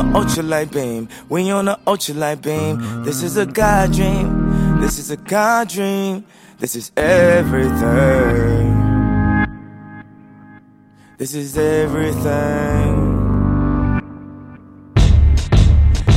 a 0.00 0.02
ultralight 0.14 0.72
beam. 0.72 1.08
We 1.28 1.50
on 1.50 1.68
a 1.68 1.76
ultralight 1.86 2.42
beam. 2.42 3.04
This 3.04 3.22
is 3.22 3.36
a 3.36 3.44
God 3.44 3.92
dream. 3.92 4.80
This 4.80 4.98
is 4.98 5.10
a 5.10 5.16
God 5.16 5.68
dream. 5.68 6.24
This 6.58 6.74
is 6.74 6.90
everything. 6.96 8.70
This 11.18 11.34
is 11.34 11.58
everything. 11.58 12.94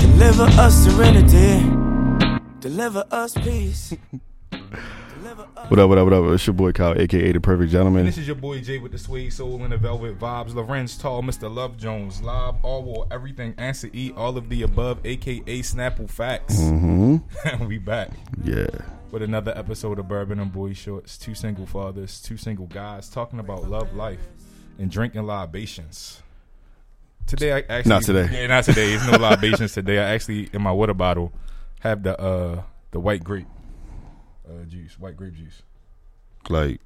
Deliver 0.01 0.47
us 0.63 0.73
serenity. 0.85 1.51
Deliver 2.61 3.03
us 3.11 3.33
peace. 3.33 3.93
What 5.69 5.79
up, 5.79 5.89
what 5.89 5.97
up, 5.97 6.03
what 6.05 6.13
up? 6.13 6.25
It's 6.33 6.45
your 6.45 6.53
boy 6.53 6.71
Kyle, 6.71 6.93
aka 6.99 7.31
The 7.31 7.39
Perfect 7.39 7.71
Gentleman. 7.71 8.05
This 8.05 8.17
is 8.17 8.27
your 8.27 8.35
boy 8.35 8.61
Jay 8.61 8.77
with 8.77 8.91
the 8.91 8.97
suede 8.97 9.33
soul 9.33 9.63
and 9.63 9.71
the 9.71 9.77
velvet 9.77 10.19
vibes. 10.19 10.53
Lorenz 10.53 10.97
Tall, 10.97 11.23
Mr. 11.23 11.53
Love 11.53 11.77
Jones, 11.77 12.21
Lob, 12.21 12.61
Allwall, 12.61 13.07
everything, 13.11 13.55
answer 13.57 13.89
E, 13.93 14.11
all 14.15 14.37
of 14.37 14.49
the 14.49 14.61
above, 14.63 14.99
aka 15.05 15.41
Snapple 15.61 16.09
Facts. 16.09 16.57
Mm-hmm. 16.59 17.65
we 17.67 17.77
back 17.79 18.09
Yeah. 18.43 18.67
with 19.11 19.23
another 19.23 19.51
episode 19.57 19.97
of 19.99 20.07
Bourbon 20.07 20.39
and 20.39 20.51
Boy 20.51 20.73
Shorts. 20.73 21.17
Two 21.17 21.33
single 21.33 21.65
fathers, 21.65 22.21
two 22.21 22.37
single 22.37 22.67
guys 22.67 23.09
talking 23.09 23.39
about 23.39 23.67
love, 23.67 23.95
life, 23.95 24.21
and 24.77 24.91
drinking 24.91 25.23
libations. 25.23 26.21
Today, 27.25 27.53
I 27.53 27.57
actually 27.69 27.89
Not 27.89 28.03
today. 28.03 28.29
Yeah, 28.31 28.47
not 28.47 28.65
today. 28.65 28.93
It's 28.93 29.07
no 29.09 29.17
libations 29.17 29.73
today. 29.73 29.97
I 29.97 30.13
actually 30.13 30.49
in 30.53 30.61
my 30.61 30.71
water 30.73 30.93
bottle 30.93 31.31
have 31.79 32.03
the 32.03 32.19
uh 32.19 32.61
the 32.91 32.99
white 32.99 33.23
grape 33.23 33.47
uh 34.61 34.65
juice, 34.65 34.97
white 34.99 35.15
grape 35.17 35.33
juice. 35.35 35.61
Like 36.49 36.79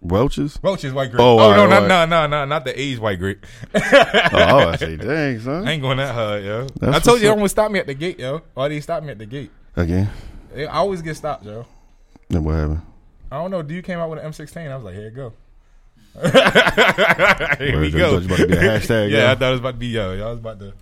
Welch's? 0.00 0.58
Welch's 0.62 0.92
white 0.92 1.10
grape. 1.10 1.20
Oh, 1.20 1.38
Oh, 1.38 1.42
alright, 1.42 1.56
no, 1.56 1.66
no, 1.66 1.74
alright. 1.76 2.08
no, 2.08 2.26
no, 2.26 2.26
no, 2.26 2.44
not 2.44 2.64
the 2.64 2.78
A's 2.78 3.00
white 3.00 3.18
grape. 3.18 3.46
oh, 3.74 3.78
I 4.68 4.76
say, 4.76 4.96
dang, 4.98 5.36
I 5.36 5.38
son. 5.38 5.68
ain't 5.68 5.80
going 5.82 5.96
that 5.98 6.14
hard, 6.14 6.44
yo. 6.44 6.66
That's 6.78 6.96
I 6.96 7.00
told 7.00 7.22
you 7.22 7.30
almost 7.30 7.52
stopped 7.52 7.72
me 7.72 7.78
at 7.78 7.86
the 7.86 7.94
gate, 7.94 8.18
yo. 8.18 8.42
Why 8.52 8.68
they 8.68 8.80
stopped 8.80 9.04
me 9.06 9.12
at 9.12 9.18
the 9.18 9.26
gate? 9.26 9.50
Again. 9.76 10.10
I 10.56 10.64
always 10.66 11.00
get 11.00 11.16
stopped, 11.16 11.44
yo. 11.46 11.64
Then 12.28 12.44
what 12.44 12.54
happened? 12.54 12.82
I 13.32 13.38
don't 13.38 13.50
know. 13.50 13.62
Dude 13.62 13.84
came 13.84 13.98
out 13.98 14.10
with 14.10 14.18
an 14.22 14.30
M16. 14.30 14.70
I 14.70 14.76
was 14.76 14.84
like, 14.84 14.94
here 14.94 15.04
you 15.04 15.10
go. 15.10 15.32
here 17.58 17.72
Where 17.72 17.80
we 17.80 17.90
go. 17.90 18.20
Thought 18.20 18.22
you 18.22 18.26
about 18.26 18.38
to 18.38 18.46
be 18.46 18.52
a 18.54 18.56
hashtag, 18.78 19.10
yeah, 19.10 19.18
yo? 19.26 19.30
I 19.32 19.34
thought 19.34 19.48
it 19.48 19.50
was 19.52 19.60
about 19.60 19.70
to 19.72 19.76
be 19.78 19.86
yo. 19.88 20.12
Y'all 20.12 20.30
was 20.30 20.38
about 20.38 20.58
to 20.60 20.72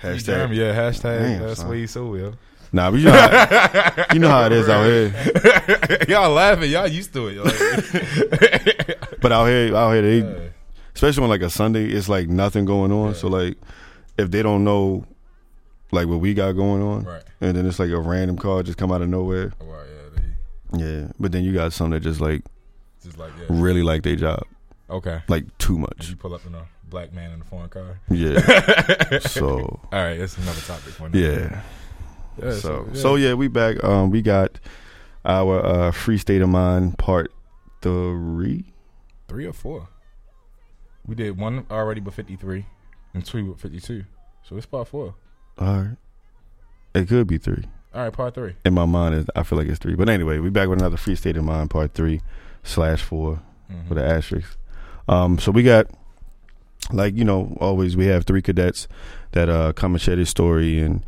Hashtag. 0.00 0.54
Yeah, 0.54 0.72
hashtag. 0.74 1.18
Damn, 1.20 1.42
that's 1.42 1.60
son. 1.60 1.68
way 1.70 1.86
so 1.86 2.14
yo. 2.14 2.34
Nah, 2.72 2.90
but 2.90 2.98
you 3.00 3.06
know, 3.06 3.12
how, 3.12 4.04
you 4.12 4.18
know 4.20 4.28
how 4.28 4.44
it 4.46 4.52
is 4.52 4.68
out 4.68 4.84
here. 4.84 6.04
y'all 6.08 6.30
laughing. 6.30 6.70
Y'all 6.70 6.86
used 6.86 7.12
to 7.14 7.28
it. 7.28 7.34
Yo. 7.34 8.94
But 9.20 9.32
out 9.32 9.46
here, 9.46 9.74
out 9.74 9.92
here, 9.94 10.02
they, 10.02 10.18
Yeah. 10.18 10.48
especially 10.94 11.24
on 11.24 11.28
like 11.30 11.42
a 11.42 11.50
Sunday, 11.50 11.86
it's 11.86 12.08
like 12.08 12.28
nothing 12.28 12.64
going 12.66 12.92
on. 12.92 13.14
So 13.16 13.26
like, 13.28 13.56
if 14.16 14.30
they 14.30 14.42
don't 14.42 14.62
know, 14.64 15.04
like 15.90 16.06
what 16.06 16.20
we 16.20 16.34
got 16.34 16.52
going 16.52 16.82
on, 16.82 17.02
Right. 17.04 17.22
and 17.40 17.56
then 17.56 17.66
it's 17.66 17.78
like 17.80 17.90
a 17.90 17.98
random 17.98 18.36
call 18.36 18.62
just 18.62 18.78
come 18.78 18.92
out 18.92 19.02
of 19.02 19.08
nowhere. 19.08 19.52
Oh, 19.60 19.64
well, 19.66 19.84
yeah, 19.84 20.22
they 20.78 20.84
Yeah, 20.84 21.08
but 21.18 21.32
then 21.32 21.42
you 21.42 21.52
got 21.52 21.72
some 21.72 21.90
that 21.90 22.00
just 22.00 22.20
like 22.20 22.42
just 23.02 23.18
like 23.18 23.32
yeah. 23.40 23.46
really 23.48 23.82
like 23.82 24.02
their 24.04 24.14
job, 24.16 24.44
Okay. 24.90 25.20
like 25.28 25.44
too 25.58 25.78
much. 25.78 26.10
you 26.10 26.16
pull 26.16 26.34
up 26.34 26.46
in 26.46 26.54
a 26.54 26.64
black 26.88 27.12
man 27.12 27.32
in 27.32 27.40
a 27.40 27.44
foreign 27.44 27.70
car? 27.70 27.98
Yeah. 28.10 29.18
so 29.20 29.80
All 29.92 29.98
right, 29.98 30.16
that's 30.18 30.36
another 30.38 30.60
topic. 30.60 30.94
yeah. 31.12 31.62
Yeah, 32.42 32.52
So 32.52 32.86
yeah. 32.92 33.00
so 33.00 33.14
yeah, 33.16 33.34
we 33.34 33.48
back. 33.48 33.82
Um, 33.84 34.10
we 34.10 34.22
got 34.22 34.58
our 35.24 35.64
uh 35.64 35.90
free 35.92 36.18
state 36.18 36.40
of 36.42 36.48
mind 36.48 36.98
part 36.98 37.32
three. 37.82 38.72
Three 39.28 39.46
or 39.46 39.52
four? 39.52 39.88
We 41.06 41.14
did 41.14 41.38
one 41.38 41.66
already, 41.70 42.00
but 42.00 42.14
fifty-three, 42.14 42.66
and 43.14 43.24
two 43.24 43.50
with 43.50 43.60
fifty-two. 43.60 44.04
So 44.48 44.56
it's 44.56 44.66
part 44.66 44.88
four. 44.88 45.14
All 45.58 45.66
right. 45.80 45.96
It 46.94 47.08
could 47.08 47.26
be 47.26 47.38
three. 47.38 47.64
All 47.94 48.02
right, 48.02 48.12
part 48.12 48.34
three. 48.34 48.54
In 48.64 48.74
my 48.74 48.84
mind, 48.86 49.14
is 49.14 49.26
I 49.34 49.42
feel 49.42 49.58
like 49.58 49.68
it's 49.68 49.78
three. 49.78 49.94
But 49.94 50.08
anyway, 50.08 50.38
we 50.38 50.50
back 50.50 50.68
with 50.68 50.78
another 50.80 50.96
free 50.96 51.14
state 51.16 51.36
of 51.36 51.44
mind 51.44 51.70
part 51.70 51.94
three 51.94 52.20
slash 52.62 53.02
four 53.02 53.40
Mhm. 53.72 53.88
with 53.88 53.98
an 53.98 54.04
asterisk. 54.04 54.56
Um, 55.08 55.38
so 55.38 55.50
we 55.52 55.62
got 55.62 55.86
like 56.92 57.14
you 57.16 57.24
know 57.24 57.56
always 57.60 57.96
we 57.96 58.06
have 58.06 58.24
three 58.24 58.40
cadets 58.42 58.88
that 59.32 59.48
uh 59.48 59.72
come 59.74 59.94
and 59.94 60.00
share 60.00 60.16
their 60.16 60.24
story 60.24 60.78
and 60.78 61.04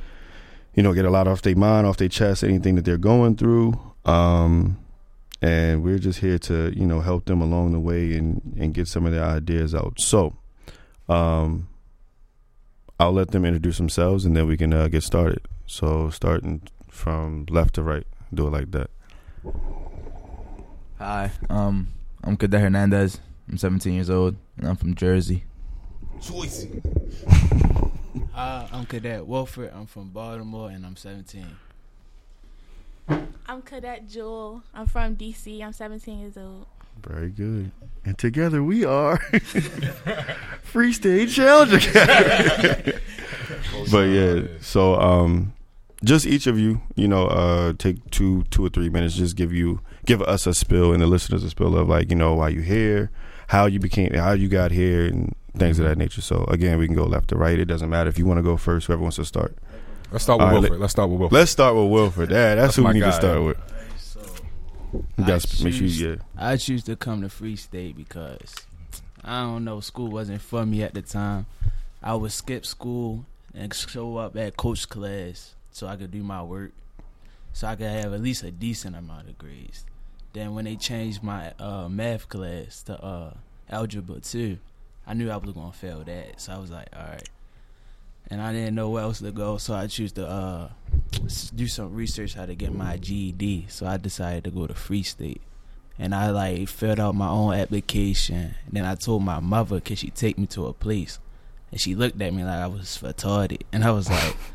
you 0.75 0.83
know 0.83 0.93
get 0.93 1.05
a 1.05 1.11
lot 1.11 1.27
off 1.27 1.43
their 1.43 1.57
mind, 1.57 1.87
off 1.87 1.97
their 1.97 2.09
chest, 2.09 2.45
anything 2.45 2.75
that 2.77 2.85
they're 2.85 2.99
going 2.99 3.37
through. 3.37 3.79
Um, 4.05 4.79
and 5.43 5.83
we're 5.83 5.99
just 5.99 6.21
here 6.21 6.39
to 6.39 6.73
you 6.77 6.87
know 6.87 7.01
help 7.01 7.25
them 7.25 7.41
along 7.41 7.73
the 7.73 7.81
way 7.81 8.17
and 8.17 8.41
and 8.59 8.75
get 8.75 8.89
some 8.89 9.07
of 9.07 9.13
their 9.13 9.25
ideas 9.25 9.75
out. 9.75 10.01
So, 10.01 10.37
um, 11.09 11.69
I'll 12.99 13.13
let 13.13 13.31
them 13.31 13.45
introduce 13.45 13.79
themselves 13.79 14.25
and 14.25 14.37
then 14.37 14.47
we 14.47 14.57
can 14.57 14.73
uh, 14.73 14.89
get 14.89 15.03
started. 15.03 15.41
So 15.67 16.11
starting 16.11 16.63
from 16.89 17.47
left 17.49 17.75
to 17.77 17.83
right, 17.83 18.07
do 18.35 18.47
it 18.47 18.51
like 18.51 18.71
that. 18.73 18.91
Hi, 20.99 21.31
um, 21.49 21.89
I'm 22.23 22.37
Cadet 22.37 22.61
Hernandez. 22.61 23.21
I'm 23.49 23.57
17 23.57 23.95
years 23.95 24.11
old, 24.11 24.37
and 24.59 24.69
I'm 24.69 24.77
from 24.77 24.95
Jersey. 24.95 25.45
Uh, 28.35 28.67
I'm 28.73 28.87
Cadet 28.87 29.27
Wolford. 29.27 29.71
I'm 29.75 29.87
from 29.87 30.09
Baltimore, 30.09 30.71
and 30.71 30.85
I'm 30.85 30.97
17. 30.97 31.47
I'm 33.47 33.63
Cadet 33.63 34.09
Jewel. 34.09 34.63
I'm 34.75 34.87
from 34.87 35.17
DC. 35.17 35.63
I'm 35.63 35.73
17 35.73 36.19
years 36.19 36.37
old. 36.37 36.67
Very 37.07 37.31
good. 37.31 37.71
And 38.05 38.19
together 38.19 38.63
we 38.63 38.85
are 38.85 39.19
Free 40.63 40.93
State 40.93 41.31
Challenger. 41.31 41.79
but 43.91 44.03
yeah, 44.03 44.43
so 44.61 45.01
um 45.01 45.55
just 46.05 46.27
each 46.27 46.47
of 46.47 46.59
you, 46.59 46.81
you 46.95 47.09
know, 47.09 47.27
uh 47.27 47.73
take 47.79 48.09
two 48.11 48.43
two 48.51 48.67
or 48.67 48.69
three 48.69 48.91
minutes, 48.91 49.15
just 49.15 49.37
give 49.37 49.53
you 49.53 49.81
give 50.05 50.21
us 50.23 50.47
a 50.47 50.55
spill 50.55 50.93
and 50.93 51.03
the 51.03 51.07
listeners 51.07 51.43
a 51.43 51.51
spill 51.51 51.77
of 51.77 51.89
like, 51.89 52.11
you 52.11 52.17
know, 52.17 52.35
why 52.35 52.49
you 52.49 52.61
here, 52.61 53.11
how 53.49 53.67
you 53.67 53.79
became 53.81 54.13
how 54.15 54.33
you 54.33 54.49
got 54.49 54.71
here 54.71 55.07
and 55.07 55.35
things 55.57 55.79
of 55.79 55.85
that 55.87 55.99
nature. 55.99 56.21
So 56.21 56.45
again, 56.49 56.79
we 56.79 56.87
can 56.87 56.97
go 56.97 57.05
left 57.05 57.29
to 57.29 57.37
right. 57.37 57.59
It 57.59 57.65
doesn't 57.67 57.91
matter 57.91 58.09
if 58.09 58.19
you 58.19 58.27
want 58.27 58.39
to 58.39 58.43
go 58.43 58.57
first, 58.57 58.87
whoever 58.87 59.03
wants 59.03 59.17
to 59.17 59.25
start. 59.25 59.57
Let's 60.13 60.25
start 60.25 60.39
with 60.39 60.45
All 60.47 60.49
right, 60.49 60.53
Wilfred. 60.55 60.73
let- 60.73 60.81
Let's 60.81 60.93
start 60.93 61.11
with 61.11 61.21
Wilfred. 61.21 61.39
Let's 61.41 61.51
start 61.51 61.77
with 61.77 61.91
Wilford. 61.91 62.31
Yeah, 62.31 62.55
that's, 62.55 62.61
That's 62.69 62.77
who 62.77 62.85
we 62.85 62.93
need 62.95 63.01
to 63.01 63.07
guy. 63.07 63.19
start 63.19 63.43
with. 63.43 63.57
So 63.99 64.21
You 64.93 65.05
I 65.19 65.23
gotta 65.23 65.65
make 65.65 65.73
sure 65.75 65.83
choose- 65.83 66.01
you 66.01 66.11
yeah. 66.11 66.17
I 66.37 66.57
choose 66.57 66.83
to 66.85 66.97
come 66.97 67.23
to 67.23 67.29
Free 67.29 67.57
State 67.57 67.97
because 67.97 68.55
I 69.25 69.43
don't 69.43 69.65
know, 69.65 69.81
school 69.81 70.09
wasn't 70.09 70.41
for 70.41 70.65
me 70.67 70.83
at 70.83 70.95
the 70.95 71.03
time. 71.03 71.47
I 72.03 72.15
would 72.15 72.33
skip 72.33 72.65
school 72.67 73.25
and 73.55 73.73
show 73.75 74.17
up 74.17 74.37
at 74.37 74.57
coach 74.57 74.89
class 74.89 75.55
so 75.71 75.87
I 75.87 75.97
could 75.97 76.11
do 76.11 76.23
my 76.23 76.43
work, 76.43 76.73
so 77.53 77.69
I 77.69 77.77
could 77.77 77.87
have 77.87 78.13
at 78.15 78.21
least 78.23 78.43
a 78.43 78.51
decent 78.51 78.97
amount 78.97 79.29
of 79.29 79.37
grades. 79.39 79.85
Then 80.33 80.55
when 80.55 80.65
they 80.65 80.77
changed 80.77 81.23
my 81.23 81.53
uh, 81.59 81.89
math 81.89 82.29
class 82.29 82.83
to 82.85 83.01
uh, 83.05 83.35
algebra 83.69 84.21
two, 84.21 84.59
I 85.11 85.13
knew 85.13 85.29
I 85.29 85.39
was 85.39 85.51
gonna 85.51 85.73
fail 85.73 86.05
that. 86.05 86.41
So 86.41 86.53
I 86.53 86.59
was 86.59 86.71
like, 86.71 86.87
all 86.97 87.03
right. 87.03 87.29
And 88.31 88.41
I 88.41 88.53
didn't 88.53 88.77
know 88.77 88.91
where 88.91 89.03
else 89.03 89.19
to 89.19 89.33
go, 89.33 89.57
so 89.57 89.75
I 89.75 89.89
choose 89.89 90.13
to 90.13 90.25
uh, 90.25 90.69
do 91.53 91.67
some 91.67 91.93
research 91.97 92.35
how 92.35 92.47
to 92.47 92.55
get 92.55 92.73
my 92.73 92.97
GED. 92.97 93.67
So 93.71 93.87
I 93.87 93.97
decided 93.97 94.45
to 94.45 94.51
go 94.51 94.69
to 94.69 94.75
Free 94.75 95.03
State, 95.03 95.41
and 95.99 96.15
I 96.15 96.31
like 96.31 96.69
filled 96.69 97.01
out 97.01 97.17
my 97.17 97.29
own 97.29 97.55
application. 97.55 98.55
Then 98.71 98.85
I 98.85 98.95
told 98.95 99.25
my 99.25 99.41
mother, 99.41 99.81
"Can 99.81 99.97
she 99.97 100.11
take 100.11 100.39
me 100.39 100.47
to 100.47 100.67
a 100.69 100.73
place?" 100.73 101.19
And 101.73 101.81
she 101.81 101.97
looked 101.97 102.23
at 102.23 102.33
me 102.33 102.45
like 102.45 102.61
I 102.61 102.69
was 102.69 102.99
retarded, 103.03 103.63
and 103.73 103.85
I 103.85 103.91
was 103.91 104.09
like. 104.09 104.37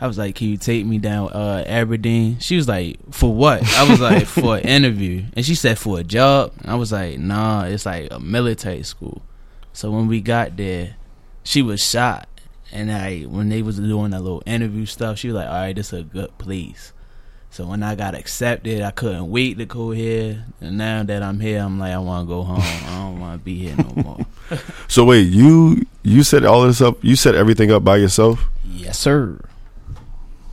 I 0.00 0.08
was 0.08 0.18
like, 0.18 0.34
"Can 0.34 0.48
you 0.48 0.56
take 0.56 0.84
me 0.84 0.98
down 0.98 1.28
uh, 1.28 1.62
Aberdeen?" 1.66 2.40
She 2.40 2.56
was 2.56 2.66
like, 2.66 2.98
"For 3.12 3.32
what?" 3.32 3.62
I 3.62 3.88
was 3.88 4.00
like, 4.00 4.26
"For 4.26 4.56
an 4.56 4.62
interview." 4.64 5.24
And 5.34 5.46
she 5.46 5.54
said, 5.54 5.78
"For 5.78 6.00
a 6.00 6.04
job." 6.04 6.52
And 6.58 6.68
I 6.68 6.74
was 6.74 6.90
like, 6.90 7.20
"Nah, 7.20 7.62
it's 7.66 7.86
like 7.86 8.08
a 8.10 8.18
military 8.18 8.82
school." 8.82 9.22
So 9.74 9.90
when 9.90 10.06
we 10.06 10.22
got 10.22 10.56
there, 10.56 10.96
she 11.42 11.60
was 11.60 11.84
shot. 11.84 12.28
and 12.72 12.90
I 12.90 13.22
when 13.22 13.50
they 13.50 13.60
was 13.60 13.78
doing 13.78 14.12
that 14.12 14.22
little 14.22 14.42
interview 14.46 14.86
stuff, 14.86 15.18
she 15.18 15.28
was 15.28 15.34
like, 15.34 15.48
"All 15.48 15.52
right, 15.54 15.76
this 15.76 15.92
is 15.92 16.00
a 16.00 16.02
good 16.02 16.36
place." 16.38 16.92
So 17.50 17.66
when 17.66 17.82
I 17.82 17.94
got 17.94 18.14
accepted, 18.16 18.82
I 18.82 18.90
couldn't 18.90 19.30
wait 19.30 19.58
to 19.58 19.66
go 19.66 19.90
here. 19.92 20.44
And 20.60 20.78
now 20.78 21.04
that 21.04 21.22
I'm 21.22 21.38
here, 21.38 21.60
I'm 21.60 21.78
like, 21.78 21.92
I 21.92 21.98
want 21.98 22.26
to 22.26 22.34
go 22.34 22.42
home. 22.42 22.58
I 22.60 22.96
don't 22.98 23.20
want 23.20 23.40
to 23.40 23.44
be 23.44 23.58
here 23.58 23.76
no 23.76 24.02
more. 24.02 24.26
So 24.88 25.04
wait, 25.04 25.22
you 25.28 25.86
you 26.02 26.22
set 26.22 26.44
all 26.44 26.66
this 26.66 26.80
up 26.80 27.02
you 27.02 27.16
set 27.16 27.34
everything 27.34 27.70
up 27.72 27.82
by 27.82 27.96
yourself? 27.96 28.44
yes, 28.64 28.98
sir. 28.98 29.40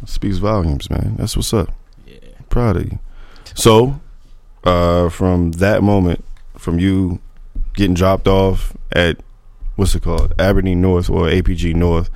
Speaks 0.05 0.37
volumes, 0.37 0.89
man. 0.89 1.15
That's 1.17 1.35
what's 1.35 1.53
up. 1.53 1.69
Yeah. 2.07 2.17
Proud 2.49 2.77
of 2.77 2.85
you. 2.85 2.99
So, 3.53 3.99
uh, 4.63 5.09
from 5.09 5.51
that 5.53 5.83
moment, 5.83 6.23
from 6.57 6.79
you 6.79 7.19
getting 7.73 7.93
dropped 7.93 8.27
off 8.27 8.75
at 8.91 9.17
what's 9.75 9.95
it 9.95 10.03
called, 10.03 10.33
Aberdeen 10.39 10.81
North 10.81 11.09
or 11.09 11.27
APG 11.27 11.75
North, 11.75 12.09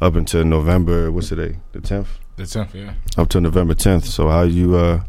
up 0.00 0.14
until 0.14 0.44
November. 0.44 1.10
What's 1.10 1.28
today? 1.28 1.56
The 1.72 1.80
tenth. 1.80 2.08
The 2.36 2.46
tenth, 2.46 2.74
yeah. 2.74 2.94
Up 3.16 3.28
to 3.30 3.40
November 3.40 3.74
tenth. 3.74 4.06
So 4.06 4.28
how 4.28 4.42
you 4.42 4.76
uh, 4.76 5.04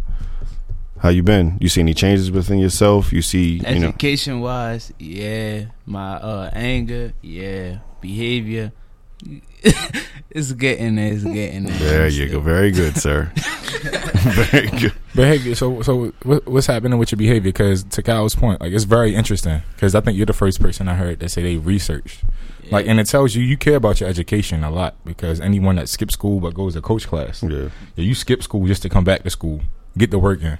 how 0.99 1.09
you 1.09 1.23
been? 1.23 1.57
You 1.59 1.69
see 1.69 1.81
any 1.81 1.93
changes 1.93 2.31
within 2.31 2.59
yourself? 2.59 3.11
You 3.11 3.21
see, 3.21 3.57
you 3.67 3.79
know, 3.79 3.87
Education 3.89 4.41
wise, 4.41 4.93
yeah. 4.99 5.65
My 5.85 6.15
uh, 6.15 6.49
anger, 6.53 7.13
yeah. 7.21 7.79
Behavior, 8.01 8.71
it's 10.29 10.51
getting 10.53 10.95
there. 10.95 11.13
It's 11.13 11.23
getting 11.23 11.63
there. 11.65 11.77
There 11.79 12.07
you 12.07 12.29
go. 12.29 12.39
Very 12.39 12.71
good, 12.71 12.97
sir. 12.97 13.31
Very 13.35 14.67
good. 14.67 14.93
Behavior. 15.13 15.55
So, 15.55 15.81
so 15.81 16.07
what, 16.23 16.45
what's 16.47 16.67
happening 16.67 16.97
with 16.97 17.11
your 17.11 17.17
behavior? 17.17 17.41
Because 17.51 17.83
to 17.83 18.01
Kyle's 18.01 18.35
point, 18.35 18.59
like 18.61 18.71
it's 18.73 18.83
very 18.83 19.13
interesting. 19.15 19.61
Because 19.73 19.93
I 19.95 20.01
think 20.01 20.17
you're 20.17 20.25
the 20.25 20.33
first 20.33 20.59
person 20.59 20.87
I 20.87 20.95
heard 20.95 21.19
that 21.19 21.29
say 21.29 21.43
they 21.43 21.57
researched. 21.57 22.23
Like, 22.71 22.87
and 22.87 22.99
it 22.99 23.07
tells 23.07 23.35
you 23.35 23.43
you 23.43 23.57
care 23.57 23.75
about 23.75 23.99
your 23.99 24.09
education 24.09 24.63
a 24.63 24.71
lot. 24.71 24.95
Because 25.05 25.39
anyone 25.39 25.75
that 25.75 25.89
skips 25.89 26.15
school 26.15 26.39
but 26.39 26.53
goes 26.55 26.73
to 26.73 26.81
coach 26.81 27.07
class, 27.07 27.43
Yeah. 27.43 27.69
yeah, 27.95 28.03
you 28.03 28.15
skip 28.15 28.41
school 28.41 28.65
just 28.65 28.81
to 28.81 28.89
come 28.89 29.03
back 29.03 29.23
to 29.23 29.29
school, 29.29 29.61
get 29.97 30.09
the 30.11 30.19
work 30.19 30.41
in. 30.41 30.57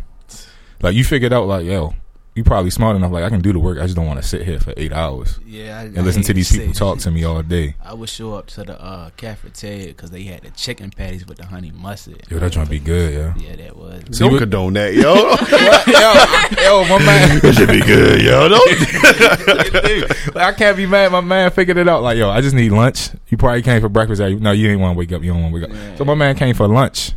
Like 0.82 0.94
you 0.96 1.04
figured 1.04 1.34
out, 1.34 1.48
like 1.48 1.66
yo, 1.66 1.96
you 2.36 2.44
probably 2.44 2.70
smart 2.70 2.96
enough. 2.98 3.12
Like 3.12 3.24
I 3.24 3.30
can 3.30 3.42
do 3.42 3.52
the 3.54 3.60
work. 3.60 3.78
I 3.80 3.84
just 3.84 3.96
don't 3.96 4.06
want 4.06 4.22
to 4.22 4.28
sit 4.28 4.42
here 4.44 4.60
for 4.60 4.74
eight 4.78 4.92
hours 4.92 5.40
Yeah, 5.46 5.80
I, 5.80 5.84
and 5.84 6.04
listen 6.04 6.22
to 6.24 6.34
these 6.34 6.52
people 6.52 6.74
talk 6.74 7.00
to 7.00 7.10
me 7.12 7.24
all 7.24 7.42
day. 7.42 7.76
I 7.84 7.94
would 7.94 8.10
show 8.10 8.34
up 8.34 8.48
to 8.48 8.64
the 8.64 8.80
uh, 8.82 9.10
cafeteria 9.18 9.88
because 9.88 10.12
they 10.12 10.24
had 10.24 10.42
the 10.42 10.50
chicken 10.52 10.92
patties 10.92 11.26
with 11.26 11.38
the 11.38 11.46
honey 11.46 11.72
mustard. 11.74 12.22
Yo, 12.30 12.38
that 12.40 12.52
trying 12.54 12.66
to 12.66 12.70
be 12.72 12.80
good, 12.80 13.14
yeah. 13.14 13.34
Yeah, 13.50 13.56
that 13.56 13.78
was. 13.78 14.04
So 14.12 14.26
Don't 14.26 14.34
you- 14.34 14.40
condone 14.40 14.74
that, 14.74 14.94
yo. 14.94 15.16
yo, 16.62 16.84
yo, 16.84 16.90
my 16.90 17.06
man. 17.06 17.40
It 17.44 17.54
should 17.56 17.70
be 17.70 17.80
good, 17.82 18.22
yo. 18.22 18.50
Don't. 18.50 20.36
Like, 20.36 20.36
I 20.36 20.54
can't 20.54 20.76
be 20.78 20.86
mad. 20.86 21.12
My 21.12 21.22
man 21.22 21.52
figured 21.52 21.78
it 21.78 21.88
out. 21.88 22.02
Like, 22.04 22.18
yo, 22.18 22.30
I 22.30 22.42
just 22.42 22.56
need 22.56 22.72
lunch. 22.72 23.10
You 23.30 23.38
probably 23.38 23.62
came 23.62 23.82
for 23.82 23.90
breakfast. 23.90 24.22
Like, 24.22 24.40
No, 24.40 24.52
you 24.52 24.70
ain't 24.70 24.80
want 24.82 24.96
to 24.96 24.98
wake 25.00 25.12
up. 25.12 25.24
You 25.24 25.32
don't 25.34 25.42
want 25.44 25.56
to 25.56 25.62
wake 25.62 25.70
up. 25.70 25.76
Yeah. 25.76 25.96
So 25.96 26.06
my 26.06 26.16
man 26.16 26.36
came 26.36 26.54
for 26.56 26.68
lunch, 26.68 27.14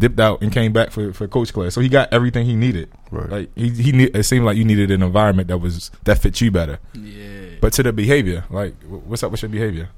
dipped 0.00 0.18
out, 0.18 0.42
and 0.42 0.50
came 0.52 0.72
back 0.72 0.90
for, 0.90 1.12
for 1.12 1.28
coach 1.28 1.52
class. 1.52 1.74
So 1.74 1.80
he 1.80 1.88
got 1.88 2.12
everything 2.12 2.44
he 2.46 2.56
needed. 2.56 2.90
Right. 3.12 3.30
Like 3.30 3.50
he 3.56 3.68
he 3.70 3.92
need, 3.92 4.16
it 4.16 4.24
seemed 4.24 4.44
like 4.44 4.56
you 4.56 4.64
needed 4.64 4.90
an 4.90 5.02
environment 5.02 5.46
that 5.48 5.58
was 5.58 5.90
that 6.04 6.18
fit 6.18 6.40
you 6.40 6.50
better. 6.50 6.78
Yeah. 6.94 7.56
But 7.60 7.72
to 7.74 7.82
the 7.84 7.92
behavior, 7.92 8.44
like, 8.50 8.74
what's 8.84 9.22
up 9.22 9.30
with 9.30 9.42
your 9.42 9.50
behavior? 9.50 9.90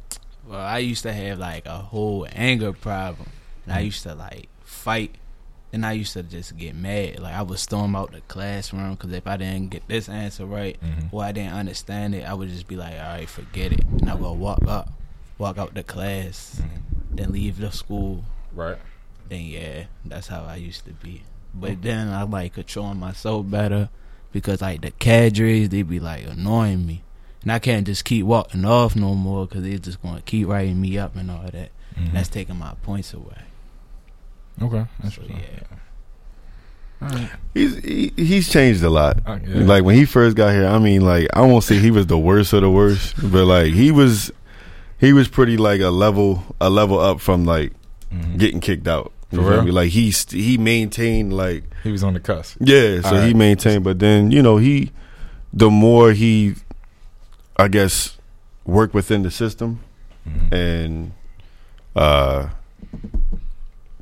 Well, 0.47 0.61
I 0.61 0.79
used 0.79 1.03
to 1.05 1.13
have 1.13 1.39
like 1.39 1.65
a 1.65 1.79
whole 1.79 2.27
anger 2.33 2.73
problem. 2.75 3.29
And 3.65 3.75
I 3.75 3.81
used 3.81 4.03
to 4.03 4.15
like 4.15 4.49
fight. 4.65 5.15
And 5.75 5.87
I 5.87 5.93
used 5.93 6.13
to 6.13 6.23
just 6.23 6.55
get 6.59 6.75
mad. 6.75 7.21
Like 7.21 7.33
I 7.35 7.41
would 7.41 7.59
storm 7.59 7.97
out 7.97 8.13
the 8.13 8.21
classroom 8.23 8.91
because 8.95 9.13
if 9.13 9.27
I 9.27 9.39
didn't 9.39 9.71
get 9.71 9.89
this 9.89 10.07
answer 10.11 10.45
right 10.45 10.77
Mhm. 10.83 11.09
or 11.13 11.23
I 11.25 11.33
didn't 11.33 11.55
understand 11.55 12.15
it, 12.15 12.29
I 12.29 12.35
would 12.35 12.51
just 12.51 12.69
be 12.69 12.77
like, 12.77 12.93
all 12.93 13.17
right, 13.17 13.27
forget 13.29 13.73
it. 13.73 13.81
And 14.01 14.11
I 14.11 14.15
would 14.15 14.33
walk 14.39 14.67
up, 14.69 14.93
walk 15.39 15.57
out 15.57 15.73
the 15.73 15.83
class, 15.83 16.61
then 17.11 17.33
leave 17.33 17.57
the 17.59 17.71
school. 17.73 18.23
Right. 18.55 18.77
Then 19.33 19.45
yeah, 19.47 19.85
that's 20.05 20.27
how 20.29 20.45
I 20.45 20.57
used 20.57 20.85
to 20.85 20.93
be. 20.93 21.23
But 21.55 21.81
then 21.81 22.09
I 22.09 22.23
like 22.25 22.53
controlling 22.55 22.99
myself 23.01 23.49
better 23.49 23.89
because 24.31 24.61
like 24.61 24.83
the 24.83 24.91
cadres 24.91 25.71
they 25.71 25.81
be 25.83 26.01
like 26.01 26.27
annoying 26.27 26.87
me, 26.87 27.03
and 27.43 27.51
I 27.51 27.59
can't 27.59 27.87
just 27.87 28.05
keep 28.05 28.27
walking 28.27 28.65
off 28.67 28.95
no 28.95 29.15
more 29.15 29.47
because 29.47 29.63
they're 29.63 29.79
just 29.79 30.03
gonna 30.03 30.21
keep 30.21 30.49
writing 30.49 30.79
me 30.81 30.99
up 30.99 31.17
and 31.17 31.31
all 31.31 31.45
that. 31.45 31.71
Mhm. 31.99 32.07
And 32.09 32.13
that's 32.13 32.29
taking 32.29 32.57
my 32.59 32.75
points 32.83 33.15
away. 33.15 33.39
okay. 34.61 34.85
So 35.03 35.05
Interesting. 35.23 35.41
yeah, 37.01 37.29
He's 37.55 37.77
he, 37.79 38.13
he's 38.17 38.49
changed 38.51 38.83
a 38.83 38.91
lot. 38.91 39.19
Uh, 39.27 39.39
yeah. 39.47 39.65
Like 39.65 39.83
when 39.85 39.97
he 39.97 40.05
first 40.05 40.37
got 40.37 40.53
here, 40.53 40.67
I 40.67 40.79
mean, 40.79 41.01
like 41.01 41.27
I 41.35 41.41
won't 41.41 41.65
say 41.65 41.79
he 41.79 41.91
was 41.91 42.07
the 42.07 42.19
worst 42.19 42.53
of 42.53 42.61
the 42.63 42.71
worst, 42.71 43.15
but 43.23 43.45
like 43.47 43.73
he 43.73 43.91
was, 43.91 44.31
he 44.99 45.13
was 45.13 45.27
pretty 45.29 45.57
like 45.57 45.81
a 45.81 45.89
level 45.91 46.45
a 46.61 46.71
level 46.71 46.99
up 47.01 47.21
from 47.21 47.45
like 47.45 47.73
Mhm. 48.13 48.39
getting 48.39 48.61
kicked 48.61 48.87
out. 48.87 49.11
For 49.37 49.43
feel 49.43 49.51
real? 49.51 49.63
me? 49.65 49.71
Like 49.71 49.91
he 49.91 50.11
st- 50.11 50.43
he 50.43 50.59
maintained 50.59 51.33
like 51.33 51.65
he 51.83 51.91
was 51.93 52.03
on 52.05 52.15
the 52.15 52.21
cusp. 52.21 52.57
yeah, 52.61 53.01
so 53.01 53.17
All 53.17 53.23
he 53.23 53.35
maintained. 53.35 53.85
But 53.85 53.99
then 53.99 54.31
you 54.31 54.43
know 54.43 54.57
he, 54.59 54.91
the 55.53 55.71
more 55.71 56.13
he, 56.13 56.55
I 57.57 57.69
guess, 57.69 58.17
worked 58.65 58.95
within 58.95 59.23
the 59.23 59.31
system 59.31 59.81
Mhm. 60.29 60.53
and 60.53 61.13
uh 61.97 62.49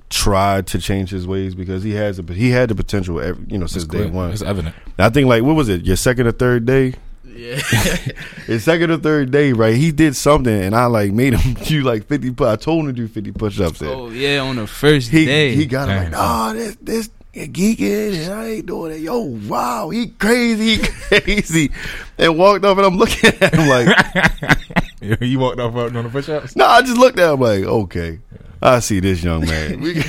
tried 0.08 0.66
to 0.66 0.78
change 0.78 1.10
his 1.10 1.26
ways 1.26 1.54
because 1.54 1.82
he 1.84 1.92
has 1.92 2.18
a 2.18 2.22
he 2.34 2.50
had 2.50 2.68
the 2.68 2.74
potential 2.74 3.20
every, 3.20 3.44
you 3.48 3.58
know 3.58 3.66
since 3.66 3.84
day 3.84 4.06
one. 4.06 4.30
It's 4.32 4.42
evident. 4.42 4.74
I 4.98 5.08
think 5.08 5.28
like 5.28 5.42
what 5.44 5.54
was 5.56 5.68
it? 5.68 5.84
Your 5.86 5.96
second 5.96 6.26
or 6.26 6.32
third 6.32 6.66
day? 6.66 6.94
Yeah. 7.34 7.56
His 8.46 8.64
second 8.64 8.90
or 8.90 8.96
third 8.98 9.30
day, 9.30 9.52
right? 9.52 9.74
He 9.76 9.92
did 9.92 10.16
something, 10.16 10.52
and 10.52 10.74
I 10.74 10.86
like 10.86 11.12
made 11.12 11.34
him 11.34 11.54
do 11.64 11.82
like 11.82 12.06
fifty. 12.06 12.30
pu- 12.30 12.46
I 12.46 12.56
told 12.56 12.80
him 12.80 12.86
to 12.86 12.92
do 12.92 13.08
fifty 13.08 13.32
push-ups. 13.32 13.80
and 13.80 13.90
oh 13.90 14.08
yeah, 14.10 14.40
on 14.40 14.56
the 14.56 14.66
first 14.66 15.10
he 15.10 15.24
day. 15.26 15.54
he 15.54 15.66
got 15.66 15.88
him 15.88 15.96
like, 15.96 16.10
Damn. 16.10 16.12
nah, 16.12 16.52
this 16.52 16.76
this 16.82 17.10
geeking, 17.34 18.24
and 18.24 18.32
I 18.34 18.46
ain't 18.48 18.66
doing 18.66 18.92
it. 18.92 19.00
Yo, 19.00 19.18
wow, 19.20 19.88
he 19.90 20.08
crazy, 20.08 20.76
he 20.76 20.78
crazy, 21.20 21.70
and 22.18 22.36
walked 22.36 22.64
off, 22.64 22.76
and 22.76 22.86
I'm 22.86 22.96
looking 22.96 23.30
at 23.40 23.54
him 23.54 23.68
like, 23.68 25.20
you 25.20 25.38
walked 25.38 25.60
off 25.60 25.74
out 25.76 25.92
doing 25.92 26.04
the 26.04 26.10
push-ups. 26.10 26.56
no, 26.56 26.66
I 26.66 26.82
just 26.82 26.98
looked 26.98 27.18
at 27.18 27.32
him 27.32 27.40
like, 27.40 27.64
okay, 27.64 28.18
I 28.60 28.80
see 28.80 29.00
this 29.00 29.22
young 29.22 29.46
man. 29.46 29.80
We- 29.80 30.02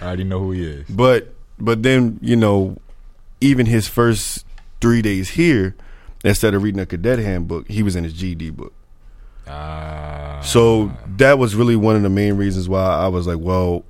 I 0.00 0.06
already 0.06 0.24
know 0.24 0.38
who 0.38 0.52
he 0.52 0.64
is. 0.64 0.86
But 0.88 1.34
but 1.58 1.82
then 1.82 2.20
you 2.22 2.36
know, 2.36 2.76
even 3.40 3.66
his 3.66 3.88
first 3.88 4.44
three 4.80 5.02
days 5.02 5.30
here, 5.30 5.74
instead 6.24 6.54
of 6.54 6.62
reading 6.62 6.80
a 6.80 6.86
cadet 6.86 7.18
handbook, 7.18 7.68
he 7.68 7.82
was 7.82 7.96
in 7.96 8.04
his 8.04 8.12
GED 8.12 8.50
book. 8.50 8.72
Ah. 9.46 10.40
So 10.42 10.92
that 11.16 11.38
was 11.38 11.54
really 11.54 11.76
one 11.76 11.96
of 11.96 12.02
the 12.02 12.10
main 12.10 12.36
reasons 12.36 12.68
why 12.68 12.84
I 12.84 13.08
was 13.08 13.26
like, 13.26 13.38
well, 13.40 13.84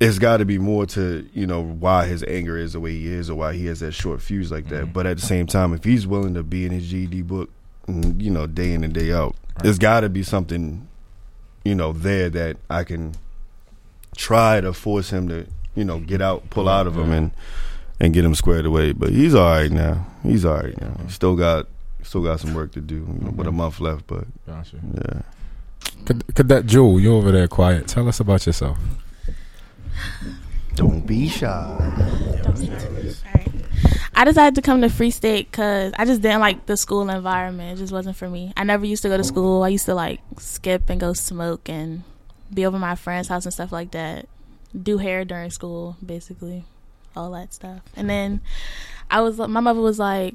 it's 0.00 0.18
got 0.18 0.38
to 0.38 0.44
be 0.44 0.58
more 0.58 0.84
to 0.86 1.26
you 1.32 1.46
know 1.46 1.62
why 1.62 2.06
his 2.06 2.22
anger 2.24 2.56
is 2.58 2.72
the 2.74 2.80
way 2.80 2.92
he 2.92 3.06
is, 3.06 3.30
or 3.30 3.34
why 3.36 3.54
he 3.54 3.66
has 3.66 3.80
that 3.80 3.92
short 3.92 4.20
fuse 4.20 4.50
like 4.50 4.68
that. 4.68 4.86
Mhm. 4.86 4.92
But 4.92 5.06
at 5.06 5.16
the 5.18 5.24
same 5.26 5.46
time, 5.46 5.72
if 5.72 5.84
he's 5.84 6.06
willing 6.06 6.34
to 6.34 6.42
be 6.42 6.66
in 6.66 6.72
his 6.72 6.88
GED 6.90 7.22
book, 7.22 7.50
mm, 7.88 8.20
you 8.20 8.30
know, 8.30 8.46
day 8.46 8.74
in 8.74 8.84
and 8.84 8.92
day 8.92 9.12
out, 9.12 9.34
Right. 9.56 9.62
there's 9.64 9.78
got 9.78 10.00
to 10.00 10.08
be 10.10 10.22
something, 10.22 10.86
you 11.64 11.74
know, 11.74 11.92
there 11.92 12.28
that 12.30 12.56
I 12.68 12.84
can 12.84 13.14
try 14.16 14.60
to 14.60 14.72
force 14.72 15.10
him 15.10 15.28
to, 15.28 15.46
you 15.74 15.84
know, 15.84 16.00
get 16.00 16.20
out, 16.20 16.50
pull 16.50 16.68
out 16.68 16.86
of 16.86 16.96
him, 16.98 17.10
and 17.12 17.30
and 18.00 18.12
get 18.14 18.24
him 18.24 18.34
squared 18.34 18.66
away. 18.66 18.92
But 18.92 19.10
he's 19.10 19.34
all 19.34 19.50
right 19.50 19.70
now. 19.70 20.06
He's 20.22 20.44
all 20.44 20.56
right 20.56 20.80
now. 20.80 20.96
He 21.04 21.10
still 21.10 21.36
got 21.36 21.66
still 22.02 22.22
got 22.22 22.40
some 22.40 22.54
work 22.54 22.72
to 22.72 22.80
do. 22.80 22.96
You 22.96 23.00
know, 23.00 23.30
with 23.30 23.46
a 23.46 23.50
mm-hmm. 23.50 23.56
month 23.56 23.80
left, 23.80 24.06
but 24.06 24.24
Gotcha. 24.46 24.76
yeah. 24.94 25.22
Could, 26.04 26.34
could 26.34 26.48
that 26.48 26.66
Jewel, 26.66 27.00
you 27.00 27.14
over 27.14 27.32
there 27.32 27.48
quiet. 27.48 27.88
Tell 27.88 28.08
us 28.08 28.20
about 28.20 28.46
yourself. 28.46 28.78
Don't 30.74 31.06
be 31.06 31.28
shy. 31.28 31.46
Alright. 31.48 33.22
I 34.14 34.24
decided 34.24 34.54
to 34.54 34.62
come 34.62 34.80
to 34.80 34.88
Free 34.88 35.10
State 35.10 35.50
because 35.50 35.92
I 35.98 36.04
just 36.04 36.22
didn't 36.22 36.40
like 36.40 36.66
the 36.66 36.76
school 36.76 37.08
environment. 37.08 37.76
It 37.78 37.82
just 37.82 37.92
wasn't 37.92 38.16
for 38.16 38.28
me. 38.28 38.52
I 38.56 38.64
never 38.64 38.86
used 38.86 39.02
to 39.02 39.08
go 39.08 39.16
to 39.16 39.24
school. 39.24 39.62
I 39.62 39.68
used 39.68 39.86
to 39.86 39.94
like 39.94 40.20
skip 40.38 40.88
and 40.88 41.00
go 41.00 41.12
smoke 41.12 41.68
and 41.68 42.02
be 42.52 42.64
over 42.64 42.78
my 42.78 42.94
friend's 42.94 43.28
house 43.28 43.44
and 43.44 43.52
stuff 43.52 43.72
like 43.72 43.90
that. 43.90 44.26
Do 44.80 44.98
hair 44.98 45.24
during 45.24 45.50
school, 45.50 45.96
basically, 46.04 46.64
all 47.16 47.30
that 47.32 47.52
stuff. 47.54 47.80
And 47.96 48.08
then 48.10 48.40
I 49.10 49.20
was, 49.20 49.38
my 49.38 49.60
mother 49.60 49.80
was 49.80 49.98
like, 49.98 50.34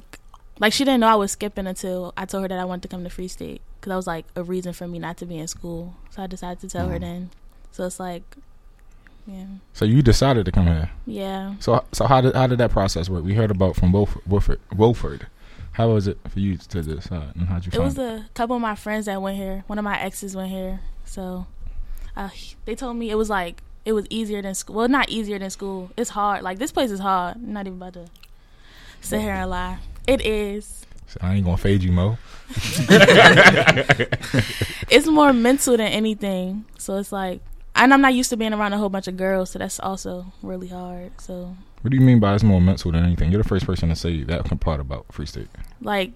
like 0.60 0.74
she 0.74 0.84
didn't 0.84 1.00
know 1.02 1.08
I 1.08 1.16
was 1.16 1.32
skipping 1.32 1.68
until 1.68 2.14
I 2.18 2.26
told 2.26 2.44
her 2.44 2.48
that 2.48 2.60
I 2.60 2.66
wanted 2.66 2.84
to 2.84 2.88
come 2.88 3.04
to 3.04 3.10
Free 3.10 3.28
State 3.28 3.62
because 3.80 3.90
that 3.92 3.96
was 3.96 4.08
like 4.08 4.26
a 4.36 4.44
reason 4.44 4.74
for 4.74 4.88
me 4.88 5.00
not 5.00 5.18
to 5.18 5.26
be 5.26 5.38
in 5.38 5.48
school. 5.48 5.96
So 6.12 6.22
I 6.24 6.28
decided 6.28 6.60
to 6.62 6.70
tell 6.70 6.88
her 6.90 6.98
Mhm. 6.98 7.02
then. 7.02 7.30
So 7.72 7.86
it's 7.86 8.00
like, 8.00 8.24
yeah, 9.28 9.46
So 9.74 9.86
you 9.86 10.02
decided 10.02 10.46
to 10.46 10.52
come 10.52 10.66
here. 10.68 10.90
yeah. 11.06 11.56
So 11.60 11.84
so 11.92 12.06
how 12.08 12.22
did 12.22 12.36
how 12.36 12.48
did 12.48 12.58
that 12.60 12.72
process 12.72 13.10
work? 13.10 13.24
We 13.24 13.34
heard 13.36 13.52
about 13.52 13.76
from 13.76 13.92
Wolf, 13.92 14.18
Wolford. 14.28 15.28
How 15.74 15.90
was 15.90 16.06
it 16.08 16.18
for 16.28 16.40
you 16.40 16.58
to 16.58 16.82
decide, 16.82 17.34
and 17.36 17.48
how'd 17.48 17.66
you 17.66 17.72
It 17.74 17.80
was 17.82 17.98
a 17.98 18.26
couple 18.34 18.56
of 18.58 18.62
my 18.62 18.76
friends 18.76 19.06
that 19.06 19.22
went 19.22 19.38
here. 19.38 19.64
One 19.68 19.78
of 19.80 19.86
my 19.86 19.98
exes 20.00 20.36
went 20.36 20.50
here, 20.52 20.82
so 21.06 21.46
uh, 22.18 22.30
they 22.66 22.76
told 22.76 22.98
me 22.98 23.10
it 23.10 23.16
was 23.16 23.30
like 23.30 23.64
it 23.86 23.94
was 23.94 24.06
easier 24.10 24.42
than 24.42 24.54
school. 24.56 24.76
Well, 24.76 24.88
not 24.88 25.10
easier 25.10 25.40
than 25.40 25.50
school. 25.50 25.92
It's 25.98 26.10
hard. 26.12 26.44
Like 26.44 26.60
this 26.60 26.72
place 26.72 26.92
is 26.92 27.00
hard. 27.00 27.36
I'm 27.36 27.54
not 27.54 27.66
even 27.68 27.78
about 27.82 27.94
to 27.94 28.06
sit 29.02 29.22
here 29.22 29.32
and 29.34 29.50
lie. 29.50 29.80
It 30.08 30.26
is. 30.26 30.86
So 31.08 31.18
I 31.22 31.36
ain't 31.36 31.46
gonna 31.46 31.58
fade 31.58 31.84
you, 31.84 31.92
Mo. 31.92 32.18
It's 34.90 35.08
more 35.08 35.32
mental 35.34 35.78
than 35.78 35.88
anything. 35.88 36.66
So 36.78 36.98
it's 36.98 37.12
like, 37.12 37.42
and 37.76 37.94
I'm 37.94 38.02
not 38.02 38.14
used 38.14 38.30
to 38.32 38.38
being 38.38 38.54
around 38.54 38.74
a 38.74 38.78
whole 38.78 38.90
bunch 38.90 39.08
of 39.08 39.16
girls, 39.18 39.52
so 39.52 39.60
that's 39.60 39.80
also 39.80 40.26
really 40.42 40.68
hard. 40.68 41.12
So 41.22 41.56
What 41.82 41.92
do 41.92 41.98
you 41.98 42.02
mean 42.04 42.20
by 42.20 42.34
it's 42.36 42.44
more 42.44 42.60
mental 42.62 42.92
than 42.92 43.06
anything? 43.06 43.32
You're 43.32 43.42
the 43.42 43.48
first 43.48 43.66
person 43.66 43.90
to 43.90 43.96
say 43.96 44.24
that 44.24 44.60
part 44.60 44.80
about 44.82 45.06
Free 45.12 45.26
State. 45.26 45.48
like 45.82 46.12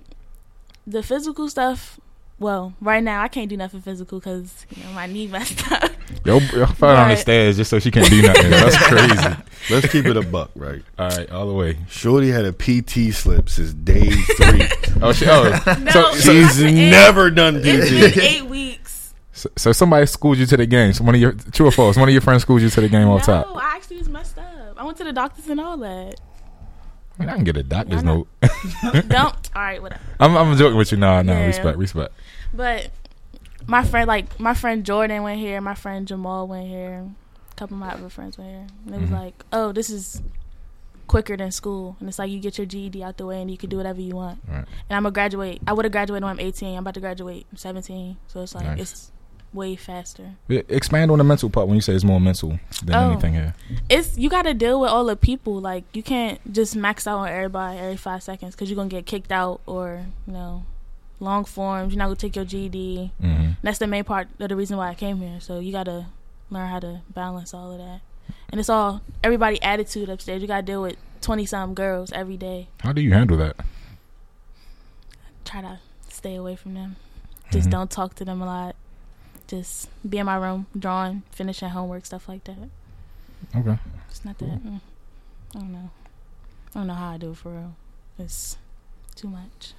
the 0.85 1.01
physical 1.01 1.49
stuff. 1.49 1.99
Well, 2.37 2.73
right 2.81 3.01
now 3.01 3.21
I 3.21 3.29
can't 3.29 3.49
do 3.49 3.55
nothing 3.55 3.81
physical 3.81 4.19
because 4.19 4.65
you 4.75 4.83
know 4.83 4.91
my 4.91 5.05
knee 5.05 5.27
messed 5.31 5.71
up. 5.71 5.89
Yo, 6.25 6.39
yo 6.39 6.65
fell 6.65 6.93
down 6.95 7.09
the 7.09 7.15
But- 7.15 7.19
stairs 7.21 7.55
just 7.57 7.69
so 7.69 7.79
she 7.79 7.91
can't 7.91 8.09
do 8.09 8.21
nothing. 8.21 8.49
That's 8.51 8.77
crazy. 8.77 9.35
Let's 9.73 9.87
keep 9.91 10.05
it 10.05 10.17
a 10.17 10.21
buck, 10.21 10.51
right? 10.55 10.83
All 10.99 11.07
right, 11.09 11.29
all 11.31 11.47
the 11.47 11.53
way. 11.53 11.77
Shorty 11.89 12.29
had 12.29 12.45
a 12.45 12.51
PT 12.51 13.13
slip 13.13 13.49
since 13.49 13.73
day 13.73 14.09
three. 14.11 14.67
Oh, 15.01 15.11
she, 15.11 15.25
oh 15.27 15.43
No, 15.81 15.91
so, 15.91 16.13
so, 16.13 16.31
She's 16.31 16.51
It's 16.51 16.59
been- 16.61 16.89
never 16.89 17.29
done 17.29 17.57
It's 17.63 17.89
PT. 17.89 18.15
been 18.15 18.23
eight 18.23 18.45
weeks. 18.45 19.13
so, 19.33 19.49
so 19.57 19.71
somebody 19.73 20.05
schooled 20.05 20.37
you 20.37 20.45
to 20.45 20.55
the 20.57 20.65
game. 20.65 20.93
So 20.93 21.03
one 21.03 21.15
of 21.15 21.19
your 21.21 21.33
true 21.51 21.67
or 21.67 21.71
false? 21.71 21.97
One 21.97 22.07
of 22.07 22.13
your 22.13 22.21
friends 22.21 22.43
schooled 22.43 22.61
you 22.61 22.69
to 22.69 22.81
the 22.81 22.87
game 22.87 23.01
no, 23.03 23.13
off 23.13 23.25
top. 23.25 23.47
I 23.57 23.75
actually 23.75 23.97
was 23.97 24.07
messed 24.07 24.37
up. 24.37 24.45
I 24.77 24.83
went 24.85 24.97
to 24.99 25.03
the 25.03 25.11
doctors 25.11 25.47
and 25.49 25.59
all 25.59 25.75
that. 25.77 26.15
I, 27.17 27.21
mean, 27.23 27.29
I 27.29 27.35
can 27.35 27.43
get 27.43 27.57
a 27.57 27.63
doctor's 27.63 28.03
note. 28.03 28.27
Don't. 28.41 29.49
All 29.55 29.61
right, 29.61 29.81
whatever. 29.81 30.01
I'm, 30.19 30.35
I'm 30.37 30.57
joking 30.57 30.77
with 30.77 30.91
you. 30.93 30.97
Nah, 30.97 31.21
nah. 31.21 31.33
Yeah. 31.33 31.45
Respect, 31.47 31.77
respect. 31.77 32.13
But 32.55 32.89
my 33.67 33.83
friend, 33.83 34.07
like 34.07 34.39
my 34.39 34.53
friend 34.53 34.85
Jordan 34.85 35.23
went 35.23 35.39
here. 35.39 35.59
My 35.61 35.75
friend 35.75 36.07
Jamal 36.07 36.47
went 36.47 36.67
here. 36.67 37.05
A 37.51 37.55
couple 37.55 37.75
of 37.75 37.79
my 37.79 37.91
other 37.93 38.09
friends 38.09 38.37
went 38.37 38.49
here. 38.49 38.67
And 38.85 38.95
it 38.95 39.01
was 39.01 39.09
Mhm. 39.09 39.13
like, 39.13 39.45
oh, 39.53 39.71
this 39.71 39.89
is 39.89 40.21
quicker 41.07 41.37
than 41.37 41.51
school, 41.51 41.95
and 41.99 42.09
it's 42.09 42.17
like 42.17 42.31
you 42.31 42.39
get 42.39 42.57
your 42.57 42.65
GED 42.65 43.03
out 43.03 43.17
the 43.17 43.25
way 43.27 43.39
and 43.39 43.51
you 43.51 43.57
can 43.57 43.69
do 43.69 43.77
whatever 43.77 44.01
you 44.01 44.15
want. 44.15 44.39
Right. 44.47 44.65
And 44.89 44.97
I'm 44.97 45.03
gonna 45.03 45.11
graduate. 45.11 45.61
I 45.67 45.73
would 45.73 45.85
have 45.85 45.91
graduated 45.91 46.23
when 46.23 46.31
I'm 46.31 46.39
18. 46.39 46.73
I'm 46.75 46.79
about 46.83 46.95
to 46.95 46.99
graduate. 46.99 47.45
I'm 47.51 47.57
17. 47.57 48.17
So 48.27 48.41
it's 48.41 48.55
like 48.55 48.65
Nice. 48.65 48.79
it's 48.79 49.11
way 49.53 49.75
faster. 49.75 50.31
Expand 50.49 51.11
on 51.11 51.19
the 51.19 51.23
mental 51.23 51.49
part 51.49 51.67
when 51.67 51.75
you 51.75 51.81
say 51.81 51.93
it's 51.93 52.03
more 52.03 52.19
mental 52.19 52.59
than 52.83 52.95
Oh. 52.95 53.11
anything 53.11 53.33
here. 53.35 53.53
It's 53.87 54.17
you 54.17 54.29
got 54.29 54.41
to 54.43 54.53
deal 54.55 54.79
with 54.81 54.89
all 54.89 55.05
the 55.05 55.15
people. 55.15 55.61
Like 55.61 55.83
you 55.93 56.01
can't 56.03 56.39
just 56.51 56.75
max 56.75 57.05
out 57.07 57.19
on 57.19 57.29
everybody 57.29 57.77
every 57.77 57.97
five 57.97 58.23
seconds 58.23 58.55
because 58.55 58.69
you're 58.69 58.75
gonna 58.75 58.89
get 58.89 59.05
kicked 59.05 59.31
out 59.31 59.61
or 59.67 60.05
you 60.25 60.33
know 60.33 60.63
long 61.19 61.45
forms. 61.45 61.93
You're 61.93 61.99
not 61.99 62.05
gonna 62.05 62.15
take 62.17 62.35
your 62.35 62.45
GED. 62.45 63.11
hmm 63.21 63.51
That's 63.61 63.79
the 63.79 63.87
main 63.87 64.03
part 64.03 64.27
of 64.39 64.49
the 64.49 64.55
reason 64.55 64.77
why 64.77 64.89
I 64.89 64.95
came 64.95 65.17
here. 65.17 65.39
So 65.39 65.59
you 65.59 65.71
got 65.71 65.85
to 65.85 66.07
learn 66.49 66.67
how 66.69 66.79
to 66.79 67.01
balance 67.13 67.53
all 67.53 67.71
of 67.71 67.77
that. 67.79 68.01
And 68.49 68.59
it's 68.59 68.69
all 68.69 69.01
everybody 69.23 69.61
attitude 69.61 70.09
upstairs. 70.09 70.41
You 70.41 70.47
got 70.47 70.57
to 70.57 70.61
deal 70.63 70.81
with 70.81 70.97
twenty 71.21 71.45
some 71.45 71.73
girls 71.73 72.11
every 72.11 72.37
day. 72.37 72.67
How 72.81 72.91
do 72.93 73.01
you 73.01 73.13
handle 73.13 73.37
that? 73.37 73.55
Try 75.43 75.61
to 75.61 75.79
stay 76.09 76.35
away 76.35 76.55
from 76.55 76.73
them. 76.73 76.95
Just 77.51 77.67
Mhm. 77.67 77.71
don't 77.71 77.91
talk 77.91 78.15
to 78.15 78.25
them 78.25 78.41
a 78.41 78.45
lot. 78.45 78.75
Just 79.47 79.89
be 80.07 80.17
in 80.17 80.25
my 80.25 80.35
room, 80.35 80.65
drawing, 80.77 81.21
finishing 81.31 81.69
homework, 81.69 82.05
stuff 82.05 82.27
like 82.27 82.43
that. 82.45 82.57
Okay. 83.55 83.77
It's 84.09 84.25
not 84.25 84.37
that. 84.39 84.63
mm, 84.65 84.81
I 85.55 85.59
don't 85.59 85.71
know. 85.71 85.89
I 86.73 86.79
don't 86.79 86.87
know 86.87 86.93
how 86.95 87.11
I 87.11 87.17
do 87.17 87.31
it 87.31 87.37
for 87.37 87.51
real. 87.51 87.75
It's 88.17 88.57
too 89.15 89.27
much. 89.27 89.73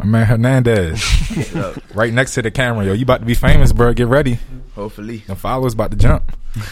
My 0.00 0.06
man 0.06 0.26
Hernandez, 0.26 1.84
right 1.94 2.10
next 2.10 2.32
to 2.34 2.42
the 2.42 2.50
camera, 2.50 2.86
yo. 2.86 2.94
You 2.94 3.02
about 3.02 3.20
to 3.20 3.26
be 3.26 3.34
famous, 3.34 3.70
bro. 3.70 3.92
Get 3.92 4.06
ready. 4.06 4.38
Hopefully. 4.74 5.18
The 5.26 5.36
followers 5.36 5.74
about 5.74 5.90
to 5.90 5.96
jump. 5.96 6.36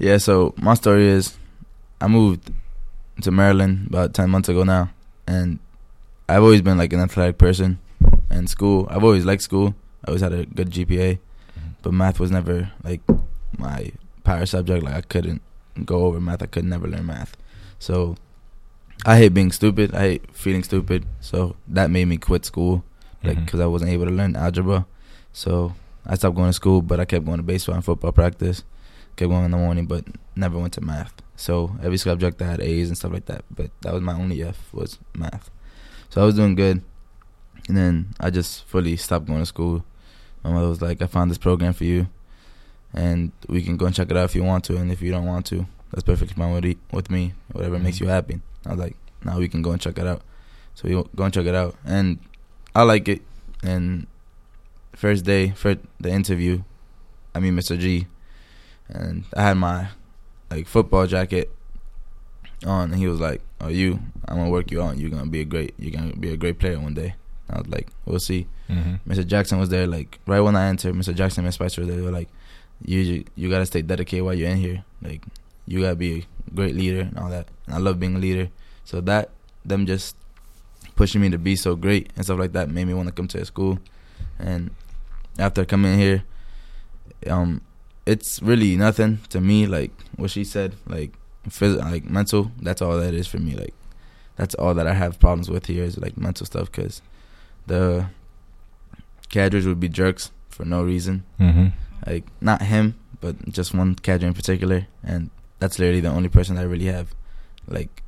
Yeah, 0.00 0.16
so 0.16 0.54
my 0.56 0.72
story 0.72 1.06
is 1.06 1.36
I 2.00 2.08
moved 2.08 2.50
to 3.20 3.30
Maryland 3.30 3.88
about 3.88 4.14
10 4.14 4.30
months 4.30 4.48
ago 4.48 4.64
now. 4.64 4.88
And 5.26 5.58
I've 6.26 6.42
always 6.42 6.62
been 6.62 6.78
like 6.78 6.94
an 6.94 7.00
athletic 7.00 7.36
person 7.36 7.78
in 8.30 8.46
school. 8.46 8.88
I've 8.90 9.04
always 9.04 9.26
liked 9.26 9.42
school. 9.42 9.74
I 10.02 10.08
always 10.08 10.22
had 10.22 10.32
a 10.32 10.46
good 10.46 10.70
GPA. 10.70 11.18
Mm-hmm. 11.18 11.68
But 11.82 11.92
math 11.92 12.18
was 12.18 12.30
never 12.30 12.72
like 12.82 13.02
my 13.58 13.92
power 14.24 14.46
subject. 14.46 14.82
Like 14.82 14.94
I 14.94 15.02
couldn't 15.02 15.42
go 15.84 16.06
over 16.06 16.18
math. 16.18 16.42
I 16.42 16.46
could 16.46 16.64
never 16.64 16.88
learn 16.88 17.04
math. 17.04 17.36
So 17.78 18.16
I 19.06 19.16
hate 19.16 19.34
being 19.34 19.52
stupid. 19.52 19.94
I 19.94 20.00
hate 20.00 20.36
feeling 20.36 20.62
stupid. 20.62 21.06
So 21.20 21.56
that 21.68 21.90
made 21.90 22.06
me 22.06 22.16
quit 22.16 22.44
school 22.44 22.84
like 23.22 23.36
mm-hmm. 23.36 23.44
because 23.44 23.60
I 23.60 23.66
wasn't 23.66 23.90
able 23.90 24.06
to 24.06 24.10
learn 24.10 24.36
algebra. 24.36 24.86
So 25.32 25.74
I 26.06 26.14
stopped 26.16 26.36
going 26.36 26.48
to 26.48 26.54
school, 26.54 26.82
but 26.82 27.00
I 27.00 27.04
kept 27.04 27.24
going 27.24 27.38
to 27.38 27.42
baseball 27.42 27.74
and 27.74 27.84
football 27.84 28.12
practice. 28.12 28.64
Kept 29.16 29.30
going 29.30 29.44
in 29.44 29.50
the 29.50 29.56
morning, 29.56 29.86
but 29.86 30.04
never 30.36 30.58
went 30.58 30.72
to 30.74 30.80
math. 30.80 31.14
So 31.36 31.76
every 31.82 31.98
subject 31.98 32.40
I 32.42 32.46
had 32.46 32.60
A's 32.60 32.88
and 32.88 32.96
stuff 32.96 33.12
like 33.12 33.26
that. 33.26 33.44
But 33.50 33.70
that 33.82 33.92
was 33.92 34.02
my 34.02 34.14
only 34.14 34.42
F 34.42 34.72
was 34.72 34.98
math. 35.14 35.50
So 36.10 36.22
I 36.22 36.24
was 36.24 36.34
doing 36.34 36.54
good, 36.54 36.82
and 37.68 37.76
then 37.76 38.14
I 38.18 38.30
just 38.30 38.64
fully 38.64 38.96
stopped 38.96 39.26
going 39.26 39.40
to 39.40 39.46
school. 39.46 39.84
My 40.42 40.52
mother 40.52 40.68
was 40.68 40.82
like, 40.82 41.02
"I 41.02 41.06
found 41.06 41.30
this 41.30 41.38
program 41.38 41.72
for 41.72 41.84
you, 41.84 42.08
and 42.92 43.32
we 43.48 43.62
can 43.62 43.76
go 43.76 43.86
and 43.86 43.94
check 43.94 44.10
it 44.10 44.16
out 44.16 44.24
if 44.24 44.34
you 44.34 44.42
want 44.42 44.64
to, 44.64 44.76
and 44.76 44.90
if 44.90 45.02
you 45.02 45.10
don't 45.10 45.26
want 45.26 45.46
to, 45.46 45.66
that's 45.90 46.02
perfectly 46.02 46.34
fine 46.34 46.52
with, 46.52 46.76
with 46.92 47.10
me. 47.10 47.34
Whatever 47.52 47.78
makes 47.78 47.96
mm-hmm. 47.96 48.06
you 48.06 48.10
happy." 48.10 48.40
I 48.70 48.74
was 48.74 48.80
like, 48.80 48.96
"Now 49.24 49.38
we 49.38 49.48
can 49.48 49.62
go 49.62 49.72
and 49.72 49.80
check 49.80 49.98
it 49.98 50.06
out." 50.06 50.22
So 50.74 50.88
we 50.88 50.94
go 50.94 51.24
and 51.24 51.34
check 51.34 51.46
it 51.46 51.54
out, 51.54 51.74
and 51.84 52.18
I 52.74 52.82
like 52.82 53.08
it. 53.08 53.22
And 53.62 54.06
first 54.94 55.24
day 55.24 55.50
for 55.50 55.76
the 55.98 56.10
interview, 56.10 56.62
I 57.34 57.40
mean 57.40 57.56
Mr. 57.56 57.78
G, 57.78 58.06
and 58.88 59.24
I 59.36 59.42
had 59.42 59.56
my 59.56 59.88
like 60.50 60.66
football 60.66 61.06
jacket 61.06 61.50
on, 62.64 62.92
and 62.92 63.00
he 63.00 63.08
was 63.08 63.20
like, 63.20 63.42
"Oh, 63.60 63.68
you, 63.68 63.98
I'm 64.28 64.36
gonna 64.36 64.50
work 64.50 64.70
you 64.70 64.80
out. 64.82 64.98
You're 64.98 65.10
gonna 65.10 65.26
be 65.26 65.40
a 65.40 65.44
great, 65.44 65.74
you're 65.78 65.92
gonna 65.92 66.14
be 66.14 66.32
a 66.32 66.36
great 66.36 66.58
player 66.58 66.78
one 66.78 66.94
day." 66.94 67.14
I 67.48 67.58
was 67.58 67.68
like, 67.68 67.88
"We'll 68.06 68.20
see." 68.20 68.46
Mm-hmm. 68.68 69.10
Mr. 69.10 69.26
Jackson 69.26 69.58
was 69.58 69.68
there, 69.70 69.86
like 69.86 70.20
right 70.26 70.40
when 70.40 70.54
I 70.54 70.68
entered. 70.68 70.94
Mr. 70.94 71.14
Jackson 71.14 71.44
and 71.44 71.52
Spicer, 71.52 71.84
they 71.84 72.00
were 72.00 72.12
like, 72.12 72.28
"You, 72.84 73.24
you 73.34 73.50
gotta 73.50 73.66
stay 73.66 73.82
dedicated 73.82 74.24
while 74.24 74.34
you're 74.34 74.50
in 74.50 74.58
here. 74.58 74.84
Like, 75.02 75.22
you 75.70 75.80
gotta 75.82 75.96
be 75.96 76.26
a 76.50 76.54
great 76.54 76.74
leader 76.74 77.00
and 77.00 77.16
all 77.18 77.30
that." 77.30 77.46
And 77.66 77.74
I 77.76 77.78
love 77.78 78.00
being 78.00 78.16
a 78.16 78.18
leader, 78.18 78.50
so 78.84 79.00
that 79.02 79.30
them 79.64 79.86
just 79.86 80.16
pushing 80.96 81.20
me 81.20 81.30
to 81.30 81.38
be 81.38 81.56
so 81.56 81.76
great 81.76 82.10
and 82.16 82.24
stuff 82.24 82.38
like 82.38 82.52
that 82.52 82.68
made 82.68 82.86
me 82.86 82.94
want 82.94 83.08
to 83.08 83.14
come 83.14 83.28
to 83.28 83.38
the 83.38 83.46
school. 83.46 83.78
And 84.38 84.70
after 85.38 85.64
coming 85.64 85.98
here, 85.98 86.24
um, 87.26 87.62
it's 88.04 88.42
really 88.42 88.76
nothing 88.76 89.20
to 89.30 89.40
me. 89.40 89.66
Like 89.66 89.92
what 90.16 90.30
she 90.30 90.44
said, 90.44 90.74
like 90.86 91.14
phys- 91.48 91.78
like 91.78 92.04
mental. 92.04 92.50
That's 92.60 92.82
all 92.82 92.98
that 92.98 93.14
is 93.14 93.26
for 93.26 93.38
me. 93.38 93.54
Like 93.54 93.74
that's 94.36 94.54
all 94.56 94.74
that 94.74 94.86
I 94.86 94.94
have 94.94 95.20
problems 95.20 95.50
with 95.50 95.66
here 95.66 95.84
is 95.84 95.98
like 95.98 96.16
mental 96.16 96.46
stuff 96.46 96.70
because 96.72 97.02
the 97.66 98.06
cadres 99.28 99.66
would 99.66 99.80
be 99.80 99.88
jerks 99.88 100.32
for 100.48 100.64
no 100.64 100.82
reason. 100.82 101.24
Mm-hmm. 101.38 101.68
Like 102.06 102.24
not 102.40 102.62
him, 102.62 102.98
but 103.20 103.50
just 103.50 103.74
one 103.74 103.94
cadre 103.94 104.26
in 104.28 104.34
particular, 104.34 104.86
and 105.02 105.30
that's 105.60 105.78
literally 105.78 106.00
the 106.00 106.08
only 106.08 106.28
person 106.28 106.58
I 106.58 106.62
really 106.62 106.86
have 106.86 107.14
like 107.68 108.02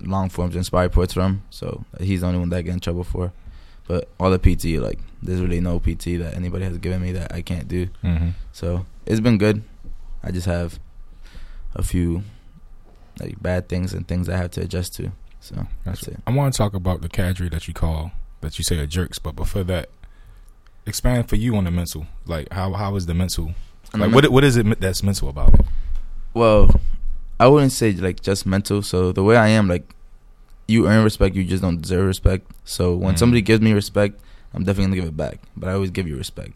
long 0.00 0.28
forms 0.28 0.56
inspired 0.56 0.84
reports 0.84 1.12
from. 1.12 1.42
So 1.50 1.84
he's 2.00 2.22
the 2.22 2.26
only 2.26 2.40
one 2.40 2.48
that 2.50 2.56
I 2.56 2.62
get 2.62 2.74
in 2.74 2.80
trouble 2.80 3.04
for. 3.04 3.32
But 3.86 4.08
all 4.20 4.30
the 4.30 4.38
PT, 4.38 4.82
like 4.82 4.98
there's 5.22 5.40
really 5.40 5.60
no 5.60 5.78
PT 5.78 6.18
that 6.18 6.34
anybody 6.34 6.64
has 6.64 6.76
given 6.78 7.00
me 7.00 7.12
that 7.12 7.32
I 7.32 7.42
can't 7.42 7.68
do. 7.68 7.86
Mm-hmm. 8.04 8.30
So 8.52 8.86
it's 9.06 9.20
been 9.20 9.38
good. 9.38 9.62
I 10.22 10.30
just 10.30 10.46
have 10.46 10.78
a 11.74 11.82
few 11.82 12.22
like 13.20 13.40
bad 13.40 13.68
things 13.68 13.94
and 13.94 14.06
things 14.06 14.28
I 14.28 14.36
have 14.36 14.50
to 14.52 14.62
adjust 14.62 14.94
to. 14.96 15.12
So 15.40 15.66
that's 15.84 16.06
it. 16.06 16.16
I 16.26 16.32
want 16.32 16.52
to 16.52 16.58
talk 16.58 16.74
about 16.74 17.00
the 17.00 17.08
cadre 17.08 17.48
that 17.48 17.68
you 17.68 17.74
call 17.74 18.12
that 18.40 18.58
you 18.58 18.64
say 18.64 18.78
are 18.78 18.86
jerks, 18.86 19.18
but 19.18 19.34
before 19.34 19.64
that, 19.64 19.88
expand 20.86 21.28
for 21.28 21.36
you 21.36 21.56
on 21.56 21.64
the 21.64 21.70
mental. 21.70 22.06
Like 22.26 22.52
how 22.52 22.72
how 22.72 22.94
is 22.96 23.06
the 23.06 23.14
mental? 23.14 23.54
Like 23.94 24.10
the 24.10 24.14
what 24.14 24.28
what 24.30 24.44
is 24.44 24.56
it 24.56 24.80
that's 24.80 25.02
mental 25.02 25.28
about 25.28 25.54
it? 25.54 25.66
Well, 26.38 26.80
I 27.40 27.48
wouldn't 27.48 27.72
say 27.72 27.90
like 27.92 28.20
just 28.20 28.46
mental. 28.46 28.80
So 28.82 29.10
the 29.10 29.24
way 29.24 29.36
I 29.36 29.48
am, 29.48 29.66
like, 29.66 29.92
you 30.68 30.86
earn 30.86 31.02
respect, 31.02 31.34
you 31.34 31.42
just 31.42 31.62
don't 31.62 31.82
deserve 31.82 32.06
respect. 32.06 32.48
So 32.64 32.94
when 32.94 33.14
Mhm. 33.14 33.18
somebody 33.18 33.42
gives 33.42 33.60
me 33.60 33.72
respect, 33.72 34.20
I'm 34.54 34.62
definitely 34.62 34.90
gonna 34.90 35.00
give 35.00 35.08
it 35.08 35.16
back. 35.16 35.40
But 35.56 35.68
I 35.68 35.72
always 35.72 35.90
give 35.90 36.06
you 36.06 36.16
respect. 36.16 36.52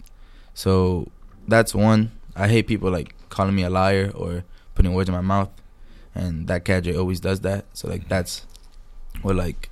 So 0.55 1.09
that's 1.49 1.75
one. 1.75 2.13
I 2.37 2.47
hate 2.47 2.69
people 2.69 2.91
like 2.93 3.15
calling 3.29 3.57
me 3.57 3.65
a 3.65 3.71
liar 3.71 4.13
or 4.15 4.45
putting 4.77 4.95
words 4.95 5.09
in 5.09 5.15
my 5.17 5.21
mouth, 5.21 5.51
and 6.15 6.47
that 6.47 6.65
cadre 6.65 6.95
always 6.97 7.19
does 7.19 7.41
that. 7.41 7.65
So 7.73 7.89
like 7.89 8.09
that's 8.09 8.47
what 9.23 9.35
like 9.35 9.69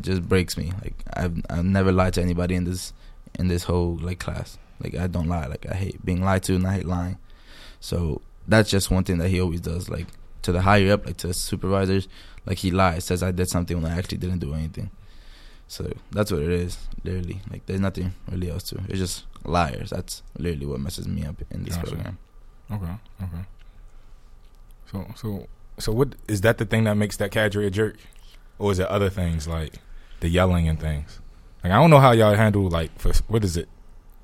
just 0.00 0.26
breaks 0.28 0.56
me. 0.56 0.72
Like 0.82 0.94
I've 1.12 1.42
I've 1.50 1.64
never 1.66 1.92
lied 1.92 2.14
to 2.14 2.22
anybody 2.22 2.54
in 2.54 2.64
this 2.64 2.94
in 3.38 3.48
this 3.48 3.64
whole 3.64 3.98
like 4.00 4.18
class. 4.18 4.56
Like 4.82 4.94
I 4.94 5.08
don't 5.08 5.28
lie. 5.28 5.46
Like 5.46 5.66
I 5.70 5.74
hate 5.74 6.02
being 6.04 6.22
lied 6.24 6.42
to 6.44 6.54
and 6.54 6.66
I 6.66 6.72
hate 6.76 6.86
lying. 6.86 7.18
So 7.80 8.22
that's 8.48 8.70
just 8.70 8.90
one 8.90 9.04
thing 9.04 9.18
that 9.18 9.28
he 9.28 9.40
always 9.40 9.60
does. 9.60 9.88
Like 9.88 10.06
to 10.42 10.52
the 10.52 10.62
higher 10.62 10.92
up, 10.92 11.06
like 11.06 11.16
to 11.18 11.28
the 11.28 11.34
supervisors, 11.34 12.08
like 12.46 12.58
he 12.58 12.70
lies, 12.70 13.04
says 13.04 13.22
I 13.22 13.30
did 13.30 13.48
something 13.48 13.80
when 13.80 13.90
I 13.90 13.96
actually 13.98 14.18
didn't 14.18 14.40
do 14.40 14.54
anything. 14.54 14.90
So 15.68 15.90
that's 16.10 16.30
what 16.30 16.42
it 16.42 16.50
is, 16.50 16.76
literally. 17.04 17.40
Like 17.50 17.64
there's 17.66 17.80
nothing 17.80 18.12
really 18.30 18.50
else 18.50 18.64
to. 18.64 18.76
it. 18.76 18.82
It's 18.90 18.98
just 18.98 19.24
liars. 19.44 19.90
That's 19.90 20.22
literally 20.38 20.66
what 20.66 20.80
messes 20.80 21.08
me 21.08 21.24
up 21.24 21.36
in 21.50 21.64
this 21.64 21.76
Gotcha. 21.76 21.92
program. 21.92 22.18
Okay, 22.70 22.92
okay. 23.22 23.44
So 24.90 25.06
so 25.16 25.46
so 25.78 25.92
what 25.92 26.14
is 26.28 26.42
that 26.42 26.58
the 26.58 26.64
thing 26.66 26.84
that 26.84 26.94
makes 26.96 27.16
that 27.18 27.30
cadre 27.30 27.66
a 27.66 27.70
jerk, 27.70 27.96
or 28.58 28.72
is 28.72 28.78
it 28.78 28.86
other 28.88 29.08
things 29.10 29.48
like 29.48 29.76
the 30.20 30.28
yelling 30.28 30.68
and 30.68 30.78
things? 30.78 31.20
Like 31.64 31.72
I 31.72 31.76
don't 31.76 31.90
know 31.90 32.00
how 32.00 32.12
y'all 32.12 32.34
handle 32.34 32.68
like 32.68 32.98
for 32.98 33.12
what 33.28 33.44
is 33.44 33.56
it, 33.56 33.68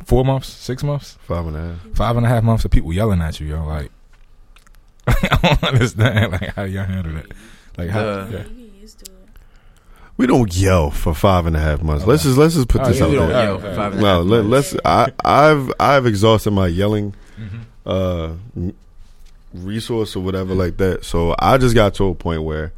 four 0.04 0.24
months, 0.24 0.48
six 0.48 0.82
months, 0.82 1.16
Five 1.22 1.46
and 1.46 1.56
a 1.56 1.60
half. 1.60 1.78
five 1.94 2.16
and 2.16 2.26
a 2.26 2.28
half 2.28 2.42
months 2.42 2.64
of 2.64 2.70
people 2.70 2.92
yelling 2.92 3.22
at 3.22 3.40
you, 3.40 3.46
yo. 3.46 3.64
Like 3.64 3.90
I 5.32 5.38
don't 5.42 5.64
understand 5.64 6.32
like 6.32 6.54
how 6.54 6.64
y'all 6.64 6.84
handle 6.84 7.16
it. 7.16 7.32
Like 7.76 7.90
how? 7.90 8.02
The- 8.24 8.28
yeah. 8.32 8.44
You 8.56 8.70
get 8.80 8.88
to. 9.04 9.10
We 10.16 10.26
don't 10.26 10.54
yell 10.56 10.90
for 10.90 11.14
five 11.14 11.46
and 11.46 11.56
a 11.56 11.60
half 11.60 11.80
months. 11.82 12.04
Let's 12.04 12.24
just 12.24 12.36
let's 12.36 12.54
just 12.54 12.68
put 12.68 12.80
Oh, 12.82 12.88
this 12.88 12.98
yeah, 12.98 13.04
out 13.04 13.10
there. 13.10 13.18
don't 13.20 13.30
Yo, 13.30 13.36
yell. 13.36 13.58
for 13.60 13.74
five 13.74 13.92
and 13.92 14.02
No, 14.02 14.22
let, 14.22 14.44
months. 14.44 14.72
let's. 14.74 14.84
I, 14.84 15.12
I've 15.24 15.72
I've 15.78 16.06
exhausted 16.06 16.50
my 16.50 16.66
yelling 16.66 17.14
Mhm. 17.38 17.60
uh, 17.86 18.72
resource 19.54 20.16
or 20.16 20.20
whatever 20.22 20.54
like 20.54 20.76
that. 20.78 21.04
So 21.04 21.34
I 21.38 21.56
just 21.58 21.74
got 21.74 21.94
to 21.94 22.04
a 22.08 22.14
point 22.14 22.42
where 22.42 22.72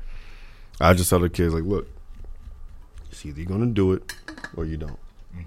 I 0.80 0.92
just 0.94 1.10
tell 1.10 1.18
the 1.20 1.28
kids 1.30 1.54
like, 1.54 1.64
look, 1.64 1.88
it's 3.10 3.24
either 3.24 3.40
you're 3.40 3.48
gonna 3.48 3.66
do 3.66 3.92
it 3.92 4.12
or 4.56 4.64
you 4.64 4.76
don't. 4.76 4.98
Mhm. 5.34 5.44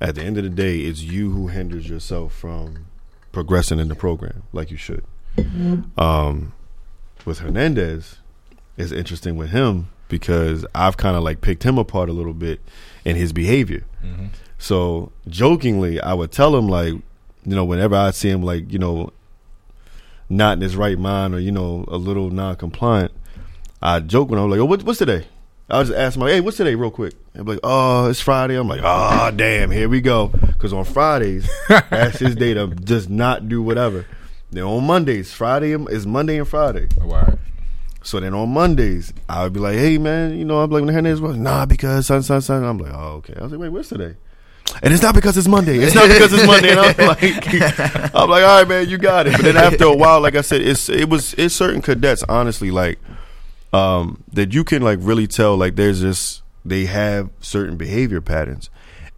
At 0.00 0.14
the 0.16 0.22
end 0.22 0.36
of 0.38 0.44
the 0.44 0.50
day, 0.50 0.80
it's 0.80 1.00
you 1.00 1.30
who 1.32 1.48
hinders 1.48 1.88
yourself 1.88 2.34
from 2.34 2.86
progressing 3.32 3.78
in 3.78 3.88
the 3.88 3.94
program 3.94 4.42
like 4.52 4.70
you 4.70 4.76
should. 4.76 5.04
Um, 5.98 6.52
with 7.24 7.40
Hernandez, 7.40 8.18
it's 8.76 8.92
interesting 8.92 9.36
with 9.36 9.50
him 9.50 9.88
because 10.08 10.66
I've 10.74 10.96
kind 10.96 11.16
of 11.16 11.22
like 11.22 11.40
picked 11.40 11.62
him 11.62 11.78
apart 11.78 12.08
a 12.08 12.12
little 12.12 12.34
bit 12.34 12.60
in 13.04 13.16
his 13.16 13.32
behavior. 13.32 13.84
Mm-hmm. 14.04 14.26
So 14.58 15.12
jokingly, 15.28 16.00
I 16.00 16.14
would 16.14 16.32
tell 16.32 16.56
him 16.56 16.68
like, 16.68 16.92
you 16.92 17.54
know, 17.54 17.64
whenever 17.64 17.96
I 17.96 18.10
see 18.10 18.30
him 18.30 18.42
like, 18.42 18.72
you 18.72 18.78
know, 18.78 19.10
not 20.28 20.58
in 20.58 20.62
his 20.62 20.76
right 20.76 20.98
mind 20.98 21.34
or 21.34 21.40
you 21.40 21.52
know 21.52 21.84
a 21.88 21.96
little 21.96 22.30
non-compliant, 22.30 23.12
I 23.82 24.00
joke 24.00 24.30
when 24.30 24.40
I'm 24.40 24.50
like, 24.50 24.60
"Oh, 24.60 24.64
what, 24.64 24.82
what's 24.82 24.98
today?" 24.98 25.26
I 25.68 25.82
just 25.82 25.96
ask 25.96 26.16
him 26.16 26.22
like, 26.22 26.32
"Hey, 26.32 26.40
what's 26.40 26.56
today?" 26.56 26.74
Real 26.74 26.90
quick. 26.90 27.14
I'm 27.34 27.46
like, 27.46 27.60
"Oh, 27.62 28.08
it's 28.08 28.20
Friday." 28.20 28.56
I'm 28.56 28.68
like, 28.68 28.80
"Oh, 28.82 29.30
damn, 29.34 29.70
here 29.70 29.88
we 29.88 30.00
go." 30.00 30.28
Because 30.28 30.72
on 30.72 30.84
Fridays, 30.84 31.48
that's 31.68 32.18
his 32.18 32.34
day 32.34 32.54
to 32.54 32.68
just 32.68 33.10
not 33.10 33.48
do 33.48 33.62
whatever. 33.62 34.06
Then 34.54 34.62
on 34.62 34.84
Mondays, 34.84 35.32
Friday 35.32 35.72
is 35.72 36.06
Monday 36.06 36.38
and 36.38 36.46
Friday. 36.46 36.86
Oh, 37.00 37.06
wow. 37.06 37.38
So 38.02 38.20
then 38.20 38.34
on 38.34 38.50
Mondays, 38.50 39.12
I 39.28 39.42
would 39.42 39.52
be 39.52 39.60
like, 39.60 39.76
"Hey, 39.76 39.98
man, 39.98 40.38
you 40.38 40.44
know," 40.44 40.60
I'm 40.60 40.70
like, 40.70 40.84
"When 40.84 40.94
Hernandez 40.94 41.20
was 41.20 41.36
nah 41.36 41.66
because 41.66 42.06
son, 42.06 42.22
son, 42.22 42.40
son." 42.40 42.62
I'm 42.62 42.78
like, 42.78 42.92
"Oh, 42.94 43.14
okay." 43.16 43.34
I 43.36 43.42
was 43.42 43.50
like, 43.50 43.60
"Wait, 43.60 43.70
what's 43.70 43.88
today?" 43.88 44.14
And 44.82 44.92
it's 44.92 45.02
not 45.02 45.14
because 45.14 45.36
it's 45.36 45.48
Monday. 45.48 45.78
It's 45.78 45.94
not 45.94 46.08
because 46.08 46.32
it's 46.32 46.46
Monday. 46.46 46.70
And 46.70 46.80
I'm 46.80 46.96
like, 47.06 47.46
I'm 48.14 48.30
like, 48.30 48.44
all 48.44 48.58
right, 48.58 48.68
man, 48.68 48.88
you 48.88 48.98
got 48.98 49.26
it. 49.26 49.32
But 49.32 49.42
then 49.42 49.56
after 49.56 49.84
a 49.84 49.96
while, 49.96 50.20
like 50.20 50.36
I 50.36 50.40
said, 50.40 50.60
it's 50.62 50.88
it 50.88 51.08
was 51.08 51.34
it's 51.34 51.54
certain 51.54 51.82
cadets, 51.82 52.22
honestly, 52.28 52.70
like 52.70 52.98
um, 53.72 54.22
that 54.32 54.54
you 54.54 54.62
can 54.62 54.82
like 54.82 54.98
really 55.02 55.26
tell 55.26 55.56
like 55.56 55.74
there's 55.74 56.00
just 56.00 56.42
they 56.64 56.84
have 56.84 57.30
certain 57.40 57.76
behavior 57.76 58.20
patterns. 58.20 58.70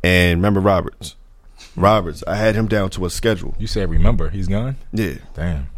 And 0.03 0.39
remember 0.39 0.61
Roberts, 0.61 1.17
Roberts, 1.77 2.25
I 2.27 2.37
had 2.37 2.55
him 2.55 2.69
down 2.69 2.91
to 2.91 3.05
a 3.05 3.11
schedule. 3.11 3.55
You 3.59 3.67
said 3.67 3.91
remember 3.91 4.31
he's 4.31 4.49
gone. 4.49 4.77
Yeah. 4.93 5.17
Damn. 5.35 5.69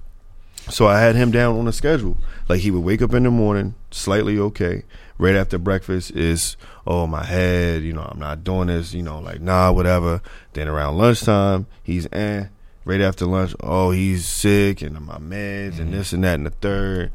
So 0.71 0.87
I 0.87 1.01
had 1.01 1.17
him 1.17 1.31
down 1.31 1.59
on 1.59 1.67
a 1.67 1.73
schedule. 1.73 2.17
Like 2.49 2.61
he 2.61 2.71
would 2.71 2.85
wake 2.85 3.03
up 3.03 3.15
in 3.15 3.23
the 3.25 3.31
morning, 3.31 3.75
slightly 3.91 4.39
okay. 4.39 4.85
Right 5.19 5.35
after 5.35 5.59
breakfast 5.59 6.13
is, 6.13 6.57
oh 6.87 7.07
my 7.07 7.25
head, 7.25 7.83
you 7.83 7.93
know, 7.93 8.03
I'm 8.03 8.21
not 8.21 8.45
doing 8.45 8.69
this, 8.69 8.95
you 8.95 9.03
know, 9.03 9.19
like 9.19 9.41
nah, 9.41 9.73
whatever. 9.73 10.23
Then 10.53 10.69
around 10.69 10.99
lunchtime, 10.99 11.67
he's 11.83 12.07
eh. 12.13 12.47
Right 12.85 13.01
after 13.01 13.27
lunch, 13.27 13.55
oh 13.61 13.91
he's 13.91 14.27
sick 14.27 14.81
and 14.81 14.99
my 15.05 15.19
meds 15.19 15.79
and 15.79 15.93
this 15.93 16.13
and 16.13 16.25
that 16.25 16.35
and 16.35 16.47
the 16.47 16.51
third. 16.51 17.11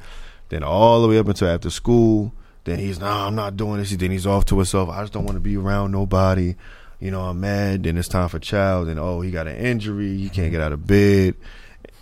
Then 0.50 0.63
all 0.63 1.02
the 1.02 1.08
way 1.08 1.18
up 1.18 1.28
until 1.28 1.48
after 1.48 1.70
school, 1.70 2.34
then 2.66 2.80
he's 2.80 3.00
nah, 3.00 3.28
I'm 3.28 3.36
not 3.36 3.58
doing 3.58 3.78
this. 3.78 3.92
Then 3.92 4.12
he's 4.12 4.28
off 4.28 4.46
to 4.46 4.56
himself. 4.56 4.90
I 4.90 5.02
just 5.02 5.13
don't 5.13 5.25
want 5.25 5.36
to 5.36 5.42
be 5.42 5.58
around 5.58 5.92
nobody. 5.92 6.56
You 7.03 7.12
know, 7.12 7.19
I'm 7.19 7.41
mad. 7.41 7.83
Then 7.83 7.98
it's 7.98 8.07
time 8.07 8.29
for 8.29 8.39
child. 8.39 8.88
And 8.88 8.98
oh, 8.98 9.19
he 9.19 9.29
got 9.29 9.45
an 9.45 9.57
injury. 9.57 10.15
He 10.17 10.29
can't 10.29 10.51
get 10.51 10.62
out 10.62 10.72
of 10.72 10.88
bed. 10.88 11.36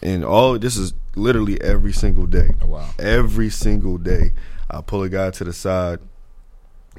And 0.03 0.23
all 0.23 0.59
this 0.59 0.77
is 0.77 0.93
literally 1.15 1.59
every 1.59 1.91
single 1.91 2.27
day. 2.27 2.49
Oh, 2.61 2.67
wow. 2.67 2.87
Every 2.99 3.49
single 3.49 3.97
day, 3.97 4.33
I 4.69 4.81
pull 4.81 5.01
a 5.01 5.09
guy 5.09 5.31
to 5.31 5.43
the 5.43 5.53
side, 5.53 5.97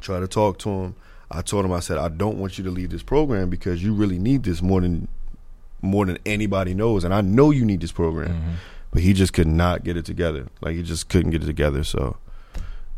try 0.00 0.18
to 0.18 0.26
talk 0.26 0.58
to 0.60 0.68
him. 0.68 0.94
I 1.30 1.42
told 1.42 1.64
him, 1.64 1.70
I 1.72 1.78
said, 1.78 1.96
I 1.96 2.08
don't 2.08 2.38
want 2.38 2.58
you 2.58 2.64
to 2.64 2.72
leave 2.72 2.90
this 2.90 3.04
program 3.04 3.48
because 3.50 3.84
you 3.84 3.94
really 3.94 4.18
need 4.18 4.42
this 4.42 4.60
more 4.62 4.80
than 4.80 5.06
more 5.80 6.04
than 6.04 6.18
anybody 6.26 6.74
knows, 6.74 7.04
and 7.04 7.14
I 7.14 7.20
know 7.20 7.50
you 7.52 7.64
need 7.64 7.80
this 7.80 7.92
program. 7.92 8.30
Mm-hmm. 8.30 8.50
But 8.92 9.02
he 9.02 9.12
just 9.12 9.32
could 9.32 9.46
not 9.46 9.84
get 9.84 9.96
it 9.96 10.04
together. 10.04 10.48
Like 10.60 10.74
he 10.74 10.82
just 10.82 11.08
couldn't 11.08 11.30
get 11.30 11.44
it 11.44 11.46
together. 11.46 11.84
So, 11.84 12.16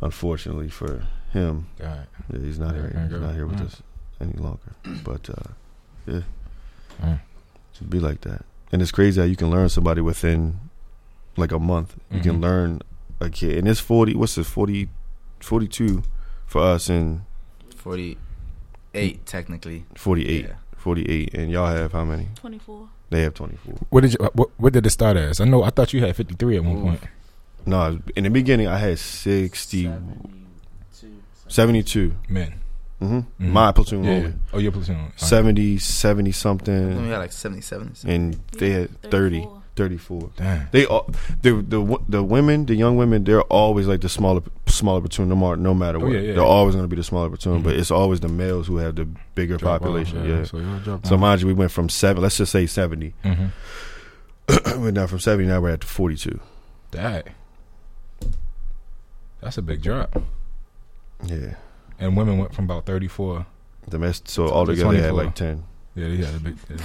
unfortunately 0.01 0.71
for 0.71 1.05
him, 1.31 1.69
yeah, 1.79 2.05
he's 2.33 2.59
not 2.59 2.75
here. 2.75 2.89
He's 3.11 3.21
not 3.21 3.35
here 3.35 3.47
with 3.47 3.59
Mm. 3.59 3.67
us 3.67 3.83
any 4.21 4.33
longer. 4.33 4.73
But 5.05 5.29
uh, 5.31 5.51
yeah, 6.07 6.21
Mm. 7.03 7.21
should 7.73 7.91
be 7.91 7.99
like 8.01 8.21
that. 8.23 8.45
And 8.73 8.81
it's 8.83 8.93
crazy 8.93 9.21
how 9.21 9.27
you 9.27 9.37
can 9.37 9.51
learn 9.51 9.69
somebody 9.69 10.01
within 10.01 10.59
like 11.37 11.53
a 11.53 11.59
month. 11.59 11.97
You 12.11 12.21
can 12.21 12.37
Mhm. 12.39 12.43
learn 12.43 12.81
a 13.21 13.29
kid, 13.31 13.59
and 13.59 13.69
it's 13.69 13.81
forty. 13.81 14.15
What's 14.15 14.37
it? 14.39 14.45
40, 14.45 14.89
42 15.41 16.03
for 16.47 16.63
us, 16.63 16.89
and 16.89 17.23
Forty-eight 17.77 19.25
technically. 19.27 19.85
forty-eight. 19.97 20.47
Yeah. 20.47 20.55
48 20.77 21.33
and 21.35 21.51
y'all 21.51 21.67
have 21.75 21.93
how 21.93 22.05
many 22.05 22.29
24. 22.35 22.89
they 23.09 23.23
have 23.23 23.33
24 23.33 23.75
What 23.89 24.03
did 24.03 24.13
you? 24.13 24.19
What, 24.35 24.51
what 24.59 24.73
did 24.75 24.85
it 24.87 24.91
start 24.91 25.17
as? 25.17 25.41
I 25.41 25.45
know. 25.47 25.63
I 25.63 25.71
thought 25.71 25.93
you 25.95 26.01
had 26.05 26.15
fifty 26.15 26.35
three 26.35 26.57
at 26.57 26.65
one 26.65 26.77
Ooh. 26.77 26.83
point. 26.83 27.01
no 27.67 27.99
in 28.15 28.25
the 28.25 28.31
beginning 28.31 28.67
i 28.69 28.77
had 28.77 28.99
60 28.99 29.91
72 31.49 32.15
Men. 32.29 32.55
Hmm 33.09 33.19
Mhm. 33.45 33.53
my 33.53 33.73
platoon 33.73 34.05
Yeah. 34.05 34.11
only 34.13 34.33
Oh, 34.53 34.59
your 34.59 34.73
platoon. 34.73 34.97
Fine. 35.17 35.29
70 35.29 35.79
70 35.79 36.21
I 36.21 36.25
think 36.25 36.27
we 36.27 36.33
something 36.33 37.09
had 37.09 37.19
like 37.19 37.33
77. 37.33 37.93
and 38.07 38.39
they 38.59 38.71
had 38.71 39.03
30 39.11 39.47
34 39.77 40.31
Damn. 40.37 40.69
they 40.71 40.87
all 40.87 41.11
the 41.43 41.51
the 41.61 41.99
the 42.09 42.23
women 42.23 42.65
the 42.67 42.77
young 42.77 42.97
women 42.97 43.25
they're 43.25 43.43
always 43.43 43.89
like 43.89 44.01
the 44.03 44.09
smaller 44.09 44.41
smaller 44.69 45.01
platoon 45.01 45.29
no 45.29 45.35
matter 45.35 45.57
no 45.57 45.75
matter 45.75 45.99
Oh, 45.99 46.03
what 46.03 46.13
yeah, 46.13 46.21
yeah. 46.21 46.33
they're 46.35 46.45
always 46.45 46.75
going 46.77 46.85
to 46.85 46.89
be 46.89 46.95
the 46.97 47.03
smaller 47.03 47.29
platoon 47.29 47.61
but 47.63 47.75
Mhm. 47.75 47.79
it's 47.81 47.91
always 47.91 48.21
the 48.21 48.29
males 48.29 48.69
who 48.69 48.77
have 48.77 48.95
the 48.95 49.05
bigger 49.35 49.57
Drop 49.57 49.73
off, 49.75 49.81
population 49.81 50.25
yeah, 50.25 50.45
So, 50.45 50.59
you'll 50.59 51.01
so 51.03 51.17
mind 51.17 51.41
you 51.41 51.49
we 51.49 51.55
went 51.55 51.73
from 51.73 51.89
seven 51.89 52.23
let's 52.23 52.37
just 52.37 52.53
say 52.53 52.67
70 52.67 53.15
Mhm. 53.25 53.51
went 54.81 54.95
down 54.95 55.09
from 55.09 55.19
70 55.19 55.49
now 55.49 55.61
we're 55.61 55.71
at 55.71 55.83
42 55.83 56.39
That. 56.93 57.27
That's 59.41 59.59
a 59.59 59.63
big 59.63 59.83
drop. 59.83 60.23
yeah 61.27 61.55
And 62.05 62.17
women 62.17 62.39
went 62.39 62.55
from 62.55 62.65
about 62.67 62.85
thirty 62.87 63.09
four. 63.09 63.47
the 63.89 63.99
rest 63.99 64.29
so 64.29 64.47
To 64.47 64.53
altogether 64.53 64.93
they 64.93 65.01
had 65.03 65.13
like 65.15 65.35
10 65.35 65.63
Yeah, 65.95 66.09
they 66.09 66.17
had 66.17 66.35
a 66.35 66.39
big. 66.41 66.57
Yeah. 66.71 66.77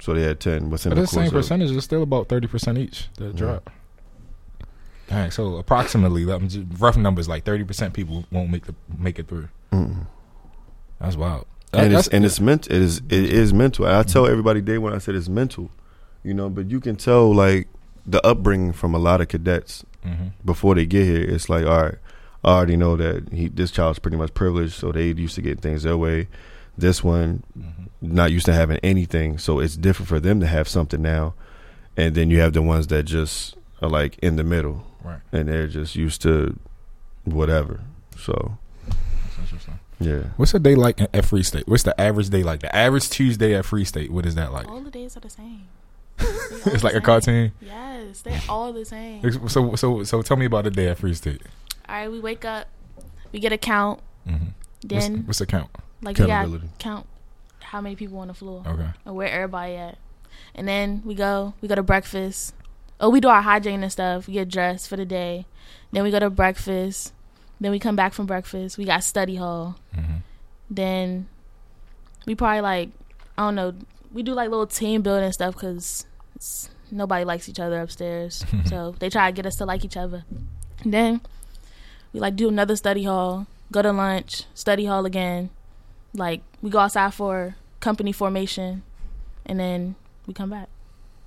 so 0.00 0.14
they 0.14 0.22
had 0.22 0.40
10 0.40 0.70
within 0.70 0.90
But 0.90 0.96
the 0.96 1.00
the 1.02 1.06
same 1.06 1.30
percentage 1.30 1.70
is 1.70 1.84
still 1.84 2.02
about 2.02 2.28
thirty 2.28 2.46
percent 2.46 2.78
each. 2.78 3.08
That 3.18 3.26
Yeah. 3.32 3.32
drop. 3.32 3.70
Dang. 5.08 5.30
So 5.30 5.56
approximately, 5.56 6.24
let 6.24 6.42
me 6.42 6.48
just 6.48 6.66
rough 6.80 6.96
numbers 6.96 7.28
like 7.28 7.44
thirty 7.44 7.64
percent 7.64 7.94
people 7.94 8.24
won't 8.32 8.50
make 8.50 8.66
the 8.66 8.74
make 8.98 9.18
it 9.18 9.28
through. 9.28 9.48
Mm-mm. 9.72 10.06
That's 11.00 11.16
wild. 11.16 11.46
That- 11.72 11.84
and 11.84 11.94
it's 11.94 12.08
and 12.08 12.24
it's 12.24 12.40
meant 12.40 12.66
it 12.66 12.72
is 12.82 12.98
it 13.08 13.12
is 13.12 13.52
mental. 13.54 13.86
I 13.86 14.02
tell 14.02 14.26
everybody 14.26 14.60
day 14.60 14.78
when 14.78 14.92
I 14.94 14.98
said 14.98 15.14
it's 15.14 15.28
mental, 15.28 15.70
you 16.24 16.34
know. 16.34 16.48
But 16.48 16.70
you 16.70 16.80
can 16.80 16.96
tell 16.96 17.32
like 17.34 17.68
the 18.06 18.24
upbringing 18.26 18.72
from 18.72 18.94
a 18.94 18.98
lot 18.98 19.20
of 19.20 19.28
cadets 19.28 19.84
Mhm. 20.04 20.32
before 20.44 20.74
they 20.74 20.86
get 20.86 21.04
here. 21.04 21.22
It's 21.22 21.48
like 21.48 21.66
all 21.66 21.82
right, 21.82 21.98
I 22.46 22.50
already 22.50 22.76
know 22.76 22.96
that 22.96 23.32
he 23.32 23.48
this 23.48 23.70
child's 23.70 23.98
pretty 23.98 24.16
much 24.16 24.32
privileged, 24.32 24.74
so 24.74 24.92
they 24.92 25.08
used 25.08 25.34
to 25.34 25.42
get 25.42 25.60
things 25.60 25.82
their 25.82 25.96
way. 25.96 26.28
This 26.78 27.02
one 27.02 27.42
Mhm. 27.58 27.88
not 28.00 28.30
used 28.32 28.46
to 28.46 28.52
having 28.54 28.78
anything, 28.84 29.36
so 29.38 29.58
it's 29.58 29.76
different 29.76 30.08
for 30.08 30.20
them 30.20 30.40
to 30.40 30.46
have 30.46 30.68
something 30.68 31.02
now. 31.02 31.34
And 31.96 32.14
then 32.14 32.30
you 32.30 32.40
have 32.40 32.52
the 32.52 32.62
ones 32.62 32.86
that 32.88 33.02
just 33.04 33.56
are 33.82 33.88
like 33.88 34.16
in 34.18 34.36
the 34.36 34.44
middle, 34.44 34.86
Right. 35.02 35.18
and 35.32 35.48
they're 35.48 35.66
just 35.66 35.96
used 35.96 36.22
to 36.22 36.56
whatever. 37.24 37.80
So 38.18 38.58
That's 38.86 39.40
interesting. 39.40 39.78
yeah. 39.98 40.20
What's 40.36 40.54
a 40.54 40.58
day 40.60 40.74
like 40.76 41.00
at 41.00 41.24
Free 41.24 41.42
State? 41.42 41.66
What's 41.66 41.82
the 41.82 41.98
average 42.00 42.28
day 42.30 42.42
like? 42.42 42.60
The 42.60 42.74
average 42.76 43.08
Tuesday 43.10 43.54
at 43.54 43.64
Free 43.64 43.84
State. 43.84 44.12
What 44.12 44.24
is 44.26 44.34
that 44.36 44.52
like? 44.52 44.68
All 44.68 44.80
the 44.82 44.90
days 44.90 45.16
are 45.16 45.20
the 45.20 45.30
same. 45.30 45.62
It's 46.66 46.82
like 46.84 46.94
a 46.94 47.00
cartoon. 47.00 47.52
Yes, 47.60 48.20
they're 48.22 48.40
all 48.48 48.72
the 48.72 48.84
same. 48.84 49.22
So 49.48 49.74
so 49.76 50.04
so 50.04 50.22
tell 50.22 50.36
me 50.36 50.46
about 50.46 50.66
a 50.66 50.70
day 50.70 50.88
at 50.88 50.98
Free 50.98 51.14
State. 51.14 51.42
All 51.88 51.94
right, 51.94 52.10
we 52.10 52.20
wake 52.20 52.44
up, 52.44 52.68
we 53.32 53.38
get 53.40 53.52
a 53.52 53.58
count, 53.58 54.00
Mm-hmm. 54.26 54.46
then 54.84 55.12
what's, 55.18 55.26
what's 55.26 55.38
the 55.38 55.46
count? 55.46 55.70
like 56.02 56.18
we 56.18 56.26
got 56.26 56.48
count 56.78 57.06
how 57.60 57.80
many 57.80 57.94
people 57.96 58.18
on 58.18 58.26
the 58.28 58.34
floor 58.34 58.62
Okay. 58.66 58.88
and 59.04 59.14
where 59.14 59.28
everybody 59.28 59.74
at, 59.74 59.98
and 60.54 60.66
then 60.66 61.00
we 61.04 61.14
go 61.14 61.54
we 61.60 61.68
go 61.68 61.74
to 61.76 61.82
breakfast. 61.82 62.54
Oh, 62.98 63.10
we 63.10 63.20
do 63.20 63.28
our 63.28 63.42
hygiene 63.42 63.82
and 63.82 63.92
stuff. 63.92 64.26
We 64.26 64.34
get 64.34 64.48
dressed 64.48 64.88
for 64.88 64.96
the 64.96 65.04
day, 65.04 65.46
then 65.92 66.02
we 66.02 66.10
go 66.10 66.18
to 66.18 66.30
breakfast. 66.30 67.12
Then 67.60 67.70
we 67.70 67.78
come 67.78 67.96
back 67.96 68.12
from 68.12 68.26
breakfast. 68.26 68.76
We 68.78 68.84
got 68.84 69.02
study 69.04 69.36
hall. 69.36 69.78
Mm-hmm. 69.96 70.16
Then 70.70 71.26
we 72.26 72.34
probably 72.34 72.60
like 72.62 72.88
I 73.38 73.42
don't 73.44 73.54
know. 73.54 73.74
We 74.12 74.22
do 74.22 74.34
like 74.34 74.50
little 74.50 74.66
team 74.66 75.02
building 75.02 75.30
stuff 75.32 75.54
because 75.54 76.04
nobody 76.90 77.24
likes 77.24 77.48
each 77.48 77.60
other 77.60 77.80
upstairs. 77.80 78.44
so 78.66 78.94
they 78.98 79.08
try 79.08 79.30
to 79.30 79.34
get 79.34 79.46
us 79.46 79.54
to 79.56 79.64
like 79.64 79.84
each 79.84 79.96
other. 79.96 80.24
then 80.84 81.20
we 82.12 82.20
like 82.20 82.36
do 82.36 82.48
another 82.48 82.76
study 82.76 83.04
hall, 83.04 83.46
go 83.72 83.82
to 83.82 83.92
lunch, 83.92 84.44
study 84.54 84.84
hall 84.86 85.06
again. 85.06 85.50
Like 86.14 86.40
we 86.62 86.70
go 86.70 86.78
outside 86.78 87.12
for 87.14 87.56
company 87.80 88.12
formation, 88.12 88.82
and 89.44 89.60
then 89.60 89.94
we 90.26 90.34
come 90.34 90.50
back. 90.50 90.68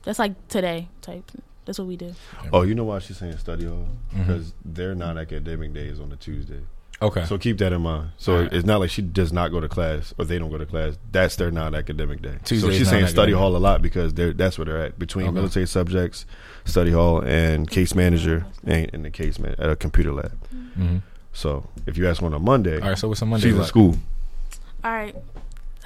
That's 0.04 0.20
like 0.20 0.48
today 0.48 0.88
type. 1.02 1.30
That's 1.66 1.78
what 1.78 1.88
we 1.88 1.98
do. 1.98 2.16
Oh, 2.52 2.64
you 2.64 2.74
know 2.74 2.86
why 2.86 3.00
she's 3.00 3.18
saying 3.18 3.38
study 3.38 3.66
hall? 3.66 3.88
Mhm. 4.16 4.26
Because 4.26 4.54
they're 4.66 4.96
not 4.96 5.18
academic 5.18 5.74
days 5.74 6.00
on 6.00 6.10
the 6.10 6.16
Tuesday. 6.16 6.62
Okay. 7.02 7.26
So 7.26 7.38
keep 7.38 7.58
that 7.60 7.72
in 7.72 7.82
mind. 7.82 8.10
So 8.18 8.36
Alright. 8.36 8.54
it's 8.54 8.66
not 8.66 8.82
like 8.82 8.90
she 8.90 9.02
does 9.02 9.32
not 9.32 9.50
go 9.50 9.60
to 9.62 9.70
class 9.70 10.14
or 10.18 10.26
they 10.26 10.38
don't 10.38 10.50
go 10.50 10.58
to 10.58 10.66
class. 10.66 10.98
That's 11.12 11.38
their 11.38 11.50
non-academic 11.50 12.22
day. 12.22 12.38
Tuesday 12.44 12.68
so 12.68 12.74
she's 12.78 12.90
saying 12.90 13.08
study 13.08 13.32
hall 13.32 13.56
a 13.56 13.58
lot 13.58 13.82
because 13.82 14.14
they're 14.14 14.34
that's 14.34 14.58
where 14.58 14.66
they're 14.66 14.82
at 14.82 15.00
between 15.00 15.28
Okay. 15.28 15.36
military 15.36 15.68
subjects, 15.68 16.26
study 16.66 16.92
hall, 16.92 17.22
and 17.22 17.70
case 17.70 17.96
manager 17.96 18.46
and, 18.66 18.90
and 18.94 19.06
the 19.06 19.12
case 19.12 19.40
man 19.40 19.56
at 19.58 19.70
a 19.70 19.76
computer 19.76 20.12
lab. 20.12 20.38
mm-hmm. 20.54 20.98
So 21.32 21.70
if 21.86 21.98
you 21.98 22.08
ask 22.10 22.22
one 22.22 22.34
on 22.34 22.44
Monday, 22.44 22.82
All 22.82 22.90
right. 22.90 22.98
So 22.98 23.08
what's 23.08 23.22
a 23.22 23.26
Monday 23.26 23.50
she's 23.50 23.58
in 23.58 23.64
school. 23.64 23.96
All 24.84 24.92
right. 24.92 25.16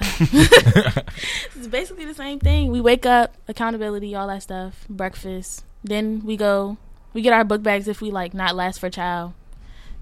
it's 0.00 1.68
basically 1.68 2.06
the 2.06 2.14
same 2.14 2.40
thing. 2.40 2.72
We 2.72 2.80
wake 2.80 3.06
up, 3.06 3.34
accountability, 3.46 4.14
all 4.16 4.26
that 4.28 4.42
stuff, 4.42 4.84
breakfast. 4.88 5.64
Then 5.84 6.22
we 6.24 6.36
go, 6.36 6.76
we 7.12 7.22
get 7.22 7.32
our 7.32 7.44
book 7.44 7.62
bags 7.62 7.86
if 7.86 8.00
we 8.00 8.10
like 8.10 8.34
not 8.34 8.56
last 8.56 8.80
for 8.80 8.90
child. 8.90 9.34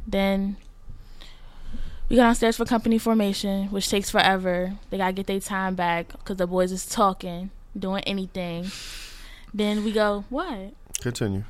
Then 0.07 0.57
we 2.09 2.17
go 2.17 2.23
downstairs 2.23 2.57
for 2.57 2.65
company 2.65 2.99
formation, 2.99 3.69
which 3.69 3.89
takes 3.89 4.11
forever. 4.11 4.75
They 4.91 4.99
gotta 4.99 5.13
get 5.13 5.27
their 5.27 5.41
time 5.41 5.75
back 5.75 6.09
because 6.13 6.37
the 6.37 6.47
boys 6.47 6.73
is 6.73 6.85
talking, 6.87 7.51
doing 7.79 8.03
anything. 8.05 8.71
Then 9.55 9.85
we 9.85 9.93
go 9.93 10.25
what? 10.29 10.73
Continue. 11.01 11.45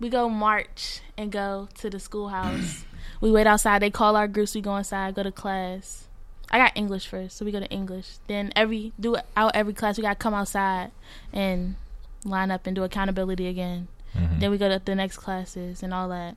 We 0.00 0.08
go 0.08 0.28
march 0.28 1.00
and 1.16 1.30
go 1.32 1.68
to 1.78 1.90
the 1.90 1.98
schoolhouse. 2.00 2.84
we 3.20 3.30
wait 3.30 3.46
outside. 3.46 3.80
They 3.82 3.90
call 3.90 4.16
our 4.16 4.28
groups. 4.28 4.54
We 4.54 4.60
go 4.60 4.76
inside, 4.76 5.14
go 5.14 5.22
to 5.22 5.32
class. 5.32 6.06
I 6.50 6.58
got 6.58 6.72
English 6.74 7.06
first, 7.06 7.36
so 7.36 7.44
we 7.44 7.50
go 7.52 7.60
to 7.60 7.68
English. 7.70 8.18
Then 8.28 8.52
every 8.54 8.92
do 9.00 9.16
out 9.36 9.52
every 9.54 9.72
class. 9.72 9.96
We 9.96 10.02
gotta 10.02 10.14
come 10.16 10.34
outside 10.34 10.90
and 11.32 11.76
line 12.24 12.50
up 12.50 12.66
and 12.66 12.74
do 12.76 12.84
accountability 12.84 13.46
again. 13.48 13.88
Mhm. 14.16 14.40
Then 14.40 14.50
we 14.50 14.58
go 14.58 14.68
to 14.68 14.80
the 14.84 14.94
next 14.94 15.16
classes 15.18 15.82
and 15.82 15.92
all 15.92 16.08
that. 16.10 16.36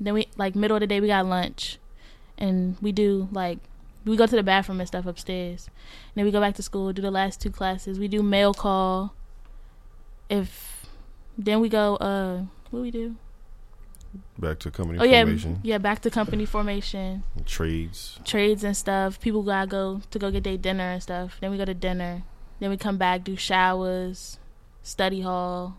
Then 0.00 0.14
we 0.14 0.26
like 0.36 0.54
middle 0.56 0.76
of 0.76 0.80
the 0.80 0.86
day 0.86 1.00
we 1.00 1.06
got 1.08 1.26
lunch, 1.26 1.78
and 2.42 2.76
we 2.82 2.90
do 2.92 3.28
like 3.32 3.58
we 4.04 4.16
go 4.16 4.26
to 4.26 4.34
the 4.36 4.42
bathroom 4.42 4.80
and 4.80 4.88
stuff 4.88 5.06
upstairs. 5.06 5.68
And 5.68 6.12
then 6.16 6.24
we 6.24 6.30
go 6.32 6.40
back 6.40 6.56
to 6.56 6.62
school, 6.62 6.92
do 6.92 7.00
the 7.00 7.10
last 7.10 7.40
two 7.40 7.50
classes. 7.50 7.98
We 8.00 8.08
do 8.08 8.20
mail 8.22 8.52
call. 8.52 9.14
If 10.28 10.86
then 11.38 11.60
we 11.60 11.68
go, 11.68 11.96
uh, 11.96 12.38
what 12.70 12.80
do 12.80 12.82
we 12.82 12.90
do? 12.90 13.16
Back 14.38 14.58
to 14.60 14.70
company 14.70 14.98
Oh 14.98 15.04
yeah, 15.04 15.22
formation. 15.22 15.60
yeah, 15.62 15.78
back 15.78 16.00
to 16.02 16.10
company 16.10 16.44
formation, 16.44 17.22
Trades. 17.46 18.18
trades 18.24 18.62
and 18.64 18.76
stuff. 18.76 19.20
People 19.20 19.42
gotta 19.42 19.66
go 19.66 20.00
to 20.10 20.18
go 20.18 20.30
get 20.30 20.44
their 20.44 20.58
dinner 20.58 20.90
and 20.94 21.02
stuff. 21.02 21.38
Then 21.40 21.50
we 21.52 21.56
go 21.56 21.64
to 21.64 21.72
dinner. 21.74 22.22
Then 22.60 22.70
we 22.70 22.76
come 22.76 22.98
back, 22.98 23.24
do 23.24 23.36
showers, 23.36 24.38
study 24.82 25.20
hall, 25.22 25.76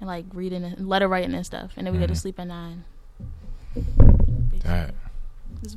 and 0.00 0.08
like 0.08 0.24
reading 0.32 0.64
and 0.64 0.88
letter 0.88 1.06
writing 1.08 1.34
and 1.34 1.46
stuff. 1.46 1.72
And 1.76 1.86
then 1.86 1.92
we 1.94 2.00
go 2.00 2.06
to 2.06 2.12
Mhm. 2.14 2.16
sleep 2.16 2.40
at 2.40 2.46
nine. 2.48 2.84
Alright. 4.66 4.90
It's- 5.62 5.76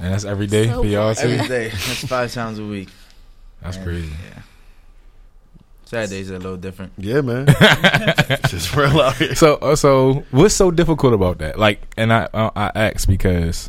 And 0.00 0.12
that's 0.12 0.24
every 0.24 0.46
day 0.46 0.66
So 0.68 0.82
for 0.82 0.88
y'all 0.88 1.14
too. 1.14 1.28
Every 1.28 1.48
day. 1.48 1.68
That's 1.68 2.06
five 2.06 2.32
times 2.32 2.58
a 2.58 2.64
week. 2.64 2.88
That's 3.62 3.76
And, 3.76 3.86
crazy. 3.86 4.08
Yeah. 4.10 4.42
Saturdays 5.84 6.30
are 6.30 6.36
a 6.36 6.38
little 6.38 6.56
different. 6.56 6.92
Yeah, 6.96 7.20
man. 7.20 7.46
Just 8.48 8.74
real 8.74 8.98
out 9.00 9.14
here. 9.16 9.34
So, 9.34 9.56
uh, 9.56 9.76
so 9.76 10.24
what's 10.30 10.54
so 10.54 10.70
difficult 10.70 11.12
about 11.12 11.38
that? 11.38 11.58
Like, 11.58 11.82
and 11.98 12.12
I, 12.12 12.28
uh, 12.32 12.50
I 12.56 12.72
ask 12.74 13.06
because 13.06 13.68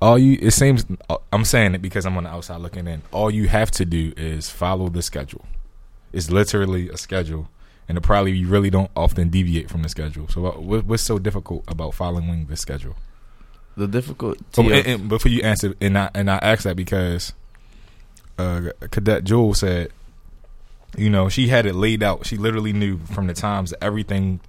all 0.00 0.16
you, 0.18 0.38
it 0.40 0.52
seems, 0.52 0.86
uh, 1.08 1.16
I'm 1.32 1.44
saying 1.44 1.74
it 1.74 1.82
because 1.82 2.06
I'm 2.06 2.16
on 2.16 2.24
the 2.24 2.30
outside 2.30 2.60
looking 2.60 2.86
in. 2.86 3.02
All 3.12 3.30
you 3.30 3.48
have 3.48 3.70
to 3.72 3.84
do 3.84 4.12
is 4.16 4.48
follow 4.48 4.88
the 4.88 5.02
schedule. 5.02 5.44
It's 6.12 6.30
literally 6.30 6.88
a 6.88 6.96
schedule, 6.96 7.48
and 7.88 7.98
it 7.98 8.00
probably 8.02 8.32
you 8.32 8.46
really 8.48 8.70
don't 8.70 8.90
often 8.96 9.28
deviate 9.28 9.68
from 9.68 9.82
the 9.82 9.88
schedule. 9.88 10.28
So, 10.28 10.40
what, 10.40 10.62
what- 10.62 10.84
what's 10.86 11.02
so 11.02 11.18
difficult 11.18 11.64
about 11.68 11.94
following 11.94 12.46
the 12.46 12.56
schedule? 12.56 12.94
The 13.76 13.86
difficulty. 13.88 14.40
Oh, 14.58 14.68
and, 14.68 14.86
and 14.86 15.08
before 15.08 15.30
you 15.30 15.42
answer, 15.42 15.74
and 15.80 15.96
I 15.96 16.10
and 16.14 16.30
I 16.30 16.36
asked 16.38 16.64
that 16.64 16.76
because 16.76 17.32
uh, 18.38 18.70
Cadet 18.90 19.24
Jewel 19.24 19.54
said, 19.54 19.90
you 20.96 21.08
know, 21.10 21.28
she 21.28 21.48
had 21.48 21.66
it 21.66 21.74
laid 21.74 22.02
out. 22.02 22.26
She 22.26 22.36
literally 22.36 22.72
knew 22.72 22.98
from 22.98 23.26
the 23.26 23.34
times 23.34 23.72
everything 23.80 24.40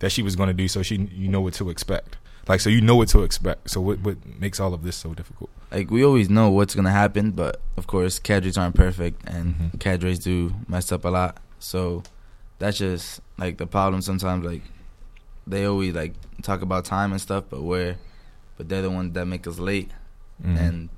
that 0.00 0.10
she 0.12 0.22
was 0.22 0.36
going 0.36 0.48
to 0.48 0.54
do, 0.54 0.68
so 0.68 0.82
she 0.82 0.96
you 1.12 1.28
know 1.28 1.40
what 1.40 1.54
to 1.54 1.70
expect. 1.70 2.16
Like, 2.48 2.60
so 2.60 2.70
you 2.70 2.80
know 2.80 2.96
what 2.96 3.08
to 3.10 3.22
expect. 3.22 3.70
So 3.70 3.80
what 3.80 4.00
what 4.00 4.16
makes 4.40 4.58
all 4.60 4.72
of 4.74 4.82
this 4.82 4.96
so 4.96 5.14
difficult? 5.14 5.50
like 5.70 5.90
we 5.90 6.02
always 6.02 6.30
know 6.30 6.48
what's 6.48 6.74
gonna 6.74 6.90
happen, 6.90 7.30
but 7.30 7.60
of 7.76 7.86
course 7.86 8.18
cadres 8.18 8.56
aren't 8.56 8.74
perfect, 8.74 9.20
and 9.28 9.54
Mhm. 9.54 9.80
cadres 9.80 10.18
do 10.18 10.54
mess 10.66 10.90
up 10.92 11.04
a 11.04 11.08
lot. 11.10 11.36
So 11.58 12.02
that's 12.58 12.78
just 12.78 13.20
like 13.36 13.58
the 13.58 13.66
problem. 13.66 14.00
Sometimes 14.00 14.46
like 14.46 14.62
they 15.46 15.66
always 15.66 15.94
like 15.94 16.14
talk 16.42 16.62
about 16.62 16.86
time 16.86 17.12
and 17.12 17.20
stuff, 17.20 17.44
but 17.50 17.62
we're 17.62 17.96
but 18.58 18.68
they're 18.68 18.82
the 18.82 18.90
ones 18.90 19.14
that 19.14 19.24
make 19.26 19.46
us 19.46 19.58
late, 19.58 19.90
Mhm. 20.44 20.58
and 20.58 20.88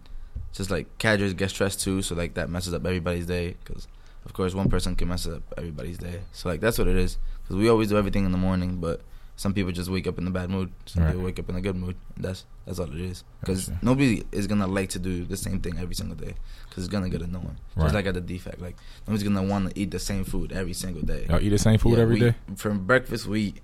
just 0.52 0.70
like 0.70 0.86
cadres 0.98 1.34
get 1.34 1.50
stressed 1.50 1.80
too. 1.80 2.02
So 2.02 2.16
like 2.16 2.34
that 2.34 2.50
messes 2.50 2.74
up 2.74 2.84
everybody's 2.84 3.26
day 3.26 3.54
because 3.64 3.86
of 4.24 4.32
course 4.32 4.52
one 4.54 4.68
person 4.68 4.96
can 4.96 5.06
mess 5.08 5.26
up 5.28 5.42
everybody's 5.56 5.98
day. 5.98 6.22
So 6.32 6.48
like 6.48 6.60
that's 6.60 6.78
what 6.78 6.88
it 6.88 6.96
is. 6.96 7.18
Because 7.42 7.56
we 7.56 7.68
always 7.68 7.88
do 7.88 7.96
everything 7.96 8.24
in 8.24 8.32
the 8.32 8.38
morning, 8.38 8.78
but 8.80 9.02
some 9.36 9.54
people 9.54 9.72
just 9.72 9.88
wake 9.88 10.06
up 10.06 10.18
in 10.18 10.26
a 10.26 10.30
bad 10.30 10.50
mood. 10.50 10.70
Some 10.86 11.02
Right. 11.04 11.10
people 11.12 11.24
wake 11.24 11.38
up 11.38 11.48
in 11.48 11.56
a 11.56 11.60
good 11.62 11.76
mood. 11.76 11.96
That's 12.18 12.44
that's 12.66 12.78
all 12.78 12.90
it 12.92 13.00
is. 13.00 13.24
Because 13.40 13.70
nobody 13.82 14.22
is 14.32 14.46
gonna 14.46 14.66
like 14.66 14.90
to 14.90 14.98
do 14.98 15.24
the 15.24 15.36
same 15.36 15.60
thing 15.60 15.78
every 15.78 15.94
single 15.94 16.16
day. 16.16 16.34
Because 16.68 16.84
it's 16.84 16.92
gonna 16.92 17.08
get 17.08 17.22
annoying. 17.22 17.56
Right. 17.76 17.84
Just 17.84 17.94
like 17.94 18.06
at 18.06 18.14
the 18.14 18.20
DFAC, 18.20 18.60
like 18.60 18.76
nobody's 19.06 19.22
gonna 19.26 19.42
want 19.42 19.70
to 19.70 19.80
eat 19.80 19.90
the 19.90 19.98
same 19.98 20.24
food 20.24 20.52
every 20.52 20.74
single 20.74 21.02
day. 21.02 21.26
y'all 21.28 21.40
eat 21.40 21.48
the 21.50 21.58
same 21.58 21.78
food 21.78 21.96
Yeah, 21.96 22.02
every 22.02 22.14
we- 22.16 22.20
day. 22.20 22.34
From 22.56 22.84
breakfast, 22.86 23.26
we 23.26 23.40
eat 23.40 23.60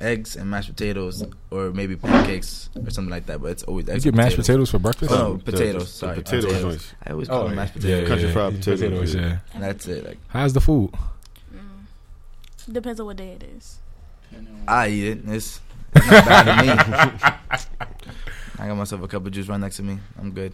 eggs 0.00 0.36
and 0.36 0.50
mashed 0.50 0.68
potatoes, 0.70 1.22
or 1.50 1.70
maybe 1.70 1.96
pancakes 1.96 2.68
or 2.84 2.90
something 2.90 3.10
like 3.10 3.26
that. 3.26 3.40
But 3.40 3.48
it's 3.52 3.62
always 3.64 3.86
You 3.88 4.00
get 4.00 4.14
mashed 4.14 4.36
potatoes 4.36 4.70
for 4.70 4.78
breakfast. 4.78 5.12
Oh, 5.12 5.16
no, 5.16 5.36
The- 5.36 5.44
potatoes. 5.52 5.84
the 5.84 5.88
sorry, 5.98 6.16
potato 6.16 6.46
potatoes. 6.48 6.62
joints. 6.62 6.92
I 7.06 7.10
always 7.12 7.28
Oh, 7.28 7.32
call 7.32 7.44
them 7.46 7.54
mashed 7.56 7.74
potatoes. 7.74 8.02
Yeah, 8.02 8.08
Country 8.08 8.32
fried 8.32 8.54
potatoes, 8.54 9.14
Yeah. 9.14 9.38
And 9.54 9.62
that's 9.62 9.86
it. 9.86 10.04
Like 10.04 10.18
How's 10.28 10.52
the 10.52 10.60
food? 10.60 10.90
Mm. 11.54 12.72
Depends 12.72 13.00
on 13.00 13.06
what 13.06 13.16
day 13.16 13.30
it 13.32 13.42
is. 13.56 13.78
I 14.66 14.88
eat 14.88 15.06
it. 15.08 15.18
It's, 15.28 15.60
it's 15.94 16.06
not 16.10 16.24
bad 16.24 16.44
to 16.44 16.62
me. 16.62 17.88
I 18.58 18.66
got 18.68 18.76
myself 18.76 19.02
a 19.02 19.08
cup 19.08 19.24
of 19.26 19.32
juice 19.32 19.46
right 19.48 19.60
next 19.60 19.76
to 19.76 19.82
me. 19.82 19.98
I'm 20.18 20.32
good. 20.32 20.52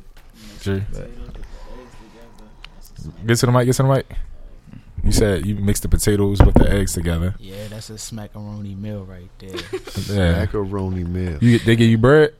Sure. 0.60 0.84
But 0.92 1.10
Get 3.26 3.38
to 3.38 3.46
the 3.46 3.52
mic. 3.52 3.64
Get 3.66 3.76
to 3.76 3.82
the 3.84 3.88
mic. 3.88 4.06
You 5.04 5.12
said 5.12 5.46
you 5.46 5.54
mix 5.56 5.80
the 5.80 5.88
potatoes 5.88 6.40
with 6.40 6.54
the 6.54 6.70
eggs 6.70 6.92
together. 6.92 7.34
Yeah, 7.38 7.68
that's 7.68 7.90
a 7.90 7.94
smackaroni 7.94 8.76
meal 8.78 9.04
right 9.04 9.30
there. 9.38 9.56
Yeah. 10.16 10.32
Macaroni 10.40 11.04
meal. 11.04 11.38
You 11.40 11.58
they 11.58 11.76
give 11.76 11.88
you 11.88 11.98
bread. 11.98 12.34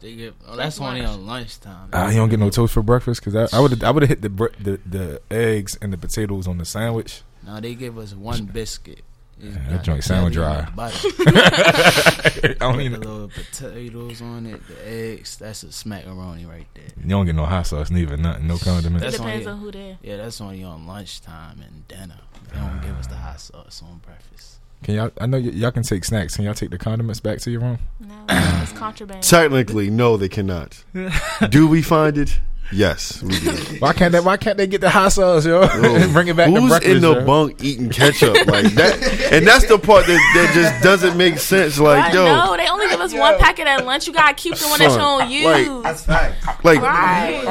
they 0.00 0.14
get, 0.16 0.34
oh, 0.46 0.56
that's 0.56 0.80
only 0.80 1.04
on 1.04 1.26
lunchtime. 1.26 1.88
Ah, 1.92 2.08
you 2.10 2.16
don't 2.16 2.28
get 2.28 2.38
no 2.38 2.50
toast 2.50 2.72
for 2.72 2.82
breakfast 2.82 3.24
because 3.24 3.52
I 3.52 3.58
would 3.60 3.82
I 3.82 3.90
would 3.90 4.02
have 4.02 4.10
hit 4.10 4.22
the, 4.22 4.30
bre- 4.30 4.56
the 4.60 4.80
the 4.86 5.20
eggs 5.30 5.76
and 5.80 5.92
the 5.92 5.98
potatoes 5.98 6.46
on 6.46 6.58
the 6.58 6.64
sandwich. 6.64 7.22
No, 7.44 7.60
they 7.60 7.74
give 7.74 7.96
us 7.98 8.12
one 8.14 8.46
biscuit. 8.46 9.02
It's 9.38 9.54
Yeah, 9.54 9.62
that 9.64 9.70
got 9.70 9.84
joint 9.84 10.04
sound 10.04 10.32
dry. 10.32 10.66
I 10.78 12.54
don't 12.58 12.74
Put 12.74 12.80
even. 12.82 13.00
the 13.00 13.08
little 13.08 13.28
potatoes 13.28 14.22
on 14.22 14.46
it, 14.46 14.66
the 14.66 14.88
eggs. 14.88 15.36
That's 15.36 15.62
a 15.62 15.66
smackaroni 15.66 16.48
right 16.48 16.66
there. 16.74 16.84
You 17.02 17.08
don't 17.08 17.26
get 17.26 17.34
no 17.34 17.44
hot 17.44 17.66
sauce 17.66 17.90
neither. 17.90 18.16
Nothing. 18.16 18.46
No 18.46 18.56
condiments. 18.58 19.02
That's 19.02 19.16
it 19.16 19.18
depends 19.18 19.46
only- 19.46 19.58
on 19.58 19.64
who 19.64 19.70
there. 19.72 19.98
Yeah, 20.02 20.16
that's 20.16 20.40
only 20.40 20.64
on 20.64 20.86
lunchtime 20.86 21.60
and 21.60 21.86
dinner. 21.88 22.18
They 22.52 22.58
don't 22.58 22.78
ah. 22.78 22.82
give 22.82 22.96
us 22.98 23.06
the 23.08 23.16
hot 23.16 23.40
sauce 23.40 23.82
on 23.84 23.98
breakfast. 23.98 24.54
Can 24.82 24.94
y'all? 24.94 25.10
I 25.20 25.26
know 25.26 25.38
y- 25.38 25.44
y'all 25.48 25.70
can 25.72 25.82
take 25.82 26.04
snacks. 26.04 26.36
Can 26.36 26.44
y'all 26.44 26.54
take 26.54 26.70
the 26.70 26.78
condiments 26.78 27.20
back 27.20 27.38
to 27.40 27.50
your 27.50 27.60
room? 27.60 27.78
No, 28.00 28.14
it's 28.28 28.72
contraband. 28.72 29.22
Technically, 29.22 29.90
no, 29.90 30.16
they 30.16 30.28
cannot. 30.28 30.82
Do 31.50 31.66
we 31.66 31.82
find 31.82 32.16
it? 32.18 32.38
Yes, 32.72 33.22
we 33.22 33.38
do. 33.38 33.50
Why 33.78 33.92
can't 33.92 34.12
they? 34.12 34.20
Why 34.20 34.36
can't 34.36 34.58
they 34.58 34.66
get 34.66 34.80
the 34.80 34.90
hot 34.90 35.12
sauce, 35.12 35.46
yo? 35.46 35.62
Yo, 35.62 36.08
Bring 36.12 36.28
it 36.28 36.36
back 36.36 36.52
to 36.52 36.60
Who's 36.60 36.70
breakfast. 36.70 36.94
in 36.96 37.00
the 37.02 37.14
yo? 37.14 37.24
bunk 37.24 37.62
eating 37.62 37.90
ketchup 37.90 38.34
like 38.46 38.72
that? 38.74 39.28
And 39.32 39.46
that's 39.46 39.66
the 39.66 39.78
part 39.78 40.06
that, 40.06 40.32
that 40.34 40.50
just 40.52 40.82
doesn't 40.82 41.16
make 41.16 41.38
sense. 41.38 41.78
Like, 41.78 42.12
yo, 42.12 42.24
no, 42.26 42.56
they 42.56 42.68
only 42.68 42.88
give 42.88 43.00
us 43.00 43.14
one 43.14 43.38
packet 43.38 43.66
at 43.68 43.84
lunch. 43.86 44.06
You 44.08 44.12
gotta 44.12 44.34
keep 44.34 44.56
the 44.56 44.66
one 44.66 44.78
that 44.80 44.86
you 44.86 44.90
Son, 44.90 45.20
don't 45.20 45.30
use. 45.30 45.44
like- 45.84 45.96
fact. 45.96 46.64
like, 46.64 46.80
right. 46.82 47.42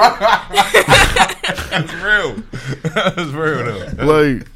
That's 1.69 1.93
real. 1.93 2.35
That's 2.93 3.31
real 3.31 3.63
though. 3.95 4.05
like, 4.05 4.47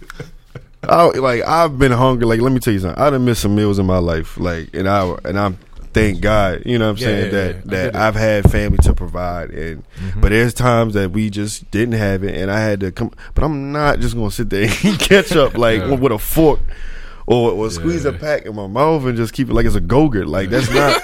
I, 0.84 1.06
like 1.17 1.43
I've 1.48 1.78
been 1.80 1.91
hungry. 1.91 2.26
Like, 2.26 2.41
let 2.41 2.52
me 2.52 2.60
tell 2.60 2.74
you 2.74 2.80
something. 2.80 3.02
I 3.02 3.10
done 3.10 3.26
missed 3.26 3.41
some 3.41 3.56
meals 3.56 3.80
in 3.80 3.86
my 3.86 3.98
life. 4.00 4.38
Like, 4.38 4.69
and 4.74 4.88
I 4.89 5.15
and 5.26 5.39
I'm 5.39 5.58
thank 5.93 6.21
God. 6.21 6.63
You 6.65 6.78
know 6.80 6.88
what 6.91 6.91
I'm 6.91 6.97
Yeah, 6.97 7.06
saying 7.08 7.25
yeah, 7.25 7.32
that 7.32 7.56
yeah. 7.56 7.62
that 7.91 7.95
I've 7.95 8.15
had 8.15 8.49
family 8.52 8.78
to 8.84 8.93
provide. 8.93 9.49
And 9.52 9.84
Mm-hmm. 9.99 10.21
but 10.21 10.30
there's 10.30 10.54
times 10.54 10.93
that 10.93 11.12
we 11.12 11.30
just 11.30 11.69
didn't 11.71 11.95
have 11.95 12.23
it, 12.23 12.36
and 12.36 12.49
I 12.52 12.60
had 12.60 12.80
to 12.82 12.91
come. 12.91 13.12
But 13.36 13.43
I'm 13.43 13.71
not 13.71 13.99
just 13.99 14.15
gonna 14.15 14.32
sit 14.32 14.49
there 14.49 14.63
and 14.69 14.86
eat 14.86 14.99
ketchup 14.99 15.58
like 15.58 15.80
Yeah. 15.82 15.93
with 15.95 16.12
a 16.12 16.19
fork. 16.19 16.60
Or, 17.28 17.52
or 17.52 17.69
squeeze 17.69 18.06
a 18.06 18.12
pack 18.12 18.47
in 18.47 18.56
my 18.56 18.65
mouth 18.65 19.06
and 19.06 19.15
just 19.15 19.34
keep 19.34 19.49
it 19.52 19.54
like 19.54 19.67
it's 19.67 19.75
a 19.75 19.80
go-gurt. 19.80 20.25
Like 20.28 20.49
that's 20.49 20.67
not. 20.73 20.99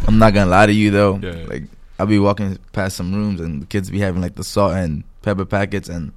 I'm 0.08 0.18
not 0.18 0.32
gonna 0.32 0.50
lie 0.50 0.64
to 0.64 0.72
you 0.72 0.90
though. 0.90 1.18
Yeah. 1.22 1.44
Like 1.46 1.64
I'll 1.98 2.06
be 2.06 2.18
walking 2.18 2.58
past 2.72 2.96
some 2.96 3.14
rooms 3.14 3.40
and 3.42 3.60
the 3.60 3.66
kids 3.66 3.90
be 3.90 3.98
having 4.00 4.22
like 4.22 4.36
the 4.36 4.44
salt 4.44 4.72
and 4.72 5.04
pepper 5.20 5.44
packets 5.44 5.90
and 5.90 6.12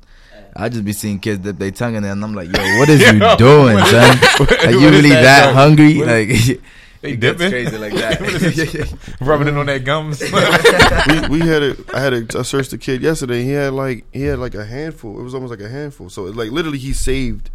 I 0.55 0.69
just 0.69 0.85
be 0.85 0.93
seeing 0.93 1.19
kids 1.19 1.39
dip 1.43 1.57
their 1.57 1.71
tongue 1.71 1.95
in 1.95 2.03
there 2.03 2.13
and 2.13 2.23
I'm 2.23 2.33
like, 2.33 2.47
yo, 2.55 2.79
what 2.79 2.87
is 2.87 3.01
you 3.11 3.19
doing, 3.37 3.77
son? 3.85 4.17
Are 4.65 4.71
you 4.71 4.89
really 4.89 5.09
that, 5.09 5.23
that, 5.23 5.53
hungry? 5.53 5.97
What- 5.97 6.07
like 6.07 6.61
They 7.01 7.11
it 7.11 7.19
gets 7.21 7.37
dipping, 7.39 7.51
crazy 7.51 7.77
like 7.77 7.93
that. 7.93 9.17
rubbing 9.21 9.47
it 9.47 9.55
on 9.55 9.65
their 9.67 9.79
gums. 9.79 10.19
we, 10.21 11.39
we 11.39 11.47
had 11.47 11.75
I 11.93 11.99
had 12.01 12.13
a 12.13 12.39
I 12.39 12.41
searched 12.41 12.71
the 12.71 12.77
kid 12.77 13.01
yesterday. 13.01 13.43
He 13.43 13.51
had 13.51 13.73
like 13.73 14.05
he 14.13 14.23
had 14.23 14.39
like 14.39 14.53
a 14.55 14.65
handful. 14.65 15.19
It 15.19 15.23
was 15.23 15.33
almost 15.33 15.51
like 15.51 15.61
a 15.61 15.69
handful. 15.69 16.09
So 16.09 16.25
it, 16.27 16.35
like 16.35 16.51
literally 16.51 16.77
he 16.77 16.91
saved 16.91 17.49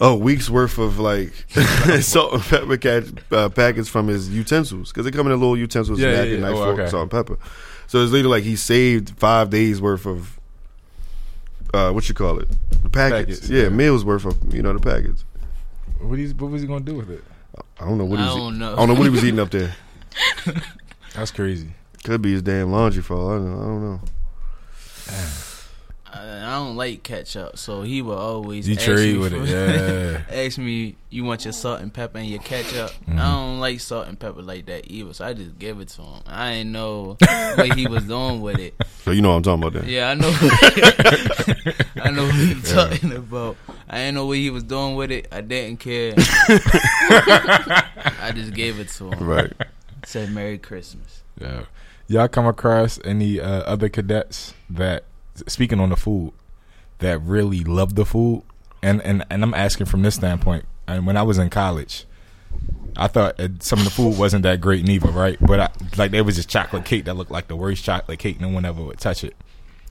a 0.00 0.14
week's 0.14 0.48
worth 0.48 0.78
of 0.78 0.98
like 1.00 1.32
salt 2.00 2.34
and 2.34 2.42
pepper 2.44 2.76
cat, 2.76 3.04
uh, 3.32 3.48
packets 3.48 3.88
from 3.88 4.06
his 4.06 4.28
utensils 4.30 4.90
because 4.92 5.04
they 5.04 5.10
come 5.10 5.26
in 5.26 5.32
a 5.32 5.36
little 5.36 5.56
utensils, 5.56 5.98
Yeah, 5.98 6.10
yeah, 6.10 6.16
napkin, 6.16 6.32
yeah. 6.34 6.40
knife, 6.40 6.54
Oh, 6.54 6.64
fork, 6.64 6.78
okay. 6.78 6.90
salt 6.90 7.02
and 7.02 7.10
pepper. 7.10 7.36
So 7.88 8.02
it's 8.02 8.12
literally 8.12 8.36
like 8.36 8.44
he 8.44 8.54
saved 8.54 9.10
five 9.18 9.50
days 9.50 9.80
worth 9.80 10.06
of 10.06 10.38
uh, 11.74 11.90
what 11.90 12.08
you 12.08 12.14
call 12.14 12.38
it, 12.38 12.48
the 12.82 12.88
packets. 12.88 13.40
Packets, 13.40 13.50
yeah, 13.50 13.62
yeah. 13.64 13.68
meals 13.70 14.04
worth 14.04 14.24
of 14.24 14.54
you 14.54 14.62
know 14.62 14.72
the 14.72 14.78
packets. 14.78 15.24
what, 16.00 16.18
he's, 16.18 16.32
what 16.34 16.50
was 16.50 16.62
he 16.62 16.68
gonna 16.68 16.84
do 16.84 16.94
with 16.94 17.10
it? 17.10 17.24
I 17.80 17.84
don't 17.84 17.98
know 17.98 18.04
what 18.04 18.18
he 18.18 18.24
I 18.24 18.28
was. 18.28 18.36
don't 18.36 18.58
know. 18.58 18.72
I 18.72 18.76
don't 18.76 18.88
know 18.88 18.94
what 18.94 19.04
he 19.04 19.10
was 19.10 19.24
eating 19.24 19.40
up 19.40 19.50
there. 19.50 19.74
That's 21.14 21.30
crazy. 21.30 21.70
Could 22.04 22.22
be 22.22 22.32
his 22.32 22.42
damn 22.42 22.72
laundry 22.72 23.02
fall. 23.02 23.30
all 23.30 23.32
I 23.32 23.38
know. 23.38 23.58
I 23.58 23.64
don't 23.64 23.82
know. 23.82 24.00
I, 26.10 26.38
I 26.38 26.54
don't 26.56 26.76
like 26.76 27.02
ketchup, 27.02 27.58
so 27.58 27.82
he 27.82 28.02
will 28.02 28.18
always 28.18 28.68
You 28.68 28.76
ask 28.76 28.84
trade 28.84 29.14
me 29.14 29.18
with 29.20 29.32
for- 29.32 29.44
it, 29.44 29.48
yeah. 30.30 30.44
ask 30.44 30.58
me, 30.58 30.96
you 31.10 31.24
want 31.24 31.44
your 31.44 31.52
salt 31.52 31.80
and 31.80 31.92
pepper 31.92 32.18
and 32.18 32.26
your 32.28 32.40
ketchup? 32.40 32.90
I 33.06 33.10
mm-hmm. 33.10 33.18
don't 33.18 33.60
like 33.60 33.80
salt 33.80 34.08
and 34.08 34.18
pepper 34.18 34.42
like 34.42 34.66
that 34.66 34.90
either, 34.90 35.12
so 35.12 35.26
I 35.26 35.34
just 35.34 35.58
give 35.58 35.80
it 35.80 35.88
to 35.88 36.02
him. 36.02 36.22
I 36.26 36.54
didn't 36.54 36.72
know 36.72 37.16
what 37.54 37.76
he 37.76 37.86
was 37.86 38.04
doing 38.04 38.40
with 38.40 38.58
it. 38.58 38.74
So 39.04 39.12
you 39.12 39.22
know 39.22 39.30
what 39.30 39.36
I'm 39.36 39.42
talking 39.42 39.62
about 39.62 39.80
then. 39.80 39.88
Yeah, 39.88 40.10
I 40.10 40.14
know. 40.14 40.28
I 42.02 42.10
know 42.10 42.24
what 42.24 42.34
he's 42.34 42.70
talking 42.70 43.12
about. 43.12 43.56
I 43.88 43.98
didn't 43.98 44.16
know 44.16 44.26
what 44.26 44.36
he 44.36 44.50
was 44.50 44.64
doing 44.64 44.96
with 44.96 45.10
it. 45.10 45.28
I 45.32 45.40
didn't 45.40 45.80
care. 45.80 46.14
I 48.18 48.32
just 48.34 48.52
gave 48.52 48.78
it 48.78 48.88
to 48.88 49.12
him. 49.12 49.26
Right. 49.26 49.52
Said 50.04 50.30
Merry 50.30 50.58
Christmas. 50.58 51.22
Yeah. 51.40 51.64
Y'all 52.06 52.28
come 52.28 52.46
across 52.46 52.98
any 53.04 53.40
uh, 53.40 53.62
other 53.62 53.88
cadets 53.88 54.54
that 54.68 55.04
speaking 55.46 55.80
on 55.80 55.90
the 55.90 55.96
food 55.96 56.32
that 56.98 57.20
really 57.20 57.64
love 57.64 57.94
the 57.94 58.04
food? 58.04 58.42
And 58.82 59.02
and 59.02 59.24
and 59.30 59.42
I'm 59.42 59.54
asking 59.54 59.86
from 59.86 60.02
this 60.02 60.14
standpoint. 60.16 60.64
And 60.86 61.06
when 61.06 61.16
I 61.16 61.22
was 61.22 61.38
in 61.38 61.50
college, 61.50 62.06
I 62.96 63.08
thought 63.08 63.40
some 63.60 63.80
of 63.80 63.84
the 63.84 63.90
food 63.90 64.18
wasn't 64.18 64.42
that 64.44 64.60
great 64.60 64.84
neither, 64.84 65.10
right? 65.10 65.36
But 65.40 65.60
I, 65.60 65.70
like 65.96 66.10
there 66.10 66.24
was 66.24 66.36
this 66.36 66.46
chocolate 66.46 66.84
cake 66.84 67.04
that 67.06 67.14
looked 67.14 67.30
like 67.30 67.48
the 67.48 67.56
worst 67.56 67.84
chocolate 67.84 68.18
cake. 68.18 68.40
No 68.40 68.48
one 68.48 68.64
ever 68.64 68.82
would 68.82 68.98
touch 68.98 69.24
it. 69.24 69.34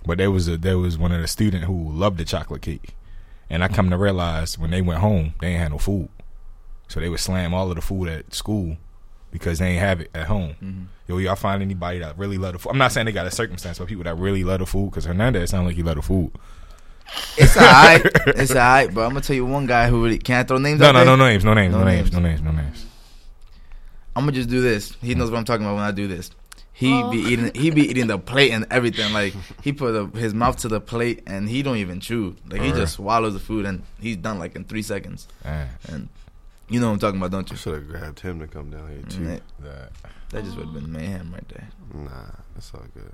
But 0.05 0.17
there 0.17 0.31
was 0.31 0.47
a 0.47 0.57
there 0.57 0.77
was 0.77 0.97
one 0.97 1.11
of 1.11 1.21
the 1.21 1.27
student 1.27 1.65
who 1.65 1.91
loved 1.91 2.17
the 2.17 2.25
chocolate 2.25 2.61
cake, 2.61 2.95
and 3.49 3.63
I 3.63 3.67
come 3.67 3.89
to 3.89 3.97
realize 3.97 4.57
when 4.57 4.71
they 4.71 4.81
went 4.81 4.99
home 4.99 5.33
they 5.41 5.49
ain't 5.49 5.59
had 5.61 5.71
no 5.71 5.77
food, 5.77 6.09
so 6.87 6.99
they 6.99 7.09
would 7.09 7.19
slam 7.19 7.53
all 7.53 7.69
of 7.69 7.75
the 7.75 7.81
food 7.81 8.09
at 8.09 8.33
school 8.33 8.77
because 9.31 9.59
they 9.59 9.67
ain't 9.71 9.79
have 9.79 10.01
it 10.01 10.09
at 10.13 10.27
home. 10.27 10.55
Mm-hmm. 10.61 10.83
Yo, 11.07 11.17
y'all 11.17 11.35
find 11.35 11.61
anybody 11.61 11.99
that 11.99 12.17
really 12.17 12.37
love 12.37 12.53
the 12.53 12.59
food? 12.59 12.69
I'm 12.71 12.77
not 12.77 12.91
saying 12.91 13.05
they 13.05 13.11
got 13.11 13.27
a 13.27 13.31
circumstance, 13.31 13.79
but 13.79 13.87
people 13.87 14.03
that 14.03 14.17
really 14.17 14.43
love 14.43 14.59
the 14.59 14.65
food. 14.65 14.89
Because 14.89 15.05
Hernandez 15.05 15.49
sound 15.51 15.67
like 15.67 15.75
he 15.75 15.83
love 15.83 15.95
the 15.95 16.01
food. 16.01 16.31
It's 17.37 17.55
alright. 17.55 18.01
it's 18.27 18.51
alright, 18.51 18.93
but 18.93 19.01
I'm 19.03 19.11
gonna 19.11 19.21
tell 19.21 19.35
you 19.35 19.45
one 19.45 19.65
guy 19.65 19.87
who 19.87 20.03
really 20.03 20.17
can't 20.17 20.47
throw 20.47 20.57
names. 20.57 20.79
No, 20.79 20.87
out 20.87 20.91
no, 20.93 21.05
there? 21.05 21.17
no 21.17 21.25
names, 21.25 21.45
no 21.45 21.53
names, 21.53 21.71
no, 21.73 21.79
No 21.79 21.85
names, 21.85 22.11
names. 22.11 22.13
no 22.13 22.19
names, 22.19 22.41
no 22.41 22.51
names. 22.51 22.85
I'm 24.15 24.23
gonna 24.23 24.31
just 24.33 24.49
do 24.49 24.61
this. 24.61 24.93
He 25.01 25.15
knows 25.15 25.29
what 25.31 25.37
I'm 25.37 25.45
talking 25.45 25.65
about 25.65 25.75
when 25.75 25.83
I 25.83 25.91
do 25.91 26.07
this. 26.07 26.31
He 26.77 26.93
Oh. 26.93 27.09
be 27.09 27.17
eating. 27.17 27.51
He 27.55 27.71
be 27.71 27.89
eating 27.89 28.05
the 28.07 28.19
plate 28.19 28.51
and 28.51 28.65
everything. 28.69 29.11
Like 29.11 29.33
he 29.63 29.73
put 29.73 29.93
the, 29.93 30.19
his 30.19 30.33
mouth 30.35 30.57
to 30.57 30.67
the 30.67 30.79
plate 30.79 31.23
and 31.25 31.49
he 31.49 31.63
don't 31.63 31.77
even 31.77 31.99
chew. 31.99 32.35
Like 32.49 32.61
he 32.61 32.67
Alright. 32.67 32.81
just 32.83 32.93
swallows 32.95 33.33
the 33.33 33.39
food 33.39 33.65
and 33.65 33.81
he's 33.99 34.17
done 34.17 34.37
like 34.37 34.55
in 34.55 34.63
three 34.63 34.83
seconds. 34.83 35.27
Man, 35.43 35.69
And 35.89 36.09
you 36.69 36.79
know 36.79 36.87
what 36.87 36.93
I'm 36.93 36.99
talking 36.99 37.19
about, 37.19 37.31
don't 37.31 37.49
you? 37.49 37.57
should 37.57 37.73
have 37.73 37.87
grabbed 37.87 38.19
him 38.19 38.39
to 38.41 38.47
come 38.47 38.69
down 38.69 38.87
here 38.89 39.01
too. 39.09 39.21
Mm, 39.21 39.41
that- 39.63 39.91
That 40.29 40.43
just 40.43 40.57
would 40.57 40.65
have 40.65 40.73
been 40.75 40.91
mayhem 40.91 41.31
right 41.33 41.47
there. 41.49 41.69
Nah, 41.95 42.09
that's 42.53 42.71
all 42.75 42.83
good. 42.93 43.11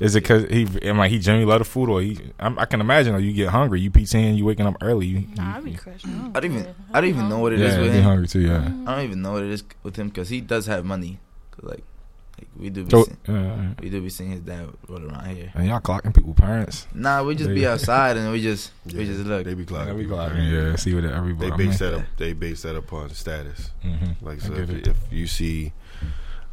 is 0.00 0.16
it 0.16 0.22
because 0.24 0.42
he? 0.50 0.66
Am 0.82 0.98
like 0.98 1.10
he 1.12 1.20
genuinely 1.20 1.48
love 1.50 1.60
the 1.60 1.64
food, 1.64 1.88
or 1.88 2.02
he? 2.02 2.18
I'm, 2.40 2.58
I 2.58 2.64
can 2.66 2.80
imagine. 2.80 3.14
Like 3.14 3.22
you 3.22 3.32
get 3.32 3.48
hungry, 3.50 3.80
you 3.80 3.90
PT, 3.92 4.14
you 4.36 4.44
waking 4.44 4.66
up 4.66 4.74
early. 4.82 5.06
You, 5.06 5.24
Nah, 5.36 5.54
I 5.54 5.58
you, 5.60 5.64
be 5.66 5.74
crushing. 5.74 6.32
I 6.34 6.40
don't 6.40 6.50
even. 6.52 6.74
I 6.92 7.00
don't 7.00 7.10
even 7.10 7.28
know 7.28 7.38
what 7.38 7.52
it 7.52 7.60
is 7.60 7.74
yeah, 7.74 7.80
with 7.80 7.92
be 7.92 7.98
him. 7.98 8.04
hungry 8.04 8.26
too. 8.26 8.40
Yeah. 8.40 8.72
I 8.88 8.96
don't 8.96 9.04
even 9.04 9.22
know 9.22 9.32
what 9.34 9.44
it 9.44 9.50
is 9.52 9.62
with 9.84 9.94
him 9.96 10.08
because 10.08 10.28
he 10.30 10.40
does 10.40 10.66
have 10.66 10.84
money. 10.84 11.20
'Cause, 11.52 11.62
like, 11.70 11.84
like 12.38 12.48
we 12.56 12.70
do 12.70 12.84
be 12.84 12.90
So, 12.90 13.04
seeing, 13.04 13.16
yeah, 13.28 13.70
we 13.82 13.90
do 13.90 14.00
be 14.00 14.08
seeing 14.10 14.30
his 14.30 14.40
dad 14.40 14.68
roll 14.88 15.04
around 15.04 15.26
here. 15.36 15.50
and 15.54 15.66
y'all 15.66 15.80
clocking 15.80 16.14
people 16.14 16.34
parents. 16.34 16.86
Nah, 16.94 17.22
we 17.22 17.34
just 17.34 17.50
be 17.50 17.66
outside 17.66 18.16
and 18.16 18.30
we 18.32 18.40
just 18.42 18.70
we 18.86 19.04
just 19.04 19.20
look. 19.24 19.44
They 19.44 19.54
be 19.54 19.62
Yeah, 19.64 19.68
clocking. 19.68 19.96
we 19.96 20.02
people. 20.04 20.16
clocking. 20.18 20.52
Yeah, 20.70 20.76
see 20.76 20.94
what 20.94 21.04
everybody. 21.04 21.50
They 21.50 21.56
base 21.56 21.78
that 21.80 21.94
up. 21.94 22.02
They 22.16 22.32
base 22.32 22.62
that 22.62 22.76
upon 22.76 23.10
status. 23.10 23.70
Mm-hmm. 23.84 24.24
Like 24.26 24.40
so, 24.40 24.54
if, 24.54 24.70
if 24.70 24.96
you 25.10 25.26
see, 25.26 25.72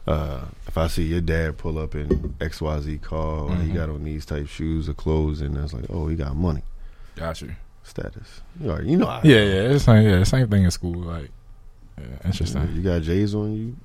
uh, 0.07 0.41
if 0.67 0.77
I 0.77 0.87
see 0.87 1.03
your 1.03 1.21
dad 1.21 1.57
pull 1.57 1.77
up 1.79 1.95
in 1.95 2.35
X 2.41 2.61
Y 2.61 2.79
Z 2.81 2.97
car, 2.99 3.41
or 3.49 3.55
he 3.57 3.71
got 3.71 3.89
on 3.89 4.03
these 4.03 4.25
type 4.25 4.47
shoes 4.47 4.87
or 4.89 4.93
clothes, 4.93 5.41
and 5.41 5.55
that's 5.55 5.73
like, 5.73 5.85
oh, 5.89 6.07
he 6.07 6.15
got 6.15 6.35
money, 6.35 6.61
Gotcha. 7.15 7.55
status. 7.83 8.41
You 8.59 8.67
know, 8.67 8.79
you 8.79 8.97
know. 8.97 9.19
Yeah, 9.23 9.37
yeah, 9.37 9.71
it's 9.73 9.87
like, 9.87 10.03
yeah, 10.03 10.23
same 10.23 10.47
thing 10.49 10.63
in 10.63 10.71
school. 10.71 10.95
Like, 11.01 11.29
yeah, 11.97 12.05
interesting. 12.25 12.71
You 12.75 12.81
got 12.81 13.01
J's 13.01 13.33
on 13.35 13.53
you. 13.53 13.75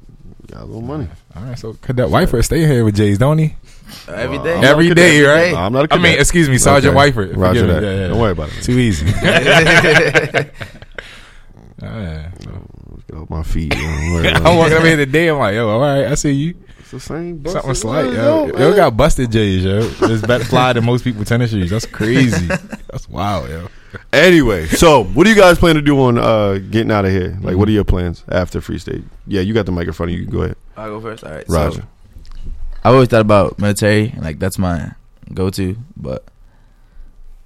You 0.50 0.56
got 0.56 0.62
a 0.62 0.66
little 0.66 0.82
money. 0.82 1.06
All 1.36 1.44
right, 1.44 1.56
so 1.56 1.74
Cadet 1.74 2.08
Wyford 2.08 2.44
stay 2.44 2.66
here 2.66 2.84
with 2.84 2.96
Jay's, 2.96 3.18
don't 3.18 3.38
he? 3.38 3.54
Every 4.08 4.36
Well, 4.36 4.44
day. 4.44 4.54
I'm 4.54 4.60
not 4.62 4.70
Every 4.70 4.90
a 4.90 4.94
day, 4.96 5.20
cadet. 5.20 5.54
right? 5.54 5.56
I'm 5.56 5.72
not 5.72 5.80
a 5.80 5.84
I 5.84 5.86
cadet. 5.86 6.02
mean, 6.02 6.18
excuse 6.18 6.48
me, 6.48 6.58
Sergeant 6.58 6.96
Okay. 6.96 7.12
Wyford. 7.12 7.36
Roger 7.36 7.66
that. 7.68 7.82
Yeah, 7.84 7.94
yeah. 7.94 8.08
Don't 8.08 8.18
worry 8.18 8.32
about 8.32 8.48
it. 8.48 8.62
Too 8.64 8.76
easy. 8.78 9.06
yeah, 11.82 12.30
so. 12.40 12.50
Get 13.08 13.16
off 13.18 13.30
my 13.30 13.42
feet. 13.44 13.74
yo. 13.74 13.80
Don't 13.80 14.12
worry 14.12 14.28
about 14.28 14.46
I'm 14.46 14.56
walking 14.58 14.76
up 14.76 14.82
here 14.84 14.96
today. 14.96 15.28
I'm 15.28 15.38
like, 15.38 15.54
yo, 15.54 15.68
all 15.68 15.80
right, 15.80 16.06
I 16.06 16.14
see 16.14 16.32
you. 16.32 16.54
It's 16.80 16.90
the 16.90 17.00
same. 17.00 17.44
Something 17.46 17.74
slight, 17.74 18.12
yo. 18.12 18.46
yo, 18.48 18.58
Yo, 18.58 18.76
got 18.76 18.96
busted 18.96 19.30
J's, 19.30 19.64
yo. 19.64 19.78
It's 20.02 20.26
better 20.26 20.44
fly 20.44 20.72
than 20.72 20.84
most 20.84 21.04
people 21.04 21.24
tennis 21.24 21.50
shoes. 21.50 21.70
That's 21.70 21.86
crazy. 21.86 22.46
That's 22.46 23.08
wild, 23.08 23.48
yo. 23.50 23.68
Anyway, 24.12 24.66
so 24.66 25.04
what 25.04 25.24
do 25.24 25.30
you 25.30 25.36
guys 25.36 25.58
plan 25.58 25.74
to 25.76 25.82
do 25.82 25.98
on 26.00 26.18
uh, 26.18 26.58
getting 26.70 26.90
out 26.90 27.04
of 27.04 27.10
here? 27.10 27.36
Like, 27.42 27.56
what 27.56 27.68
are 27.68 27.72
your 27.72 27.84
plans 27.84 28.24
after 28.28 28.60
Free 28.60 28.78
State? 28.78 29.04
Yeah, 29.26 29.40
you 29.40 29.54
got 29.54 29.66
the 29.66 29.72
microphone. 29.72 30.08
You 30.10 30.22
can. 30.24 30.30
Go 30.30 30.42
ahead, 30.42 30.56
I'll 30.76 30.88
go 30.90 31.00
first. 31.00 31.24
All 31.24 31.32
right. 31.32 31.44
Roger. 31.48 31.80
So, 31.82 31.86
I 32.84 32.88
always 32.90 33.08
thought 33.08 33.20
about 33.20 33.58
military, 33.58 34.14
like 34.18 34.38
that's 34.38 34.58
my 34.58 34.92
go-to. 35.34 35.76
But 35.96 36.24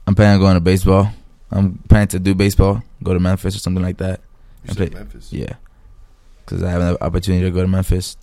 I'm 0.06 0.14
planning 0.14 0.34
on 0.34 0.40
going 0.40 0.54
to 0.54 0.60
baseball. 0.60 1.10
I'm 1.50 1.78
planning 1.88 2.08
to 2.08 2.18
do 2.18 2.34
baseball, 2.34 2.82
go 3.02 3.12
to 3.14 3.20
Memphis 3.20 3.56
or 3.56 3.58
something 3.58 3.82
like 3.82 3.98
that. 3.98 4.20
You 4.64 4.74
said 4.74 4.90
play- 4.92 4.98
Memphis. 5.00 5.32
Yeah, 5.32 5.54
because 6.44 6.62
I 6.62 6.70
have 6.70 6.82
an 6.82 6.96
opportunity 7.00 7.44
to 7.44 7.50
go 7.50 7.62
to 7.62 7.68
Memphis. 7.68 8.16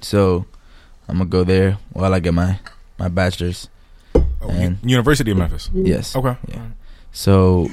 So 0.00 0.46
I'm 1.08 1.18
gonna 1.18 1.28
go 1.30 1.44
there 1.44 1.78
while 1.92 2.12
I 2.14 2.20
get 2.20 2.34
my 2.34 2.58
my 2.98 3.08
bachelor's. 3.08 3.68
Oh, 4.14 4.48
And- 4.50 4.78
University 4.82 5.30
of 5.30 5.36
Memphis. 5.38 5.70
Yes. 5.72 6.16
Okay. 6.16 6.36
Yeah. 6.48 6.62
So 7.12 7.70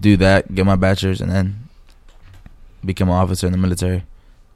do 0.00 0.16
that, 0.16 0.54
get 0.54 0.64
my 0.64 0.76
bachelor's, 0.76 1.20
and 1.20 1.30
then 1.30 1.68
become 2.84 3.08
an 3.08 3.14
officer 3.14 3.46
in 3.46 3.52
the 3.52 3.58
military, 3.58 4.04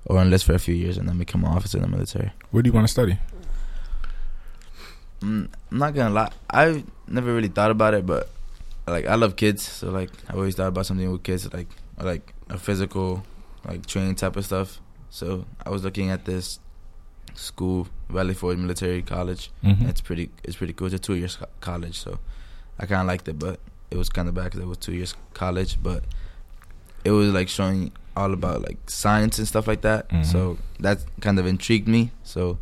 or 0.07 0.21
enlist 0.21 0.45
for 0.45 0.55
a 0.55 0.59
few 0.59 0.75
years 0.75 0.97
and 0.97 1.09
then 1.09 1.19
become 1.19 1.45
an 1.45 1.51
officer 1.51 1.79
in 1.79 1.83
the 1.83 1.89
military. 1.89 2.33
Where 2.51 2.63
do 2.63 2.69
you 2.69 2.73
want 2.73 2.87
to 2.87 2.93
study? 2.93 3.19
Mm, 5.21 5.49
I'm 5.71 5.79
not 5.79 5.95
gonna 5.95 6.15
lie. 6.15 6.31
I've 6.49 6.85
never 7.09 7.35
really 7.35 7.49
thought 7.49 7.71
about 7.71 7.95
it, 7.95 8.07
but 8.07 8.31
like 8.87 9.07
I 9.07 9.17
love 9.17 9.37
kids, 9.37 9.63
so 9.63 9.91
like 9.91 10.11
I 10.29 10.35
always 10.35 10.55
thought 10.55 10.69
about 10.69 10.87
something 10.87 11.11
with 11.11 11.23
kids, 11.25 11.53
like 11.53 11.69
like 12.01 12.35
a 12.49 12.57
physical, 12.59 13.25
like 13.67 13.85
training 13.87 14.15
type 14.15 14.37
of 14.37 14.45
stuff. 14.45 14.81
So 15.11 15.45
I 15.67 15.71
was 15.71 15.83
looking 15.83 16.11
at 16.11 16.25
this 16.25 16.61
school, 17.35 17.89
Valley 18.09 18.35
Forge 18.35 18.59
Military 18.59 19.03
College. 19.03 19.51
Mm-hmm. 19.65 19.89
It's 19.89 20.01
pretty. 20.01 20.31
It's 20.45 20.57
pretty 20.57 20.73
cool. 20.73 20.87
It's 20.87 20.95
a 20.95 20.99
two 21.01 21.15
years 21.15 21.37
co- 21.37 21.47
college, 21.61 21.99
so 21.99 22.21
I 22.79 22.87
kind 22.87 23.01
of 23.01 23.09
liked 23.09 23.27
it, 23.27 23.39
but 23.39 23.59
it 23.91 23.97
was 23.97 24.09
kind 24.09 24.29
of 24.29 24.35
bad 24.35 24.45
because 24.45 24.61
it 24.61 24.67
was 24.67 24.79
two 24.79 24.93
years 24.93 25.15
college, 25.35 25.79
but 25.83 26.05
it 27.05 27.11
was 27.11 27.33
like 27.33 27.49
showing 27.49 27.93
all 28.17 28.33
about 28.33 28.63
like 28.63 28.79
science 28.87 29.39
and 29.39 29.47
stuff 29.49 29.67
like 29.67 29.81
that. 29.83 30.09
Mhm. 30.11 30.25
So 30.27 30.59
that 30.81 30.99
kind 31.21 31.39
of 31.39 31.47
intrigued 31.47 31.89
me. 31.89 32.11
So 32.25 32.59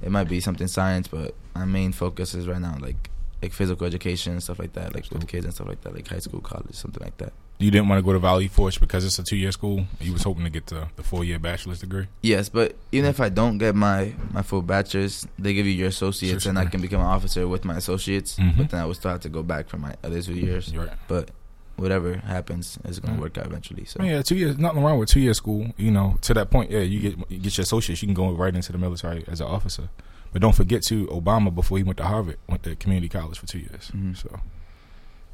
it 0.00 0.10
might 0.10 0.28
be 0.28 0.40
something 0.40 0.68
science, 0.68 1.08
but 1.08 1.34
my 1.54 1.64
main 1.64 1.92
focus 1.92 2.34
is 2.34 2.46
right 2.48 2.60
now 2.60 2.76
like 2.80 3.10
like 3.42 3.52
physical 3.52 3.86
education 3.86 4.32
and 4.32 4.42
stuff 4.42 4.58
like 4.58 4.72
that, 4.74 4.94
like 4.94 5.10
with 5.10 5.26
kids 5.26 5.44
and 5.44 5.52
stuff 5.52 5.66
like 5.68 5.80
that, 5.82 5.94
like 5.94 6.06
high 6.08 6.20
school, 6.20 6.40
college, 6.40 6.74
something 6.74 7.02
like 7.02 7.16
that. 7.18 7.32
You 7.58 7.70
didn't 7.70 7.88
want 7.88 7.98
to 7.98 8.02
go 8.02 8.12
to 8.12 8.18
Valley 8.18 8.48
Forge 8.48 8.80
because 8.80 9.04
it's 9.04 9.18
a 9.18 9.22
two 9.24 9.36
year 9.36 9.52
school. 9.52 9.84
You 10.00 10.12
was 10.12 10.22
hoping 10.22 10.44
to 10.44 10.50
get 10.50 10.66
the, 10.66 10.88
the 10.96 11.02
four 11.02 11.24
year 11.24 11.38
bachelor's 11.38 11.80
degree. 11.80 12.06
Yes, 12.22 12.48
but 12.48 12.74
even 12.92 13.08
if 13.10 13.20
I 13.20 13.28
don't 13.28 13.58
get 13.58 13.74
my 13.74 14.14
my 14.32 14.42
full 14.42 14.62
bachelor's, 14.62 15.26
they 15.38 15.54
give 15.54 15.66
you 15.66 15.72
your 15.72 15.88
associates, 15.88 16.44
Sure, 16.44 16.50
and 16.50 16.58
I 16.58 16.64
can 16.66 16.80
become 16.80 17.00
an 17.00 17.06
officer 17.06 17.46
with 17.46 17.64
my 17.64 17.76
associates. 17.76 18.36
Mhm. 18.38 18.56
But 18.56 18.70
then 18.70 18.80
I 18.80 18.86
would 18.86 18.96
still 18.96 19.10
have 19.10 19.20
to 19.20 19.28
go 19.28 19.42
back 19.42 19.68
for 19.68 19.76
my 19.78 19.94
other 20.02 20.22
two 20.22 20.34
years. 20.34 20.74
Right. 20.76 20.88
But 21.08 21.30
whatever 21.76 22.16
happens 22.16 22.78
is 22.84 22.98
gonna 23.00 23.16
Mm. 23.16 23.20
work 23.20 23.38
out 23.38 23.46
eventually. 23.46 23.84
So 23.84 24.02
yeah, 24.02 24.22
two 24.22 24.36
years. 24.36 24.58
Nothing 24.58 24.82
wrong 24.82 24.98
with 24.98 25.08
two 25.08 25.20
year 25.20 25.34
school. 25.34 25.72
You 25.76 25.90
know, 25.90 26.16
to 26.22 26.34
that 26.34 26.50
point, 26.50 26.70
yeah, 26.70 26.80
you 26.80 27.00
get 27.00 27.18
you 27.30 27.38
get 27.38 27.56
your 27.56 27.62
associates. 27.62 28.02
You 28.02 28.08
can 28.08 28.14
go 28.14 28.30
right 28.32 28.54
into 28.54 28.72
the 28.72 28.78
military 28.78 29.24
as 29.28 29.40
an 29.40 29.46
officer. 29.46 29.88
But 30.32 30.40
don't 30.42 30.54
forget 30.54 30.82
to 30.84 31.06
Obama 31.08 31.54
before 31.54 31.76
he 31.78 31.84
went 31.84 31.98
to 31.98 32.04
Harvard 32.04 32.38
went 32.48 32.62
to 32.62 32.74
community 32.76 33.08
college 33.08 33.38
for 33.38 33.46
two 33.46 33.58
years. 33.58 33.90
Mhm. 33.94 34.16
So 34.16 34.40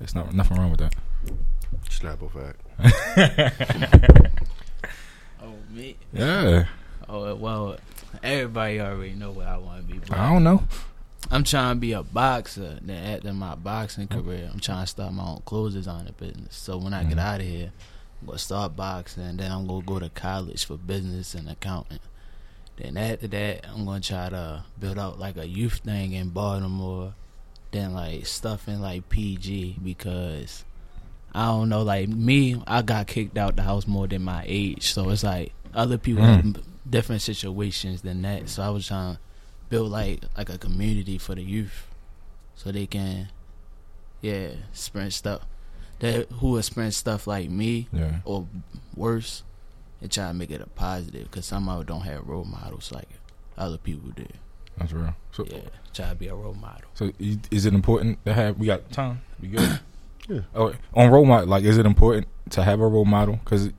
it's 0.00 0.14
not 0.14 0.32
nothing 0.34 0.56
wrong 0.56 0.70
with 0.70 0.80
that. 0.80 0.94
Slap 1.88 2.18
Snapple 2.18 2.30
fact. 2.32 2.60
Oh 5.42 5.54
me. 5.70 5.96
Yeah, 6.12 6.64
Oh 7.08 7.34
well, 7.36 7.76
everybody 8.22 8.80
already 8.80 9.14
know 9.14 9.30
what 9.30 9.46
I 9.46 9.56
want 9.56 9.88
to 9.88 9.94
be. 9.94 10.00
I 10.12 10.32
don't 10.32 10.42
know. 10.44 10.62
I'm 11.30 11.44
trying 11.44 11.76
to 11.76 11.80
be 11.80 11.92
a 11.92 12.02
boxer. 12.02 12.78
Then 12.82 13.14
after 13.14 13.32
my 13.32 13.54
boxing 13.54 14.08
career, 14.08 14.50
I'm 14.52 14.60
trying 14.60 14.82
to 14.82 14.86
start 14.86 15.12
my 15.12 15.24
own 15.24 15.42
clothes 15.44 15.74
designer 15.74 16.12
business. 16.18 16.56
So 16.56 16.76
when 16.78 16.92
I 16.92 17.04
get 17.04 17.18
Mhm. 17.18 17.20
out 17.22 17.40
of 17.40 17.46
here, 17.46 17.70
I'm 18.20 18.26
gonna 18.26 18.38
start 18.38 18.76
boxing. 18.76 19.22
And 19.24 19.38
then 19.38 19.50
I'm 19.52 19.66
gonna 19.66 19.84
go 19.84 19.98
to 19.98 20.08
college 20.10 20.64
for 20.64 20.76
business 20.76 21.34
and 21.34 21.48
accounting. 21.48 22.00
Then 22.80 22.96
after 22.96 23.26
that, 23.28 23.66
I'm 23.68 23.84
gonna 23.84 24.00
try 24.00 24.28
to 24.28 24.64
build 24.78 24.98
out 24.98 25.18
like 25.18 25.36
a 25.36 25.46
youth 25.48 25.78
thing 25.78 26.12
in 26.12 26.30
Baltimore. 26.30 27.14
Then 27.70 27.92
like 27.92 28.26
stuff 28.26 28.66
in 28.68 28.80
like 28.80 29.08
PG 29.08 29.78
because 29.84 30.64
I 31.34 31.46
don't 31.46 31.68
know. 31.68 31.82
Like 31.82 32.08
me, 32.08 32.62
I 32.66 32.82
got 32.82 33.06
kicked 33.06 33.36
out 33.36 33.56
the 33.56 33.62
house 33.62 33.86
more 33.86 34.06
than 34.06 34.22
my 34.22 34.44
age. 34.46 34.92
So 34.92 35.10
it's 35.10 35.22
like 35.24 35.52
other 35.74 35.98
people 35.98 36.22
Mm. 36.22 36.54
have 36.56 36.64
different 36.88 37.20
situations 37.22 38.00
than 38.02 38.22
that. 38.22 38.48
So 38.48 38.62
I 38.62 38.70
was 38.70 38.86
trying 38.86 39.16
to 39.16 39.20
build 39.68 39.90
like 39.90 40.22
like 40.36 40.48
a 40.48 40.56
community 40.56 41.18
for 41.18 41.34
the 41.34 41.42
youth, 41.42 41.86
so 42.54 42.72
they 42.72 42.86
can, 42.86 43.28
yeah, 44.22 44.50
experience 44.72 45.16
stuff 45.16 45.42
that 45.98 46.30
who 46.40 46.56
experience 46.56 46.96
stuff 46.96 47.26
like 47.26 47.50
me 47.50 47.88
Yeah. 47.92 48.20
or 48.24 48.46
worse, 48.96 49.42
and 50.00 50.10
try 50.10 50.28
to 50.28 50.34
make 50.34 50.50
it 50.50 50.60
a 50.60 50.66
positive. 50.68 51.24
Because 51.30 51.46
some 51.46 51.68
of 51.68 51.78
them 51.78 51.86
don't 51.86 52.06
have 52.06 52.26
role 52.26 52.44
models 52.44 52.92
like 52.92 53.08
other 53.56 53.78
people 53.78 54.10
do. 54.10 54.26
That's 54.76 54.92
real. 54.92 55.14
So, 55.32 55.44
Yeah, 55.50 55.58
try 55.92 56.10
to 56.10 56.14
be 56.14 56.28
a 56.28 56.34
role 56.34 56.54
model. 56.54 56.88
so 56.94 57.12
is 57.50 57.66
it 57.66 57.74
important 57.74 58.24
to 58.24 58.32
have? 58.32 58.58
We 58.58 58.66
got 58.66 58.90
time. 58.92 59.20
We 59.40 59.48
good. 59.48 59.80
Yeah. 60.28 60.40
Oh, 60.54 60.74
on 60.92 61.10
role 61.10 61.24
model, 61.24 61.48
like, 61.48 61.64
is 61.64 61.78
it 61.78 61.86
important 61.86 62.26
to 62.50 62.62
have 62.62 62.80
a 62.80 62.86
role 62.86 63.06
model? 63.06 63.40
Because 63.42 63.70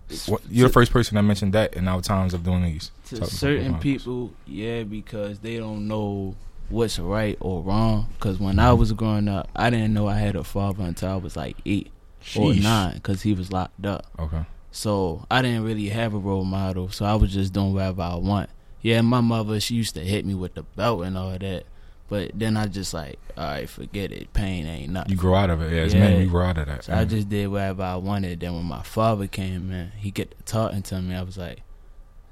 you're 0.50 0.68
the 0.68 0.74
first 0.74 0.92
person 0.92 1.14
that 1.14 1.22
mentioned 1.22 1.54
that 1.54 1.76
in 1.76 1.88
our 1.88 2.02
times 2.02 2.34
of 2.34 2.44
doing 2.44 2.64
these. 2.64 2.90
to 3.10 3.24
certain 3.28 3.78
people, 3.78 4.32
yeah, 4.48 4.82
because 4.82 5.38
they 5.42 5.58
don't 5.58 5.88
know 5.88 6.34
what's 6.70 6.98
right 6.98 7.38
or 7.40 7.62
wrong. 7.62 8.08
Because 8.14 8.40
when 8.40 8.58
I 8.58 8.74
was 8.74 8.92
growing 8.94 9.28
up, 9.28 9.48
I 9.56 9.70
didn't 9.70 9.94
know 9.94 10.08
I 10.08 10.18
had 10.18 10.36
a 10.36 10.44
father 10.44 10.84
until 10.86 11.10
I 11.12 11.16
was 11.18 11.36
like 11.38 11.56
eight 11.68 11.92
or 12.36 12.52
nine, 12.56 12.96
because 12.96 13.22
he 13.22 13.36
was 13.36 13.52
locked 13.52 13.86
up. 13.86 14.08
Okay. 14.18 14.44
So 14.72 15.26
I 15.32 15.42
didn't 15.42 15.64
really 15.64 15.90
have 15.90 16.14
a 16.14 16.18
role 16.20 16.46
model. 16.46 16.90
So 16.90 17.06
I 17.06 17.16
was 17.16 17.34
just 17.34 17.54
doing 17.54 17.74
whatever 17.74 18.02
I 18.04 18.16
want. 18.16 18.50
Yeah, 18.82 19.02
my 19.02 19.22
mother 19.22 19.60
she 19.60 19.76
used 19.76 19.96
to 19.96 20.02
hit 20.02 20.26
me 20.26 20.34
with 20.36 20.54
the 20.54 20.64
belt 20.64 21.04
and 21.04 21.18
all 21.18 21.38
that. 21.38 21.64
But 22.08 22.32
then 22.34 22.58
I 22.58 22.66
just 22.66 22.94
like, 22.94 23.20
all 23.38 23.44
right, 23.46 23.70
forget 23.70 24.12
it. 24.12 24.34
Pain 24.34 24.66
ain't 24.66 24.92
nothing. 24.92 25.12
You 25.12 25.18
grow 25.18 25.36
out 25.36 25.50
of 25.52 25.62
it. 25.62 25.72
Yeah, 25.74 25.82
as 25.82 25.94
Yeah. 25.94 26.00
men, 26.00 26.18
we 26.20 26.26
grow 26.26 26.46
out 26.48 26.58
of 26.58 26.66
that. 26.68 26.86
So 26.86 26.94
I 26.94 27.06
just 27.06 27.30
did 27.30 27.48
whatever 27.50 27.84
I 27.84 27.98
wanted. 27.98 28.40
Then 28.40 28.56
when 28.56 28.66
my 28.66 28.82
father 28.82 29.28
came 29.28 29.72
in, 29.72 29.92
he 29.98 30.10
get 30.10 30.32
to 30.32 30.44
talking 30.44 30.82
to 30.84 31.02
me. 31.02 31.14
I 31.16 31.22
was 31.22 31.38
like, 31.38 31.62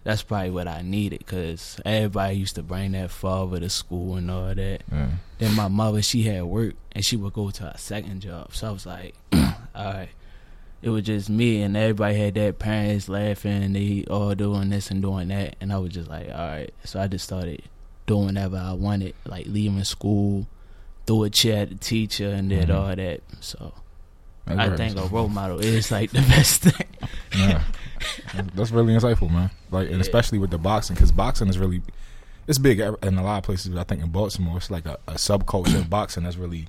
that's 0.03 0.23
probably 0.23 0.49
what 0.51 0.67
I 0.67 0.81
needed 0.81 1.19
because 1.19 1.79
everybody 1.85 2.37
used 2.37 2.55
to 2.55 2.63
bring 2.63 2.93
that 2.93 3.11
father 3.11 3.59
to 3.59 3.69
school 3.69 4.15
and 4.15 4.31
all 4.31 4.55
that. 4.55 4.81
Yeah. 4.91 5.07
Then 5.37 5.53
my 5.53 5.67
mother, 5.67 6.01
she 6.01 6.23
had 6.23 6.43
work 6.45 6.73
and 6.93 7.05
she 7.05 7.15
would 7.17 7.33
go 7.33 7.51
to 7.51 7.63
her 7.63 7.73
second 7.77 8.21
job. 8.21 8.55
So 8.55 8.69
I 8.69 8.71
was 8.71 8.85
like, 8.85 9.13
all 9.33 9.43
right. 9.75 10.09
It 10.81 10.89
was 10.89 11.03
just 11.03 11.29
me 11.29 11.61
and 11.63 11.75
everybody 11.75 12.15
had 12.17 12.35
their 12.35 12.53
parents 12.53 13.09
laughing. 13.09 13.63
And 13.63 13.75
they 13.75 14.05
all 14.09 14.35
doing 14.35 14.69
this 14.69 14.91
and 14.91 15.01
doing 15.01 15.29
that. 15.29 15.55
And 15.59 15.73
I 15.73 15.77
was 15.79 15.91
just 15.93 16.09
like, 16.09 16.29
all 16.29 16.35
right. 16.47 16.71
So 16.83 16.99
I 16.99 17.07
just 17.07 17.25
started 17.25 17.63
doing 18.05 18.25
whatever 18.27 18.57
I 18.57 18.73
wanted, 18.73 19.15
like 19.25 19.47
leaving 19.47 19.83
school, 19.83 20.47
threw 21.07 21.23
a 21.23 21.29
chair 21.29 21.63
at 21.63 21.69
the 21.69 21.75
teacher 21.75 22.29
and 22.29 22.49
did 22.49 22.69
Mhm. 22.69 22.75
all 22.75 22.95
that. 22.95 23.21
So 23.41 23.73
That's 24.45 24.59
I 24.59 24.75
think 24.77 24.97
a 24.97 25.05
role 25.07 25.27
model 25.29 25.59
is 25.59 25.91
like 25.91 26.11
the 26.11 26.21
best 26.29 26.61
thing. 26.61 26.87
Yeah. 27.35 27.63
That's 28.55 28.71
really 28.71 28.93
insightful, 28.93 29.31
man. 29.31 29.49
Like, 29.71 29.89
and 29.89 29.99
especially 29.99 30.37
with 30.37 30.51
the 30.51 30.57
boxing, 30.57 30.93
because 30.95 31.11
boxing 31.11 31.47
is 31.49 31.57
really, 31.57 31.81
it's 32.47 32.59
big 32.59 32.79
in 32.79 33.17
a 33.17 33.23
lot 33.23 33.39
of 33.39 33.43
places. 33.43 33.75
I 33.75 33.83
think 33.83 34.01
in 34.03 34.09
Baltimore, 34.11 34.57
it's 34.57 34.69
like 34.71 34.85
a, 34.85 34.97
a 35.07 35.13
subculture 35.13 35.79
of 35.79 35.89
boxing 35.89 36.23
that's 36.23 36.37
really 36.37 36.67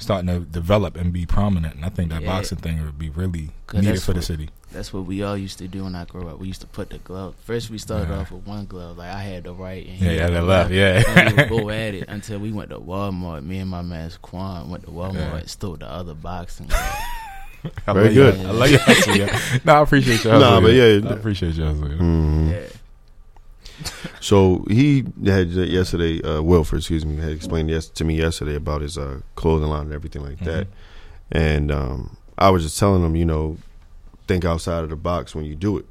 starting 0.00 0.26
to 0.28 0.40
develop 0.40 0.96
and 0.96 1.12
be 1.12 1.24
prominent. 1.26 1.76
And 1.76 1.84
I 1.84 1.88
think 1.90 2.10
that 2.10 2.22
Yeah. 2.22 2.28
boxing 2.28 2.58
thing 2.58 2.82
would 2.84 2.98
be 2.98 3.08
really 3.10 3.50
needed 3.72 3.84
that's 3.94 4.04
for 4.04 4.12
the 4.12 4.22
city. 4.22 4.48
That's 4.72 4.92
what 4.92 5.04
we 5.04 5.22
all 5.22 5.36
used 5.36 5.58
to 5.58 5.68
do 5.68 5.84
when 5.84 5.94
I 5.96 6.04
grew 6.04 6.28
up. 6.28 6.38
We 6.38 6.46
used 6.46 6.60
to 6.62 6.66
put 6.66 6.90
the 6.90 6.98
glove. 6.98 7.34
First, 7.44 7.70
we 7.70 7.78
started 7.78 8.08
Yeah. 8.08 8.18
off 8.20 8.30
with 8.32 8.46
one 8.46 8.66
glove, 8.66 8.98
like 8.98 9.12
I 9.12 9.20
had 9.22 9.44
the 9.44 9.52
right 9.52 9.84
and 9.86 9.96
he 9.96 10.04
Yeah, 10.06 10.22
had 10.22 10.30
the 10.30 10.40
the 10.40 10.42
left, 10.42 10.70
yeah. 10.70 11.02
and 11.06 11.30
we 11.30 11.42
would 11.42 11.48
go 11.48 11.70
at 11.84 11.94
it 11.94 12.08
until 12.08 12.38
we 12.38 12.52
went 12.52 12.70
to 12.70 12.78
Walmart. 12.78 13.44
Me 13.44 13.58
and 13.58 13.70
my 13.70 13.82
man 13.82 14.10
Quan 14.22 14.70
went 14.70 14.84
to 14.84 14.90
Walmart, 14.90 15.14
Yeah. 15.40 15.46
stole 15.46 15.76
the 15.76 15.86
other 15.90 16.14
boxing. 16.14 16.66
glove. 16.68 17.96
Very 17.96 18.14
good. 18.14 18.38
I 18.46 18.50
love 18.52 18.70
your 18.70 18.80
hustle, 18.80 19.16
yeah. 19.18 19.38
No, 19.64 19.74
I 19.74 19.82
appreciate 19.82 20.24
your 20.24 20.32
hustle. 20.34 20.50
Nah, 20.50 20.60
but 20.60 20.72
yeah. 20.72 21.00
I 21.10 21.12
appreciate 21.12 21.54
your 21.54 21.66
hustle. 21.68 21.88
Mm-hmm. 21.88 22.50
yeah. 22.50 22.60
So 24.20 24.64
he 24.70 25.04
had 25.24 25.48
yesterday, 25.50 26.20
uh, 26.22 26.42
Wilford, 26.42 26.80
excuse 26.80 27.06
me, 27.06 27.16
had 27.16 27.32
explained 27.32 27.70
yes 27.70 27.88
to 27.88 28.04
me 28.04 28.16
yesterday 28.16 28.54
about 28.54 28.82
his 28.82 28.98
uh, 28.98 29.20
clothing 29.34 29.68
line 29.70 29.84
and 29.86 29.92
everything 29.94 30.22
like 30.22 30.38
that. 30.40 30.66
And 31.32 31.72
um, 31.72 32.16
I 32.36 32.50
was 32.50 32.62
just 32.62 32.78
telling 32.78 33.02
him, 33.04 33.16
you 33.16 33.24
know, 33.24 33.56
think 34.28 34.44
outside 34.44 34.84
of 34.84 34.90
the 34.90 34.96
box 34.96 35.34
when 35.34 35.44
you 35.46 35.54
do 35.56 35.78
it. 35.78 35.86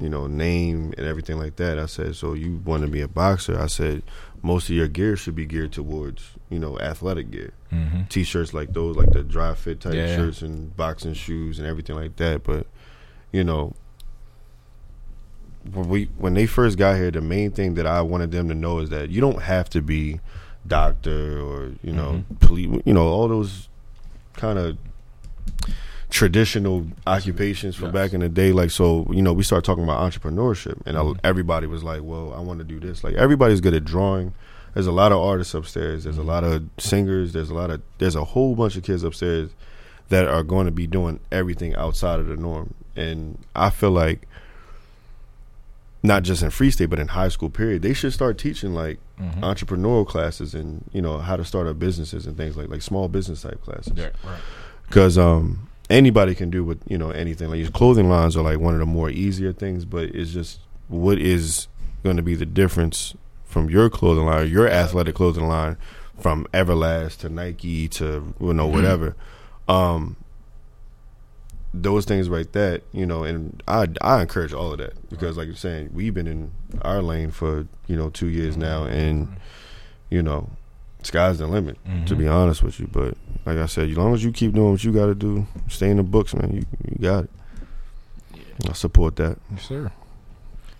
You 0.00 0.08
know, 0.08 0.26
name 0.26 0.92
and 0.98 1.06
everything 1.06 1.38
like 1.38 1.56
that. 1.56 1.78
I 1.78 1.86
said, 1.86 2.16
so 2.16 2.32
you 2.32 2.60
want 2.64 2.82
to 2.82 2.88
be 2.88 3.00
a 3.00 3.06
boxer? 3.08 3.58
I 3.60 3.66
said, 3.68 4.02
most 4.42 4.68
of 4.68 4.74
your 4.74 4.88
gear 4.88 5.14
should 5.16 5.36
be 5.36 5.46
geared 5.46 5.72
towards, 5.72 6.30
you 6.50 6.58
know, 6.58 6.78
athletic 6.80 7.30
gear. 7.30 7.52
hmm 7.70 8.02
T-shirts 8.08 8.52
like 8.52 8.72
those, 8.72 8.96
like 8.96 9.10
the 9.12 9.22
dry 9.22 9.54
fit 9.54 9.80
type 9.80 9.94
Yeah. 9.94 10.16
shirts 10.16 10.42
and 10.42 10.76
boxing 10.76 11.14
shoes 11.14 11.58
and 11.60 11.68
everything 11.68 11.94
like 11.96 12.16
that. 12.16 12.42
But 12.42 12.66
you 13.30 13.44
know, 13.44 13.74
when 15.72 15.88
we 15.88 16.08
when 16.18 16.34
they 16.34 16.46
first 16.46 16.76
got 16.78 16.96
here, 16.96 17.10
the 17.10 17.20
main 17.20 17.50
thing 17.50 17.74
that 17.74 17.86
I 17.86 18.02
wanted 18.02 18.30
them 18.32 18.48
to 18.48 18.54
know 18.54 18.78
is 18.80 18.90
that 18.90 19.10
you 19.10 19.20
don't 19.20 19.42
have 19.42 19.68
to 19.70 19.80
be 19.82 20.20
doctor 20.66 21.40
or 21.40 21.72
you 21.82 21.92
know 21.92 22.24
Mhm. 22.30 22.40
police, 22.40 22.82
you 22.84 22.92
know 22.94 23.06
all 23.06 23.28
those 23.28 23.68
kind 24.34 24.58
of 24.58 24.76
traditional 26.10 26.86
occupations 27.06 27.74
from 27.76 27.86
Yes. 27.86 27.92
back 27.94 28.12
in 28.12 28.20
the 28.20 28.28
day. 28.28 28.52
Like 28.52 28.70
so, 28.70 29.06
you 29.10 29.22
know, 29.22 29.32
we 29.32 29.42
started 29.42 29.64
talking 29.64 29.84
about 29.84 30.00
entrepreneurship, 30.10 30.80
and 30.86 30.96
I- 30.96 31.02
Mhm. 31.02 31.18
everybody 31.24 31.66
was 31.66 31.82
like, 31.82 32.02
"Well, 32.02 32.32
I 32.36 32.40
want 32.40 32.58
to 32.60 32.64
do 32.64 32.78
this." 32.78 33.02
Like 33.02 33.14
everybody's 33.14 33.60
good 33.60 33.74
at 33.74 33.84
drawing. 33.84 34.32
There's 34.74 34.86
a 34.86 34.92
lot 34.92 35.12
of 35.12 35.18
artists 35.18 35.54
upstairs. 35.54 36.04
There's 36.04 36.18
a 36.18 36.22
Mhm. 36.22 36.26
lot 36.26 36.44
of 36.44 36.62
singers. 36.78 37.32
There's 37.32 37.50
a 37.50 37.54
lot 37.54 37.70
of 37.70 37.80
there's 37.98 38.16
a 38.16 38.24
whole 38.24 38.54
bunch 38.54 38.76
of 38.76 38.82
kids 38.82 39.02
upstairs 39.02 39.50
that 40.08 40.28
are 40.28 40.42
going 40.42 40.66
to 40.66 40.72
be 40.72 40.86
doing 40.86 41.18
everything 41.32 41.74
outside 41.74 42.20
of 42.20 42.26
the 42.28 42.36
norm. 42.36 42.74
And 42.96 43.38
I 43.56 43.70
feel 43.70 43.90
like 43.90 44.28
not 46.04 46.22
just 46.22 46.42
in 46.42 46.50
Free 46.50 46.70
State, 46.70 46.90
but 46.90 46.98
in 46.98 47.08
high 47.08 47.28
school 47.28 47.48
period, 47.48 47.80
they 47.80 47.94
should 47.94 48.12
start 48.12 48.38
teaching 48.38 48.74
like 48.74 49.00
hmm 49.18 49.30
entrepreneurial 49.42 50.06
classes 50.06 50.54
and 50.54 50.84
you 50.92 51.00
know 51.00 51.18
how 51.18 51.36
to 51.36 51.44
start 51.44 51.66
up 51.66 51.78
businesses 51.78 52.26
and 52.26 52.36
things 52.36 52.56
like 52.56 52.68
like 52.68 52.82
small 52.82 53.08
business 53.08 53.42
type 53.42 53.60
classes. 53.62 53.94
Yeah, 53.96 54.10
right. 54.24 54.40
Because 54.86 55.16
um, 55.16 55.68
anybody 55.88 56.34
can 56.34 56.50
do 56.50 56.62
with 56.62 56.80
you 56.86 56.98
know 56.98 57.10
anything. 57.10 57.48
Like 57.48 57.58
your 57.58 57.70
clothing 57.70 58.08
lines 58.10 58.36
are 58.36 58.42
like 58.42 58.58
one 58.60 58.74
of 58.74 58.80
the 58.80 58.86
more 58.86 59.08
easier 59.08 59.52
things, 59.52 59.84
but 59.84 60.04
it's 60.04 60.30
just 60.30 60.60
what 60.88 61.18
is 61.18 61.68
going 62.02 62.16
to 62.18 62.22
be 62.22 62.34
the 62.34 62.46
difference 62.46 63.14
from 63.46 63.70
your 63.70 63.88
clothing 63.88 64.26
line, 64.26 64.50
your 64.50 64.68
athletic 64.68 65.14
clothing 65.14 65.46
line, 65.48 65.78
from 66.20 66.46
Everlast 66.52 67.18
to 67.20 67.30
Nike 67.30 67.88
to 67.88 68.34
you 68.40 68.52
know 68.52 68.66
whatever. 68.66 69.16
Um, 69.68 70.16
those 71.76 72.04
things 72.04 72.28
like 72.28 72.52
that, 72.52 72.82
you 72.92 73.04
know, 73.04 73.24
and 73.24 73.60
I 73.66 73.88
I 74.00 74.22
encourage 74.22 74.52
all 74.52 74.72
of 74.72 74.78
that 74.78 74.92
because, 75.10 75.36
like 75.36 75.46
you're 75.46 75.56
saying, 75.56 75.90
we've 75.92 76.14
been 76.14 76.26
in 76.28 76.52
our 76.82 77.02
lane 77.02 77.30
for 77.32 77.66
you 77.88 77.96
know 77.96 78.10
two 78.10 78.28
years 78.28 78.56
now, 78.56 78.84
and 78.84 79.28
you 80.10 80.22
know, 80.22 80.48
sky's 81.02 81.38
the 81.38 81.46
limit 81.48 81.76
to 82.06 82.14
Mhm. 82.14 82.18
be 82.18 82.28
honest 82.28 82.62
with 82.62 82.78
you. 82.78 82.88
But 82.90 83.16
like 83.44 83.58
I 83.58 83.66
said, 83.66 83.90
as 83.90 83.96
long 83.96 84.14
as 84.14 84.22
you 84.22 84.30
keep 84.30 84.52
doing 84.52 84.70
what 84.70 84.84
you 84.84 84.92
got 84.92 85.06
to 85.06 85.14
do, 85.16 85.46
stay 85.68 85.90
in 85.90 85.96
the 85.96 86.02
books, 86.04 86.32
man. 86.34 86.54
You 86.54 86.64
you 86.88 86.96
got 87.02 87.24
it. 87.24 87.30
I 88.68 88.72
support 88.72 89.16
that. 89.16 89.36
Yes, 89.52 89.66
sir. 89.66 89.90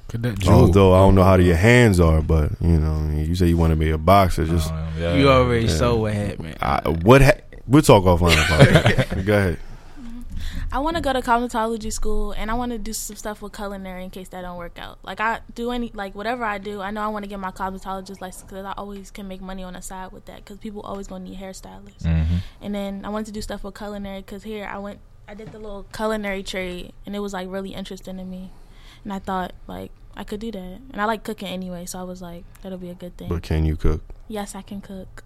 Cadet 0.06 0.38
Jewel. 0.38 0.54
Although 0.60 0.92
I 0.94 0.98
don't 0.98 1.14
know 1.16 1.24
how 1.24 1.34
your 1.36 1.56
hands 1.56 1.98
are, 1.98 2.22
but 2.22 2.52
you 2.60 2.78
know, 2.78 2.92
I 2.92 3.00
mean, 3.00 3.26
you 3.26 3.34
say 3.34 3.46
you 3.48 3.56
want 3.56 3.70
to 3.72 3.76
be 3.76 3.90
a 3.90 3.98
boxer. 3.98 4.44
Just 4.46 4.70
Um, 4.70 4.86
yeah. 5.00 5.14
you 5.16 5.28
already 5.28 5.66
yeah. 5.66 5.72
saw 5.76 5.96
what 5.96 6.12
happened. 6.14 6.56
I, 6.62 6.88
what? 7.02 7.22
Ha- 7.22 7.40
we'll 7.66 7.82
talk 7.82 8.04
offline 8.04 8.34
about 8.46 9.08
that. 9.08 9.24
Go 9.26 9.36
ahead. 9.36 9.58
I 10.74 10.78
want 10.80 10.96
to 10.96 11.00
go 11.00 11.12
to 11.12 11.20
cosmetology 11.20 11.92
school 11.92 12.32
and 12.32 12.50
I 12.50 12.54
want 12.54 12.72
to 12.72 12.78
do 12.78 12.92
some 12.92 13.14
stuff 13.14 13.40
with 13.40 13.52
culinary 13.52 14.02
in 14.02 14.10
case 14.10 14.26
that 14.30 14.42
don't 14.42 14.58
work 14.58 14.76
out. 14.76 14.98
Like 15.04 15.20
I 15.20 15.38
do 15.54 15.70
any 15.70 15.92
like 15.94 16.16
whatever 16.16 16.42
I 16.42 16.58
do, 16.58 16.80
I 16.80 16.90
know 16.90 17.00
I 17.00 17.06
want 17.06 17.22
to 17.22 17.28
get 17.28 17.38
my 17.38 17.52
cosmetologist 17.52 18.20
license 18.20 18.42
because 18.42 18.64
I 18.64 18.72
always 18.76 19.12
can 19.12 19.28
make 19.28 19.40
money 19.40 19.62
on 19.62 19.74
the 19.74 19.80
side 19.80 20.10
with 20.10 20.24
that 20.24 20.38
because 20.38 20.58
people 20.58 20.80
always 20.82 21.06
gonna 21.06 21.22
need 21.22 21.38
hairstylists. 21.38 22.02
Mhm. 22.02 22.40
And 22.60 22.74
then 22.74 23.04
I 23.04 23.08
wanted 23.10 23.26
to 23.26 23.32
do 23.32 23.40
stuff 23.40 23.62
with 23.62 23.76
culinary 23.76 24.22
because 24.22 24.42
here 24.42 24.66
I 24.66 24.78
went, 24.78 24.98
I 25.28 25.34
did 25.34 25.52
the 25.52 25.60
little 25.60 25.84
culinary 25.94 26.42
trade 26.42 26.92
and 27.06 27.14
it 27.14 27.20
was 27.20 27.32
like 27.32 27.48
really 27.48 27.72
interesting 27.72 28.16
to 28.16 28.24
me, 28.24 28.50
and 29.04 29.12
I 29.12 29.20
thought 29.20 29.52
like 29.68 29.92
I 30.16 30.24
could 30.24 30.40
do 30.40 30.50
that, 30.50 30.80
and 30.90 31.00
I 31.00 31.04
like 31.04 31.22
cooking 31.22 31.48
anyway, 31.48 31.86
so 31.86 32.00
I 32.00 32.02
was 32.02 32.20
like 32.20 32.42
that'll 32.62 32.78
be 32.78 32.90
a 32.90 32.94
good 32.94 33.16
thing. 33.16 33.28
But 33.28 33.44
can 33.44 33.64
you 33.64 33.76
cook 33.76 34.02
yes, 34.26 34.56
I 34.56 34.62
can 34.62 34.80
cook. 34.80 35.22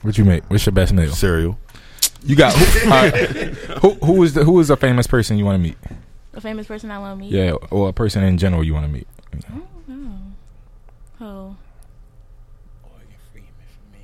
What 0.00 0.16
you 0.16 0.24
make? 0.24 0.48
What's 0.48 0.64
your 0.64 0.72
best 0.72 0.94
meal? 0.94 1.12
cereal? 1.12 1.58
You 2.22 2.36
got 2.36 2.52
who, 2.54 2.90
all 2.90 2.96
right. 3.02 3.14
who? 3.82 3.90
Who 4.04 4.22
is 4.22 4.34
the 4.34 4.44
who 4.44 4.60
is 4.60 4.70
a 4.70 4.76
famous 4.76 5.06
person 5.06 5.38
you 5.38 5.44
want 5.44 5.56
to 5.56 5.62
meet? 5.62 5.76
A 6.34 6.40
famous 6.40 6.66
person 6.66 6.90
I 6.90 6.98
want 6.98 7.18
to 7.18 7.24
meet. 7.24 7.32
Yeah, 7.32 7.52
or 7.70 7.88
a 7.88 7.92
person 7.92 8.22
in 8.22 8.38
general 8.38 8.62
you 8.62 8.74
want 8.74 8.86
to 8.86 8.92
meet. 8.92 9.06
I 9.32 9.36
don't 9.38 9.88
know. 9.88 10.16
Oh, 11.22 11.56
Morgan 12.82 13.16
Freeman 13.32 13.50
for 13.68 13.84
me. 13.96 14.02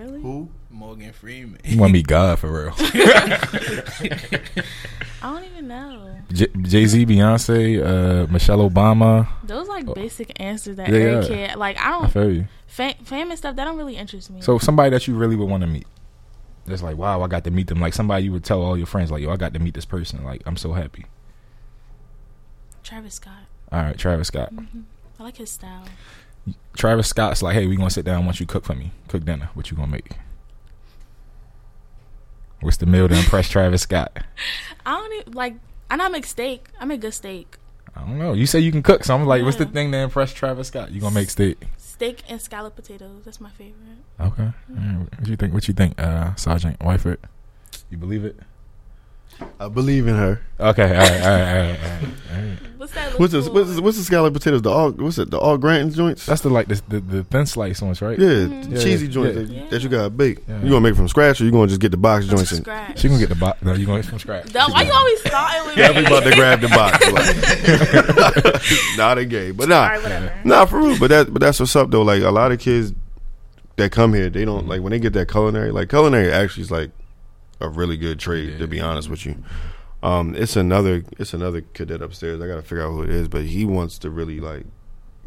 really? 0.00 0.20
Who? 0.22 0.48
Morgan 0.70 1.12
Freeman. 1.12 1.60
You 1.64 1.78
want 1.78 1.90
to 1.90 1.92
meet 1.94 2.06
God 2.06 2.38
for 2.38 2.50
real? 2.64 2.74
I 5.22 5.32
don't 5.32 5.44
even 5.44 5.68
know. 5.68 6.16
Jay 6.32 6.86
Z, 6.86 7.06
Beyonce, 7.06 7.82
uh, 7.82 8.26
Michelle 8.30 8.68
Obama. 8.68 9.26
Those 9.44 9.68
like 9.68 9.92
basic 9.94 10.38
answers 10.40 10.76
that 10.76 10.88
Yeah, 10.88 10.94
every 10.98 11.36
yeah. 11.36 11.46
kid 11.48 11.56
like. 11.58 11.78
I 11.78 11.88
I 11.88 11.90
don't 11.92 12.10
feel 12.12 12.32
you. 12.32 12.48
fa- 12.66 12.94
famous 13.04 13.38
stuff 13.38 13.56
that 13.56 13.64
don't 13.64 13.78
really 13.78 13.96
interest 13.96 14.30
me. 14.30 14.40
So 14.42 14.58
somebody 14.58 14.90
that 14.90 15.06
you 15.08 15.14
really 15.16 15.36
would 15.36 15.48
want 15.48 15.62
to 15.62 15.66
meet. 15.66 15.86
That's 16.66 16.82
like, 16.82 16.96
wow, 16.96 17.22
I 17.22 17.28
got 17.28 17.44
to 17.44 17.50
meet 17.50 17.68
them. 17.68 17.80
Like 17.80 17.94
somebody 17.94 18.24
you 18.24 18.32
would 18.32 18.44
tell 18.44 18.62
all 18.62 18.76
your 18.76 18.86
friends, 18.86 19.10
like, 19.10 19.22
yo, 19.22 19.30
I 19.30 19.36
got 19.36 19.54
to 19.54 19.58
meet 19.58 19.74
this 19.74 19.84
person. 19.84 20.24
Like, 20.24 20.42
I'm 20.46 20.56
so 20.56 20.72
happy. 20.72 21.06
Travis 22.82 23.14
Scott. 23.14 23.44
All 23.72 23.80
right, 23.82 23.96
Travis 23.98 24.28
Scott. 24.28 24.50
hmm 24.50 24.80
I 25.18 25.22
like 25.22 25.38
his 25.38 25.50
style. 25.50 25.84
Travis 26.76 27.08
Scott's 27.08 27.42
like, 27.42 27.54
hey, 27.54 27.66
we 27.66 27.76
gonna 27.76 27.90
sit 27.90 28.04
down 28.04 28.26
once 28.26 28.38
you 28.38 28.46
cook 28.46 28.64
for 28.64 28.74
me. 28.74 28.92
Cook 29.08 29.24
dinner. 29.24 29.48
What 29.54 29.70
you 29.70 29.76
gonna 29.76 29.90
make? 29.90 30.12
What's 32.60 32.76
the 32.76 32.86
meal 32.86 33.08
to 33.08 33.16
impress 33.16 33.48
Travis 33.48 33.82
Scott? 33.82 34.16
I 34.86 34.92
don't 34.92 35.12
even, 35.20 35.32
like. 35.32 35.54
I 35.88 35.96
know 35.96 36.04
I 36.04 36.08
make 36.08 36.26
steak. 36.26 36.66
I 36.80 36.84
make 36.84 37.00
good 37.00 37.14
steak. 37.14 37.56
I 37.94 38.00
don't 38.00 38.18
know. 38.18 38.32
You 38.32 38.46
say 38.46 38.58
you 38.60 38.72
can 38.72 38.82
cook, 38.82 39.04
so 39.04 39.14
I'm 39.14 39.24
like, 39.24 39.42
what's 39.42 39.56
the 39.56 39.66
thing 39.66 39.90
to 39.92 39.98
impress 39.98 40.32
Travis 40.34 40.68
Scott? 40.68 40.90
You 40.90 41.00
gonna 41.00 41.14
make 41.14 41.30
steak? 41.30 41.58
Steak 41.96 42.22
and 42.28 42.40
scallop 42.42 42.76
potatoes. 42.76 43.22
That's 43.24 43.40
my 43.40 43.48
favorite. 43.48 43.98
Okay. 44.20 44.42
All 44.42 44.52
right. 44.76 45.06
What 45.18 45.28
you 45.28 45.36
think? 45.36 45.54
What 45.54 45.66
you 45.66 45.72
think, 45.74 45.98
uh, 45.98 46.34
Sergeant 46.34 46.78
Wyford? 46.80 47.16
You 47.90 47.96
believe 47.96 48.22
it? 48.24 48.38
I 49.60 49.68
believe 49.68 50.06
in 50.06 50.14
her. 50.16 50.40
Okay. 50.60 50.82
All 50.84 50.90
right. 50.90 51.10
All 51.12 51.18
right. 51.18 51.22
All 51.22 51.30
right. 51.30 51.56
All 51.56 51.64
right, 51.66 52.02
all 52.34 52.42
right. 52.42 52.58
What's 52.76 52.92
that? 52.94 53.18
What's 53.18 53.32
this? 53.32 53.48
What's 53.48 53.68
this, 53.70 53.80
what's 53.80 53.96
the 53.98 54.04
scallop 54.04 54.32
potatoes? 54.34 54.62
The 54.62 54.70
all 54.70 54.90
what's 54.92 55.18
it? 55.18 55.30
The 55.30 55.40
au 55.40 55.56
gratin 55.56 55.90
joints? 55.92 56.24
That's 56.26 56.42
the 56.42 56.50
like 56.50 56.68
the 56.68 56.80
the, 56.88 57.00
the 57.00 57.24
thin 57.24 57.44
slice 57.46 57.80
ones, 57.82 58.00
right? 58.00 58.16
yeah, 58.18 58.26
Mhm. 58.28 58.70
the 58.70 58.80
cheesy 58.82 59.06
Yeah, 59.06 59.12
joints 59.12 59.36
yeah. 59.36 59.42
That, 59.42 59.50
Yeah. 59.52 59.68
that 59.70 59.82
you 59.82 59.88
got 59.88 60.02
to 60.04 60.10
bake. 60.10 60.38
Yeah. 60.46 60.62
You 60.62 60.68
gonna 60.68 60.80
make 60.82 60.92
it 60.92 60.96
from 60.96 61.08
scratch, 61.08 61.40
or 61.40 61.44
you 61.46 61.50
gonna 61.50 61.66
just 61.66 61.80
get 61.80 61.90
the 61.90 61.96
box 61.96 62.26
joints? 62.26 62.54
Scratch. 62.56 62.98
She 63.00 63.08
gonna 63.08 63.18
get 63.18 63.30
the 63.30 63.34
box. 63.34 63.60
No, 63.62 63.72
you 63.72 63.86
gonna 63.86 64.02
get 64.02 64.08
from 64.10 64.18
scratch. 64.20 64.52
Duh, 64.52 64.68
why 64.70 64.82
you 64.82 64.92
always 64.92 65.20
starting 65.20 65.66
with 65.66 65.76
yeah, 65.78 65.90
we 65.98 66.06
about 66.06 66.22
to 66.22 66.34
grab 66.36 66.60
the 66.60 66.68
box. 66.68 67.10
Like, 67.10 68.96
not 68.96 69.18
a 69.18 69.24
game, 69.24 69.54
but 69.56 69.68
nah, 69.68 69.82
All 69.94 70.00
right, 70.00 70.44
nah, 70.44 70.64
for 70.66 70.78
real. 70.82 70.98
But 70.98 71.08
that, 71.10 71.32
but 71.32 71.40
that's 71.40 71.58
what's 71.58 71.74
up 71.74 71.90
though. 71.90 72.02
Like 72.02 72.22
a 72.22 72.30
lot 72.30 72.52
of 72.52 72.60
kids 72.60 72.92
that 73.76 73.90
come 73.90 74.14
here, 74.14 74.30
they 74.30 74.44
don't 74.44 74.68
like 74.68 74.80
when 74.82 74.90
they 74.92 74.98
get 74.98 75.12
that 75.14 75.28
culinary. 75.30 75.70
Like 75.72 75.88
culinary 75.88 76.30
actually 76.32 76.62
is 76.62 76.70
like 76.70 76.90
a 77.60 77.68
really 77.68 77.96
good 77.96 78.18
trade. 78.18 78.58
To 78.58 78.66
be 78.66 78.80
honest 78.80 79.08
with 79.08 79.24
you, 79.26 79.42
um, 80.02 80.34
it's 80.34 80.56
another, 80.56 81.04
it's 81.18 81.32
another 81.34 81.62
cadet 81.74 82.02
upstairs. 82.02 82.40
I 82.40 82.46
gotta 82.46 82.62
figure 82.62 82.82
out 82.84 82.90
who 82.90 83.02
it 83.02 83.10
is, 83.10 83.28
but 83.28 83.44
he 83.44 83.64
wants 83.64 83.98
to 84.00 84.10
really 84.10 84.40
like 84.40 84.64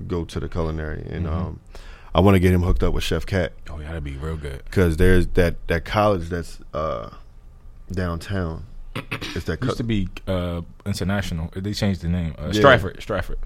go 0.07 0.23
to 0.25 0.39
the 0.39 0.47
culinary, 0.49 1.05
and 1.09 1.25
Mhm. 1.25 1.31
um, 1.31 1.59
I 2.15 2.21
want 2.21 2.35
to 2.35 2.39
get 2.39 2.53
him 2.53 2.63
hooked 2.63 2.81
up 2.83 2.93
with 2.93 3.03
Chef 3.03 3.25
Cat 3.25 3.53
Oh 3.69 3.79
yeah, 3.79 3.87
that'd 3.89 4.03
be 4.03 4.17
real 4.17 4.37
good. 4.37 4.63
because 4.65 4.97
there's 4.97 5.27
that 5.35 5.55
that 5.67 5.85
college 5.85 6.29
that's 6.29 6.59
uh 6.73 7.09
downtown. 7.91 8.65
It's 9.35 9.45
that 9.45 9.61
It 9.61 9.65
used 9.65 9.77
to 9.77 9.83
be 9.83 10.07
uh, 10.27 10.61
international. 10.85 11.51
They 11.55 11.73
changed 11.73 12.01
the 12.01 12.09
name. 12.09 12.33
Uh, 12.39 12.47
Yeah. 12.47 12.51
Stratford. 12.53 13.01
Stratford. 13.01 13.37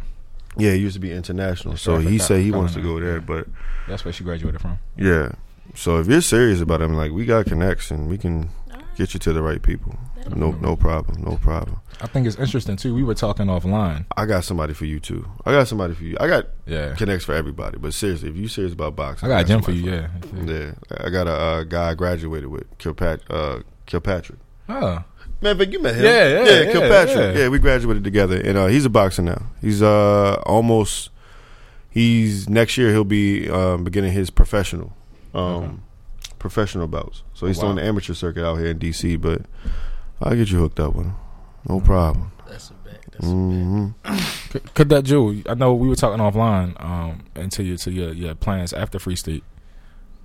yeah, 0.57 0.71
it 0.71 0.77
used 0.77 0.93
to 0.93 0.99
be 0.99 1.11
international. 1.11 1.77
So 1.77 1.97
he 1.97 2.17
said 2.19 2.41
he 2.41 2.51
wants 2.51 2.73
to 2.75 2.81
go 2.81 2.99
there, 2.99 3.15
yeah. 3.15 3.19
but 3.25 3.47
That's 3.87 4.05
where 4.05 4.13
she 4.13 4.23
graduated 4.23 4.61
from. 4.61 4.77
yeah. 4.97 5.33
So 5.75 5.97
if 5.99 6.07
you're 6.07 6.21
serious 6.21 6.59
about 6.61 6.81
it, 6.81 6.85
I'm 6.85 6.93
like, 6.93 7.11
we 7.11 7.25
got 7.25 7.45
connects 7.45 7.89
and 7.91 8.07
we 8.09 8.17
can. 8.17 8.49
Get 8.95 9.13
you 9.13 9.19
to 9.21 9.33
the 9.33 9.41
right 9.41 9.61
people. 9.61 9.95
No, 10.35 10.51
no 10.51 10.75
problem, 10.75 11.21
no 11.23 11.37
problem. 11.37 11.79
I 12.01 12.07
think 12.07 12.25
it's 12.27 12.37
interesting 12.37 12.75
too. 12.77 12.95
We 12.95 13.03
were 13.03 13.13
talking 13.15 13.47
offline. 13.47 14.05
I 14.15 14.25
got 14.25 14.43
somebody 14.45 14.73
for 14.73 14.85
you 14.85 14.99
too. 14.99 15.25
I 15.45 15.51
got 15.51 15.67
somebody 15.67 15.93
for 15.93 16.03
you. 16.03 16.15
I 16.19 16.27
got 16.27 16.45
Yeah. 16.65 16.95
connects 16.95 17.25
for 17.25 17.33
everybody. 17.33 17.77
But 17.77 17.93
seriously, 17.93 18.29
if 18.29 18.35
you 18.37 18.47
serious 18.47 18.73
about 18.73 18.95
boxing, 18.95 19.27
I 19.29 19.35
got 19.35 19.41
a 19.41 19.47
gym 19.47 19.61
for 19.61 19.71
somebody 19.73 19.89
you. 19.89 20.07
Yeah. 20.45 20.73
Yeah, 20.97 21.05
I 21.05 21.09
got 21.09 21.27
a 21.27 21.31
uh, 21.33 21.63
guy 21.63 21.91
I 21.91 21.93
graduated 21.93 22.49
with, 22.49 22.77
Kilpat, 22.77 23.19
uh, 23.29 23.63
Kilpatrick. 23.85 24.39
Oh. 24.69 25.03
Man, 25.41 25.57
but 25.57 25.73
you 25.73 25.79
met 25.81 25.95
him. 25.95 26.05
Yeah, 26.05 26.27
yeah, 26.27 26.43
yeah, 26.63 26.71
Kilpatrick. 26.71 27.35
yeah. 27.35 27.41
Yeah. 27.43 27.49
we 27.49 27.59
graduated 27.59 28.05
together, 28.05 28.39
and 28.39 28.57
uh, 28.57 28.67
he's 28.67 28.85
a 28.85 28.89
boxer 28.89 29.21
now. 29.21 29.41
He's 29.61 29.81
uh 29.81 30.35
almost. 30.45 31.09
He's 31.89 32.49
next 32.49 32.77
year. 32.77 32.91
He'll 32.91 33.03
be 33.03 33.49
um, 33.49 33.83
beginning 33.83 34.13
his 34.13 34.29
professional, 34.29 34.93
um, 35.33 35.41
Okay. 35.43 35.71
Professional 36.43 36.87
bouts. 36.87 37.23
So 37.33 37.47
he's 37.47 37.55
Oh, 37.57 37.59
still 37.61 37.69
on 37.69 37.75
the 37.77 37.83
amateur 37.83 38.13
circuit 38.13 38.45
out 38.45 38.57
here 38.57 38.67
in 38.67 38.77
DC. 38.77 39.19
But 39.19 39.43
I'll 40.21 40.35
get 40.35 40.51
you 40.51 40.59
hooked 40.59 40.79
up 40.79 40.93
with 40.93 41.05
him. 41.07 41.15
No 41.69 41.79
problem. 41.79 42.33
That's 42.49 42.69
a 42.69 42.73
bet. 42.73 42.99
That's 43.11 43.25
a 43.25 43.29
hmm 43.29 43.87
Could, 44.49 44.73
could 44.75 44.89
that 44.89 45.05
Jewel? 45.05 45.41
I 45.47 45.53
know 45.53 45.73
we 45.73 45.87
were 45.87 45.95
talking 45.95 46.19
offline. 46.19 46.75
Um, 46.83 47.23
into 47.35 47.63
your 47.63 47.77
to 47.77 47.91
your 47.91 48.11
your 48.13 48.35
plans 48.35 48.73
after 48.73 48.99
Free 48.99 49.15
State. 49.15 49.43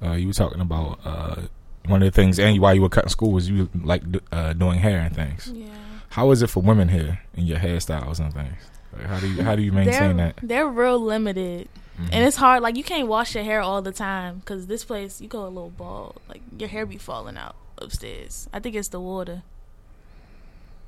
Uh, 0.03 0.13
you 0.13 0.27
were 0.27 0.33
talking 0.33 0.61
about 0.61 0.99
uh 1.05 1.43
one 1.87 2.03
of 2.03 2.13
the 2.13 2.21
things, 2.21 2.39
and 2.41 2.61
why 2.61 2.73
you 2.73 2.83
were 2.83 2.89
cutting 2.89 3.09
school 3.09 3.31
was 3.31 3.49
you 3.49 3.69
like 3.83 4.03
uh, 4.33 4.53
doing 4.55 4.79
hair 4.81 4.99
and 4.99 5.15
things. 5.15 5.53
Yeah. 5.55 5.69
How 6.11 6.33
is 6.33 6.43
it 6.43 6.49
for 6.51 6.61
women 6.63 6.89
here 6.89 7.21
in 7.35 7.47
your 7.47 7.59
hairstyles 7.59 8.19
and 8.19 8.35
things? 8.35 8.59
Like, 8.93 9.07
how 9.07 9.21
do 9.21 9.29
you 9.29 9.43
how 9.43 9.55
do 9.55 9.63
you 9.63 9.71
maintain 9.73 10.17
they're, 10.17 10.27
that? 10.35 10.41
They're 10.43 10.67
real 10.69 10.99
limited. 10.99 11.69
Mhm. 12.01 12.09
And 12.13 12.25
it's 12.25 12.37
hard. 12.37 12.63
Like, 12.63 12.77
you 12.77 12.85
can't 12.85 13.09
wash 13.09 13.35
your 13.35 13.45
hair 13.45 13.61
all 13.61 13.83
the 13.83 13.93
time 13.93 14.39
because 14.39 14.67
this 14.67 14.85
place, 14.85 15.21
you 15.21 15.29
go 15.29 15.43
a 15.45 15.49
little 15.49 15.71
bald. 15.71 16.21
Like, 16.29 16.43
your 16.59 16.69
hair 16.69 16.87
be 16.87 16.97
falling 16.99 17.37
out 17.37 17.57
upstairs. 17.79 18.49
I 18.53 18.61
think 18.61 18.77
it's 18.77 18.89
the 18.89 19.01
water. 19.01 19.43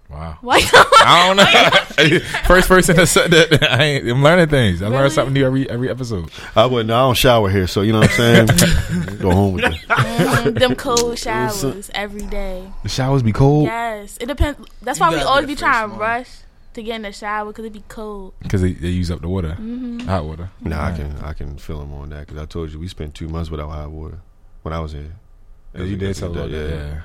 wow. 0.09 0.39
Why? 0.41 0.61
I 0.73 1.27
don't 1.27 1.37
know. 2.13 2.19
First 2.47 2.69
person 2.69 2.97
that 2.97 3.07
said 3.07 3.31
that. 3.33 3.63
I 3.73 3.83
ain't, 3.85 4.09
I'm 4.09 4.23
learning 4.23 4.49
things. 4.49 4.83
I 4.83 4.89
learn 4.89 5.11
something 5.11 5.35
new 5.35 5.45
every 5.45 5.69
every 5.71 5.89
episode. 5.91 6.31
I 6.57 6.67
wouldn't. 6.67 6.91
I 6.91 7.01
don't 7.03 7.15
shower 7.17 7.49
here, 7.51 7.67
so 7.67 7.83
you 7.83 7.93
know 7.93 8.01
what 8.01 8.11
I'm 8.21 8.47
saying. 8.49 9.19
Go 9.19 9.31
home 9.33 9.55
with 9.55 9.65
it. 9.65 9.73
Mm, 9.89 10.59
them 10.59 10.75
cold 10.77 11.19
showers 11.19 11.91
every 11.95 12.23
day. 12.27 12.69
The 12.83 12.89
showers 12.89 13.23
be 13.23 13.33
cold 13.33 13.65
Yes. 13.67 14.17
It 14.21 14.27
depends. 14.27 14.59
That's 14.83 14.99
You 14.99 15.07
why 15.07 15.15
we 15.15 15.21
always 15.23 15.47
be 15.47 15.55
be 15.55 15.59
trying 15.59 15.89
first 15.91 15.95
to 15.95 15.99
one. 16.01 16.09
rush 16.09 16.29
to 16.75 16.83
get 16.83 16.97
in 16.97 17.03
the 17.03 17.13
shower 17.13 17.51
because 17.51 17.65
it'd 17.65 17.73
be 17.73 17.85
cold. 17.89 18.35
because 18.41 18.63
they, 18.63 18.73
they 18.73 18.89
use 18.89 19.11
up 19.11 19.21
the 19.21 19.29
water, 19.29 19.55
hmm 19.55 19.99
hot 20.01 20.25
water. 20.25 20.51
Nah, 20.61 20.87
I 20.89 20.93
can 20.97 21.17
I 21.19 21.33
can 21.33 21.57
feel 21.59 21.83
him 21.83 21.93
on 21.95 22.11
that 22.11 22.27
because 22.27 22.41
I 22.41 22.47
told 22.47 22.71
you 22.73 22.79
we 22.79 22.89
spent 22.89 23.15
two 23.15 23.29
months 23.29 23.51
without 23.51 23.69
hot 23.71 23.91
water 23.91 24.19
when 24.63 24.73
I 24.75 24.81
was 24.81 24.93
here. 24.93 25.13
Yeah, 25.75 25.85
you 25.85 25.97
did 25.97 26.15
tell 26.17 26.31
about 26.33 26.51
that. 26.51 26.71
Yeah. 26.71 27.01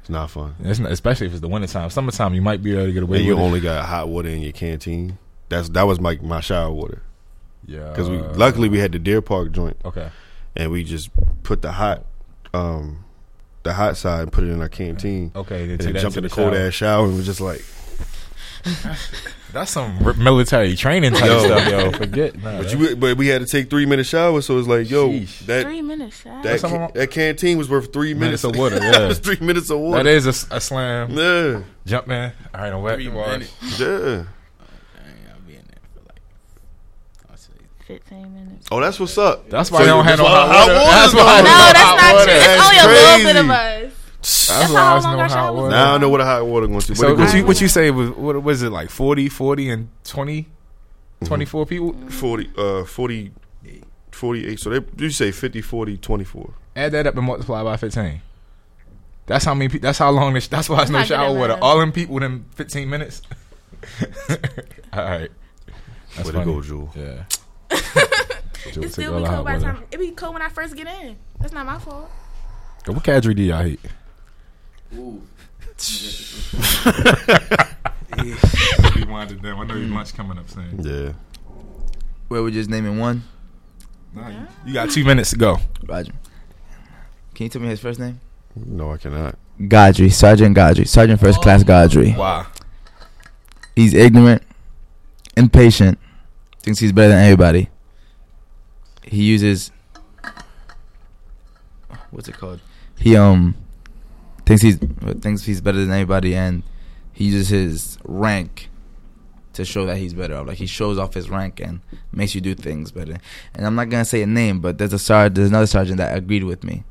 It's 0.00 0.08
not 0.10 0.30
fun. 0.30 0.54
It's 0.64 0.78
not, 0.78 0.90
especially 0.92 1.26
if 1.26 1.32
it's 1.32 1.40
the 1.42 1.48
wintertime. 1.48 1.90
Summertime, 1.90 2.34
you 2.34 2.40
might 2.42 2.62
be 2.62 2.72
able 2.72 2.86
to 2.86 2.92
get 2.92 3.02
away 3.02 3.18
And 3.18 3.26
you 3.26 3.34
with 3.34 3.42
it. 3.42 3.46
only 3.46 3.60
got 3.60 3.84
hot 3.84 4.08
water 4.08 4.28
in 4.30 4.40
your 4.40 4.52
canteen. 4.52 5.18
That's 5.50 5.68
that 5.70 5.82
was 5.82 6.00
my 6.00 6.18
my 6.22 6.40
shower 6.40 6.70
water 6.72 7.02
Yeah. 7.66 7.88
because 7.90 8.08
we 8.08 8.18
luckily 8.18 8.68
we 8.68 8.78
had 8.78 8.92
the 8.92 8.98
Deer 8.98 9.20
Park 9.20 9.52
joint 9.52 9.76
Okay. 9.84 10.08
and 10.56 10.70
we 10.72 10.84
just 10.84 11.10
put 11.42 11.60
the 11.62 11.72
hot 11.72 12.04
um 12.54 13.04
the 13.62 13.74
hot 13.74 13.96
side 13.96 14.22
and 14.22 14.32
put 14.32 14.44
it 14.44 14.48
in 14.48 14.60
our 14.62 14.68
canteen 14.68 15.32
Okay. 15.36 15.62
Then 15.66 15.70
and 15.72 15.80
to 15.80 15.92
then 15.92 16.02
jumped 16.02 16.14
to 16.14 16.18
in 16.20 16.22
the 16.22 16.28
the 16.28 16.34
cold 16.34 16.54
shower. 16.54 16.66
ass 16.66 16.74
shower 16.74 17.06
and 17.06 17.16
was 17.16 17.26
just 17.26 17.40
like. 17.40 17.62
That's 19.52 19.70
some 19.72 19.98
military 20.22 20.76
training 20.76 21.12
type 21.12 21.24
Yo. 21.24 21.38
stuff, 21.44 21.68
yo. 21.68 21.90
Forget. 21.98 22.36
Nah, 22.36 22.58
But 22.58 22.68
that- 22.70 22.78
you 22.78 22.96
but 22.96 23.16
we 23.16 23.26
had 23.26 23.40
to 23.40 23.46
take 23.46 23.68
three 23.68 23.84
minute 23.86 24.06
showers, 24.06 24.46
so 24.46 24.58
it's 24.58 24.68
like 24.68 24.88
yo 24.88 25.08
Sheesh. 25.10 25.40
that 25.46 25.64
Three 25.64 25.82
minutes 25.82 26.20
shower. 26.22 26.42
that, 26.42 26.60
Some 26.60 26.70
ca- 26.70 26.90
that 26.94 27.10
canteen 27.10 27.58
was 27.58 27.68
worth 27.68 27.92
three 27.92 28.14
minutes, 28.14 28.44
Minutes 28.44 28.44
of 28.44 28.56
water, 28.60 28.78
that 28.78 28.94
yeah. 29.00 29.08
was 29.08 29.18
three 29.26 29.38
minutes 29.40 29.70
of 29.70 29.80
water. 29.80 30.04
That 30.04 30.10
is 30.10 30.26
a 30.26 30.60
slam. 30.60 31.10
yeah, 31.18 31.62
Jump 31.84 32.06
man. 32.06 32.32
All 32.54 32.60
right, 32.60 32.72
I'm 32.72 32.82
wet. 32.82 32.94
Three 32.96 33.08
Wash. 33.08 33.26
minutes. 33.28 33.80
yeah. 33.80 34.24
Be 35.46 35.54
in 35.56 35.64
there 35.66 35.80
for 35.94 36.00
like, 36.06 37.38
15 37.86 38.34
minutes. 38.34 38.68
Oh, 38.70 38.80
that's 38.80 39.00
what's 39.00 39.18
up. 39.18 39.50
That's 39.50 39.70
why 39.72 39.78
So 39.78 39.84
they 39.84 39.90
don't 39.90 40.04
have 40.04 40.18
no 40.18 40.24
why 40.26 40.30
hot 40.30 40.48
hot 40.48 40.68
water. 40.68 40.78
That's 40.90 41.14
why 41.14 41.20
No, 41.22 41.34
don't 41.34 41.44
that's 41.44 41.78
have 41.78 41.96
not 41.96 42.00
hot 42.00 42.24
true. 42.24 42.32
It's 42.36 42.62
oh, 42.62 42.66
only 42.66 42.78
a 42.78 42.86
little 42.86 43.26
bit 43.26 43.36
of 43.36 43.46
crazy. 43.46 43.79
Us. 44.22 44.48
That's 44.48 44.60
That's 44.60 44.72
how 44.72 44.92
there's 44.92 45.04
long 45.04 45.14
our 45.14 45.28
hot 45.28 45.30
showers 45.30 45.56
water. 45.56 45.66
are. 45.66 45.70
Now 45.70 45.94
I 45.94 45.98
know 45.98 46.08
what 46.08 46.20
a 46.20 46.24
hot 46.24 46.46
water 46.46 46.66
going 46.66 46.80
to. 46.80 46.94
So 46.94 47.14
what 47.14 47.34
you 47.34 47.46
what 47.46 47.60
you 47.60 47.68
say 47.68 47.90
was 47.90 48.10
what 48.10 48.42
was 48.42 48.62
it 48.62 48.70
like 48.70 48.90
40, 48.90 49.28
40 49.28 49.70
and 49.70 49.88
20, 50.04 50.42
Mm-hmm. 50.42 51.26
24 51.26 51.66
people? 51.66 51.92
40, 52.08 52.50
uh, 52.56 52.84
40, 52.84 53.32
48. 54.10 54.58
So 54.58 54.70
they 54.70 54.80
you 55.04 55.10
say 55.10 55.30
50, 55.32 55.60
40, 55.60 55.96
24. 55.98 56.54
Add 56.76 56.92
that 56.92 57.06
up 57.06 57.16
and 57.16 57.26
multiply 57.26 57.62
by 57.62 57.76
fifteen. 57.76 58.22
That's 59.26 59.44
how 59.44 59.52
many. 59.54 59.68
Pe- 59.68 59.78
that's 59.80 59.98
how 59.98 60.10
long. 60.10 60.32
This, 60.34 60.48
that's 60.48 60.68
why 60.70 60.80
it's 60.82 60.86
I'm 60.88 60.92
no 60.94 60.98
not 61.00 61.08
good 61.08 61.14
at 61.14 61.18
shower 61.26 61.38
water. 61.38 61.58
All 61.60 61.78
them 61.78 61.92
people 61.92 62.22
in 62.22 62.44
fifteen 62.54 62.88
minutes. 62.88 63.20
all 64.30 64.36
right. 65.04 65.30
That's 66.16 66.32
Way 66.32 66.38
to 66.38 66.44
go, 66.44 66.62
Jewel. 66.62 66.90
Yeah. 66.96 67.24
Jewel 67.70 67.76
It 68.64 68.72
take 68.74 68.90
still 68.90 69.16
be 69.18 69.22
the 69.22 69.28
cold 69.28 69.44
by 69.44 69.58
the 69.58 69.64
time. 69.64 69.84
It 69.92 69.98
be 69.98 70.10
cold 70.12 70.32
when 70.34 70.42
I 70.42 70.48
first 70.48 70.74
get 70.76 70.86
in. 70.86 71.16
That's 71.38 71.52
not 71.52 71.66
my 71.66 71.78
fault. 71.78 72.10
What 72.86 73.04
cadre 73.04 73.34
do 73.34 73.42
y'all 73.42 73.62
hate? 73.62 73.80
Ooh. 74.96 75.22
Rewind 78.96 79.32
it 79.32 79.42
down. 79.42 79.58
I 79.58 79.64
know 79.64 79.74
your 79.74 79.88
lunch 79.88 80.14
coming 80.14 80.38
up 80.38 80.48
soon. 80.50 80.80
Yeah. 80.80 81.12
Where 82.28 82.42
we're 82.42 82.50
just 82.50 82.70
naming 82.70 82.98
one? 82.98 83.24
You 84.66 84.74
got 84.74 84.90
two 84.90 85.04
minutes 85.04 85.30
to 85.30 85.36
go. 85.36 85.58
Roger. 85.86 86.12
Can 87.34 87.44
you 87.44 87.50
tell 87.50 87.62
me 87.62 87.68
his 87.68 87.80
first 87.80 87.98
name? 87.98 88.20
No, 88.54 88.92
I 88.92 88.96
cannot. 88.96 89.38
Godry, 89.60 90.12
Sergeant 90.12 90.56
Godry, 90.56 90.86
Sergeant 90.86 91.20
First 91.20 91.40
Class 91.40 91.62
Godry. 91.62 92.16
Wow. 92.16 92.46
He's 93.76 93.94
ignorant, 93.94 94.42
impatient, 95.36 95.98
thinks 96.62 96.80
he's 96.80 96.92
better 96.92 97.10
than 97.10 97.24
everybody. 97.24 97.68
He 99.04 99.22
uses 99.22 99.70
what's 102.10 102.28
it 102.28 102.36
called? 102.36 102.60
He 102.98 103.16
um 103.16 103.54
thinks 104.50 104.62
he's 104.62 104.78
thinks 105.20 105.44
he's 105.44 105.60
better 105.60 105.78
than 105.78 105.92
anybody, 105.92 106.34
and 106.34 106.64
he 107.12 107.26
uses 107.26 107.48
his 107.48 107.98
rank 108.04 108.68
to 109.52 109.64
show 109.64 109.86
that 109.86 109.98
he's 109.98 110.12
better. 110.12 110.34
off. 110.34 110.48
Like 110.48 110.58
he 110.58 110.66
shows 110.66 110.98
off 110.98 111.14
his 111.14 111.30
rank 111.30 111.60
and 111.60 111.80
makes 112.12 112.34
you 112.34 112.40
do 112.40 112.54
things 112.56 112.90
better. 112.90 113.18
And 113.54 113.64
I'm 113.64 113.76
not 113.76 113.90
gonna 113.90 114.04
say 114.04 114.22
a 114.22 114.26
name, 114.26 114.60
but 114.60 114.78
there's 114.78 114.92
a 114.92 114.98
sergeant, 114.98 115.36
there's 115.36 115.50
another 115.50 115.66
sergeant 115.66 115.98
that 115.98 116.16
agreed 116.16 116.42
with 116.44 116.64
me, 116.64 116.82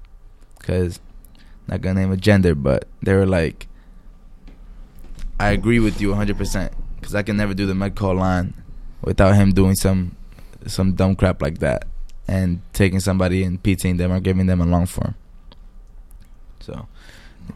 cause 0.60 1.00
not 1.68 1.82
gonna 1.82 2.00
name 2.00 2.12
a 2.14 2.18
gender, 2.18 2.56
but 2.56 2.88
they 3.02 3.14
were 3.14 3.26
like, 3.26 3.68
I 5.38 5.52
agree 5.52 5.80
with 5.80 6.00
you 6.00 6.10
100 6.10 6.38
percent, 6.38 6.72
cause 7.02 7.14
I 7.14 7.24
can 7.24 7.36
never 7.36 7.54
do 7.54 7.66
the 7.66 7.76
med 7.76 7.96
call 7.96 8.16
line 8.16 8.54
without 9.02 9.36
him 9.36 9.52
doing 9.52 9.76
some 9.76 10.16
some 10.66 10.94
dumb 10.94 11.16
crap 11.16 11.42
like 11.42 11.60
that 11.60 11.86
and 12.26 12.62
taking 12.72 13.02
somebody 13.02 13.44
and 13.44 13.62
PTing 13.62 13.98
them 13.98 14.14
or 14.14 14.22
giving 14.22 14.46
them 14.46 14.62
a 14.62 14.66
long 14.66 14.86
form. 14.86 15.16
So, 16.62 16.88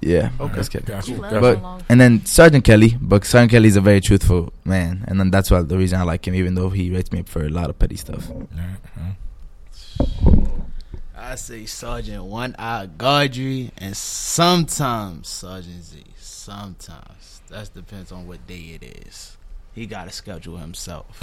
yeah, 0.01 0.29
Okay. 0.39 0.55
that's 0.55 0.69
good. 0.69 0.85
Gotcha. 0.85 1.11
Gotcha. 1.13 1.39
But- 1.39 1.83
And 1.89 1.99
then 2.01 2.25
Sergeant 2.25 2.63
Kelly, 2.63 2.97
but 2.99 3.23
Sergeant 3.25 3.51
Kelly 3.51 3.67
is 3.67 3.75
a 3.75 3.81
very 3.81 4.01
truthful 4.01 4.51
man, 4.65 5.03
and 5.07 5.19
then 5.19 5.31
that's 5.31 5.49
why 5.51 5.61
the 5.61 5.77
reason 5.77 5.99
I 5.99 6.03
like 6.03 6.27
him, 6.27 6.35
even 6.35 6.55
though 6.55 6.69
he 6.69 6.89
rates 6.91 7.11
me 7.11 7.19
up 7.19 7.29
for 7.29 7.43
a 7.45 7.49
lot 7.49 7.69
of 7.69 7.77
petty 7.79 7.95
stuff. 7.97 8.29
Yeah, 8.55 8.75
yeah. 8.97 9.13
I 11.15 11.35
say 11.35 11.65
Sergeant 11.65 12.23
One 12.25 12.55
Eye 12.59 12.87
Gaudry 12.97 13.71
and 13.77 13.95
sometimes 13.95 15.29
Sergeant 15.29 15.83
Z. 15.83 16.03
Sometimes. 16.17 17.41
That 17.49 17.73
depends 17.73 18.11
on 18.11 18.27
what 18.27 18.45
day 18.47 18.77
it 18.81 19.07
is. 19.07 19.37
He 19.73 19.85
got 19.85 20.05
to 20.05 20.11
schedule 20.11 20.57
himself. 20.57 21.05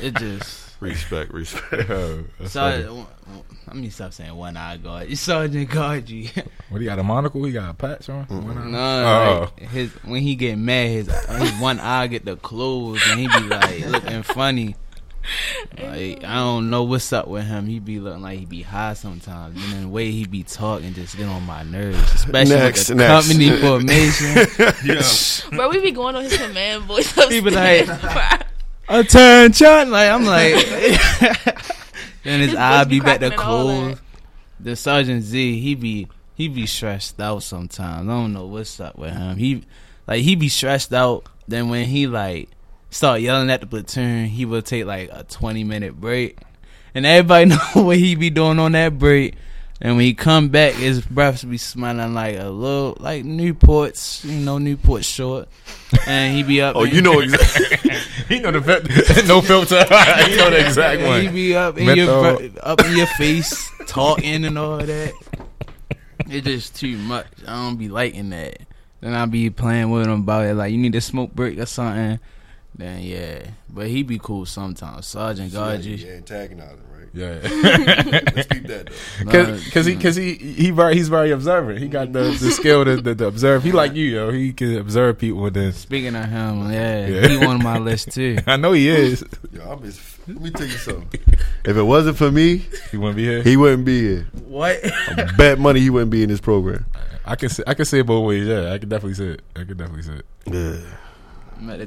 it 0.00 0.14
just. 0.16 0.61
Respect, 0.82 1.32
respect. 1.32 1.72
Oh, 1.90 2.24
that's 2.38 2.52
funny. 2.54 2.82
Sergeant, 2.82 3.06
let 3.66 3.76
me 3.76 3.88
stop 3.90 4.12
saying 4.12 4.34
One 4.34 4.56
Eye 4.56 4.78
Gaudry. 4.78 5.16
Sergeant 5.16 5.70
Gaudry. 5.70 6.46
What 6.68 6.80
he 6.80 6.86
got 6.86 6.98
a 6.98 7.02
monocle? 7.02 7.44
He 7.44 7.52
got 7.52 7.70
a 7.70 7.74
patch 7.74 8.08
on? 8.08 8.24
One 8.24 8.58
eye? 8.58 8.70
No, 8.70 8.78
Oh. 8.78 9.40
like, 9.60 9.70
his 9.70 9.90
when 10.04 10.22
he 10.22 10.34
get 10.34 10.56
mad, 10.58 10.88
his 10.88 11.08
his 11.26 11.60
one 11.60 11.78
eye 11.80 12.06
get 12.08 12.24
the 12.24 12.36
closed, 12.36 13.02
and 13.08 13.20
he 13.20 13.28
be 13.28 13.48
like 13.48 13.86
looking 13.88 14.22
funny. 14.22 14.76
Like 15.78 16.24
I 16.24 16.34
don't 16.34 16.68
know 16.68 16.82
what's 16.82 17.12
up 17.12 17.28
with 17.28 17.44
him. 17.44 17.66
He 17.66 17.78
be 17.78 18.00
looking 18.00 18.22
like 18.22 18.40
he 18.40 18.44
be 18.44 18.62
high 18.62 18.94
sometimes, 18.94 19.54
and 19.62 19.72
then 19.72 19.82
the 19.82 19.88
way 19.88 20.10
he 20.10 20.26
be 20.26 20.42
talking 20.42 20.92
just 20.94 21.16
get 21.16 21.28
on 21.28 21.44
my 21.44 21.62
nerves, 21.62 21.96
especially 22.12 22.56
Next, 22.56 22.88
with 22.88 22.98
the 22.98 23.04
next. 23.06 23.28
company 23.28 23.56
formation. 23.60 25.56
Bro, 25.56 25.68
we 25.70 25.80
be 25.80 25.92
going 25.92 26.16
on 26.16 26.24
his 26.24 26.36
command 26.36 26.82
voice. 26.84 27.12
He 27.28 27.40
be 27.40 27.50
like, 27.50 27.86
upstairs. 27.88 28.42
Attention! 28.92 29.90
Like 29.90 30.10
I'm 30.10 30.24
like, 30.26 30.54
then 32.24 32.40
his 32.40 32.50
His 32.50 32.54
eye 32.56 32.84
be 32.84 33.00
be 33.00 33.04
back 33.04 33.20
to 33.20 33.30
cracking 33.30 33.32
and 33.32 33.40
all 33.40 33.64
close. 33.86 34.00
The 34.60 34.76
Sergeant 34.76 35.22
Z, 35.22 35.60
he 35.60 35.74
be 35.74 36.08
he 36.34 36.48
be 36.48 36.66
stressed 36.66 37.18
out 37.20 37.42
sometimes. 37.42 38.08
I 38.08 38.12
don't 38.12 38.32
know 38.34 38.46
what's 38.46 38.78
up 38.80 38.96
with 38.98 39.14
him. 39.14 39.36
He 39.38 39.64
like 40.06 40.22
he 40.22 40.36
be 40.36 40.48
stressed 40.50 40.92
out. 40.92 41.26
Then 41.48 41.70
when 41.70 41.86
he 41.86 42.06
like 42.06 42.50
start 42.90 43.22
yelling 43.22 43.50
at 43.50 43.60
the 43.62 43.66
platoon, 43.66 44.26
he 44.26 44.44
will 44.44 44.62
take 44.62 44.84
like 44.84 45.08
a 45.10 45.24
twenty 45.24 45.64
minute 45.64 45.98
break, 45.98 46.38
and 46.94 47.06
everybody 47.06 47.44
know 47.74 47.82
what 47.82 47.96
he 47.96 48.14
be 48.14 48.28
doing 48.28 48.58
on 48.58 48.72
that 48.72 48.98
break. 48.98 49.36
And 49.80 49.96
when 49.96 50.04
he 50.04 50.14
come 50.14 50.48
back, 50.50 50.74
his 50.74 51.00
breath 51.04 51.48
be 51.48 51.58
smelling 51.58 52.14
like 52.14 52.38
a 52.38 52.48
little 52.50 52.96
like 53.00 53.24
Newports, 53.24 54.22
you 54.24 54.38
know, 54.38 54.58
Newport 54.58 55.04
short, 55.04 55.48
and 56.06 56.36
he 56.36 56.44
be 56.44 56.60
up. 56.62 56.76
Oh, 56.76 56.84
in- 56.84 56.94
you 56.94 57.02
know 57.02 57.18
exactly. 57.20 57.90
He 58.28 58.40
know 58.40 58.50
the 58.50 58.62
fil- 58.62 59.24
no 59.26 59.40
filter. 59.40 59.84
he 59.84 60.36
know 60.36 60.50
the 60.50 60.64
exact 60.66 61.02
one. 61.02 61.20
He 61.22 61.28
be 61.28 61.54
up 61.56 61.78
in 61.78 61.86
Menthol. 61.86 62.42
your 62.42 62.50
up 62.62 62.84
in 62.84 62.96
your 62.96 63.06
face, 63.06 63.70
talking 63.86 64.44
and 64.44 64.58
all 64.58 64.78
that. 64.78 65.12
It's 66.28 66.46
just 66.46 66.76
too 66.76 66.96
much. 66.98 67.26
I 67.46 67.54
don't 67.54 67.76
be 67.76 67.88
liking 67.88 68.30
that. 68.30 68.60
Then 69.00 69.14
I 69.14 69.26
be 69.26 69.50
playing 69.50 69.90
with 69.90 70.06
him 70.06 70.20
about 70.20 70.46
it, 70.46 70.54
like 70.54 70.72
you 70.72 70.78
need 70.78 70.94
a 70.94 71.00
smoke 71.00 71.32
break 71.34 71.58
or 71.58 71.66
something. 71.66 72.20
Then 72.74 73.02
yeah, 73.02 73.42
but 73.68 73.88
he 73.88 74.02
be 74.02 74.18
cool 74.18 74.46
sometimes. 74.46 75.06
Sergeant 75.06 75.52
Gaudry, 75.52 76.16
antagonizing, 76.16 76.78
right? 76.90 76.91
Yeah, 77.14 77.38
Let's 77.42 78.48
keep 78.48 78.66
that 78.68 78.88
though. 79.24 79.24
Nah, 79.52 79.56
because 79.64 79.84
he 79.86 79.94
because 79.94 80.16
he 80.16 80.34
he 80.34 80.70
very 80.70 80.94
he's 80.94 81.08
very 81.08 81.30
observant. 81.30 81.78
He 81.78 81.88
got 81.88 82.12
the, 82.12 82.22
the 82.22 82.50
skill 82.50 82.84
to, 82.86 83.02
to, 83.02 83.14
to 83.14 83.26
observe. 83.26 83.62
He 83.62 83.70
like 83.72 83.94
you, 83.94 84.06
yo. 84.06 84.30
He 84.32 84.52
can 84.54 84.78
observe 84.78 85.18
people. 85.18 85.44
And 85.46 85.54
then 85.54 85.72
Speaking 85.74 86.16
of 86.16 86.24
him, 86.24 86.72
yeah, 86.72 87.06
Yeah. 87.06 87.28
he 87.28 87.44
on 87.44 87.62
my 87.62 87.78
list 87.78 88.12
too. 88.12 88.38
I 88.46 88.56
know 88.56 88.72
he 88.72 88.88
is. 88.88 89.22
Yo, 89.52 89.62
I'm 89.70 89.82
just, 89.82 90.00
let 90.26 90.40
me 90.40 90.50
tell 90.50 90.66
you 90.66 90.72
something. 90.78 91.20
If 91.64 91.76
it 91.76 91.82
wasn't 91.82 92.16
for 92.16 92.30
me, 92.30 92.62
He 92.90 92.96
wouldn't 92.96 93.16
be 93.16 93.24
here. 93.24 93.42
he 93.42 93.56
wouldn't 93.58 93.84
be 93.84 94.00
here. 94.00 94.26
What? 94.46 94.80
I 95.08 95.30
bet 95.36 95.58
money 95.58 95.80
he 95.80 95.90
wouldn't 95.90 96.10
be 96.10 96.22
in 96.22 96.30
this 96.30 96.40
program. 96.40 96.86
I 97.26 97.36
can 97.36 97.50
say 97.50 97.62
I 97.66 97.74
can 97.74 97.84
say 97.84 98.00
it 98.00 98.06
both 98.06 98.26
ways. 98.26 98.46
Yeah, 98.46 98.72
I 98.72 98.78
can 98.78 98.88
definitely 98.88 99.14
say 99.14 99.26
it. 99.34 99.42
I 99.54 99.64
can 99.64 99.76
definitely 99.76 100.02
say 100.02 100.14
it. 100.14 100.26
Yeah. 100.46 100.80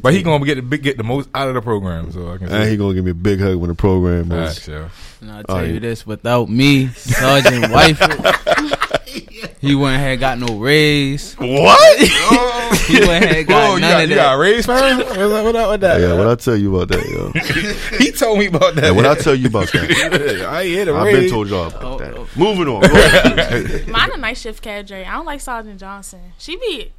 But 0.01 0.13
he 0.13 0.23
gonna 0.23 0.45
get 0.45 0.69
the 0.69 0.77
get 0.77 0.97
the 0.97 1.03
most 1.03 1.29
out 1.35 1.47
of 1.49 1.53
the 1.55 1.61
program. 1.61 2.11
So 2.11 2.31
I 2.31 2.37
can 2.37 2.47
And 2.47 2.63
say 2.63 2.69
he 2.71 2.77
gonna 2.77 2.93
give 2.93 3.03
me 3.05 3.11
a 3.11 3.15
big 3.15 3.39
hug 3.39 3.57
when 3.57 3.69
the 3.69 3.75
program 3.75 4.29
Facts, 4.29 4.59
is. 4.59 4.67
yo. 4.69 4.89
And 5.21 5.31
I'll 5.31 5.43
tell 5.43 5.57
Oh, 5.57 5.61
you 5.63 5.73
yeah. 5.75 5.79
this: 5.79 6.05
without 6.07 6.49
me, 6.49 6.87
Sergeant 6.89 7.65
Wyford, 7.73 9.57
he 9.59 9.75
wouldn't 9.75 10.01
have 10.01 10.19
got 10.19 10.39
no 10.39 10.57
raise. 10.57 11.33
What? 11.35 11.99
He 12.85 12.97
oh. 12.97 13.07
wouldn't 13.07 13.25
have 13.25 13.47
got 13.47 13.69
Oh, 13.71 13.75
you 13.75 13.81
none 13.81 13.91
got, 13.91 14.03
of 14.03 14.09
that. 14.09 14.15
got 14.15 14.33
raised, 14.33 14.67
man? 14.67 14.97
What, 14.99 15.17
what, 15.17 15.43
what, 15.45 15.53
what 15.55 15.79
that? 15.81 15.99
yeah, 16.01 16.13
what 16.13 16.27
I 16.27 16.35
tell 16.35 16.55
you 16.55 16.75
about 16.75 16.87
that, 16.89 17.05
yo? 17.07 17.97
he 17.97 18.11
told 18.11 18.37
me 18.39 18.45
about 18.47 18.75
that. 18.75 18.83
Yeah, 18.85 18.91
what 18.91 19.05
I 19.05 19.15
tell 19.15 19.33
you 19.35 19.47
about 19.47 19.71
that? 19.71 20.45
I 20.49 20.61
ain't 20.61 20.69
hear 20.69 20.85
the 20.85 20.93
I've 20.93 21.11
been 21.11 21.29
told 21.29 21.47
y'all 21.49 21.63
oh, 21.65 21.67
about 21.67 21.83
Oh, 21.83 21.97
that. 21.99 22.13
oh. 22.15 22.27
Moving 22.35 22.67
on. 22.67 23.91
Mine 23.91 24.11
a 24.13 24.17
night 24.17 24.37
shift 24.37 24.61
cadre. 24.61 25.03
I 25.05 25.13
don't 25.15 25.25
like 25.25 25.41
Sergeant 25.41 25.79
Johnson. 25.79 26.19
She 26.37 26.57
be 26.57 26.91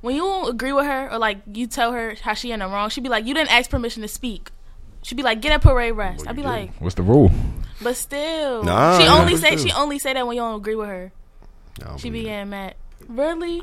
when 0.00 0.14
you 0.14 0.22
don't 0.22 0.50
agree 0.50 0.72
with 0.72 0.86
her 0.86 1.10
or 1.12 1.18
like 1.18 1.38
you 1.52 1.66
tell 1.66 1.92
her 1.92 2.14
how 2.22 2.34
she 2.34 2.52
in 2.52 2.60
the 2.60 2.66
wrong. 2.66 2.88
she'd 2.90 3.02
be 3.02 3.08
like, 3.10 3.26
you 3.26 3.34
didn't 3.34 3.52
ask 3.52 3.70
permission 3.70 4.02
to 4.02 4.08
speak. 4.08 4.50
She'd 5.02 5.14
be 5.16 5.22
like, 5.22 5.40
get 5.40 5.52
a 5.54 5.58
parade 5.58 5.94
rest. 5.94 6.26
I'd 6.28 6.36
be 6.36 6.42
like, 6.42 6.74
What's 6.80 6.94
the 6.94 7.02
rule? 7.02 7.30
but 7.82 7.96
still, 7.96 8.62
Nah, 8.64 8.98
she 8.98 9.04
yeah, 9.04 9.14
only 9.18 9.36
say 9.36 9.56
still. 9.56 9.66
she 9.68 9.72
only 9.72 9.98
say 9.98 10.12
that 10.12 10.26
when 10.26 10.36
you 10.36 10.42
don't 10.42 10.56
agree 10.56 10.74
with 10.74 10.88
her. 10.88 11.12
I 11.84 11.96
She 11.96 12.10
be 12.10 12.24
getting 12.24 12.50
mad. 12.50 12.74
Really? 13.08 13.62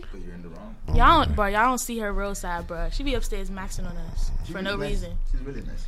Y'all 0.95 1.23
don't, 1.25 1.35
bro. 1.35 1.45
Y'all 1.47 1.65
don't 1.65 1.77
see 1.77 1.99
her 1.99 2.11
real 2.11 2.33
side, 2.33 2.65
bro. 2.65 2.89
She 2.91 3.03
be 3.03 3.13
upstairs 3.13 3.49
maxing 3.49 3.87
on 3.89 3.95
us 3.97 4.31
for 4.51 4.61
no 4.61 4.77
reason. 4.77 5.11
She's 5.31 5.41
really 5.41 5.61
nice. 5.61 5.85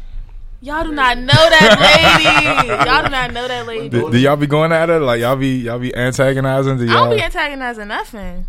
Y'all 0.61 0.83
do 0.83 0.91
not 0.91 1.17
know 1.17 1.25
that 1.33 2.59
lady. 2.67 2.67
y'all 2.89 3.03
do 3.05 3.09
not 3.09 3.31
know 3.33 3.47
that 3.47 3.65
lady. 3.65 3.87
Do, 3.89 4.11
do 4.11 4.17
y'all 4.19 4.35
be 4.35 4.45
going 4.45 4.71
at 4.73 4.89
her? 4.89 4.99
Like 4.99 5.21
y'all 5.21 5.37
be 5.37 5.59
y'all 5.61 5.79
be 5.79 5.95
antagonizing? 5.95 6.77
Do 6.77 6.83
I 6.83 6.87
y'all, 6.93 7.05
don't 7.05 7.15
be 7.17 7.23
antagonizing 7.23 7.87
nothing. 7.87 8.45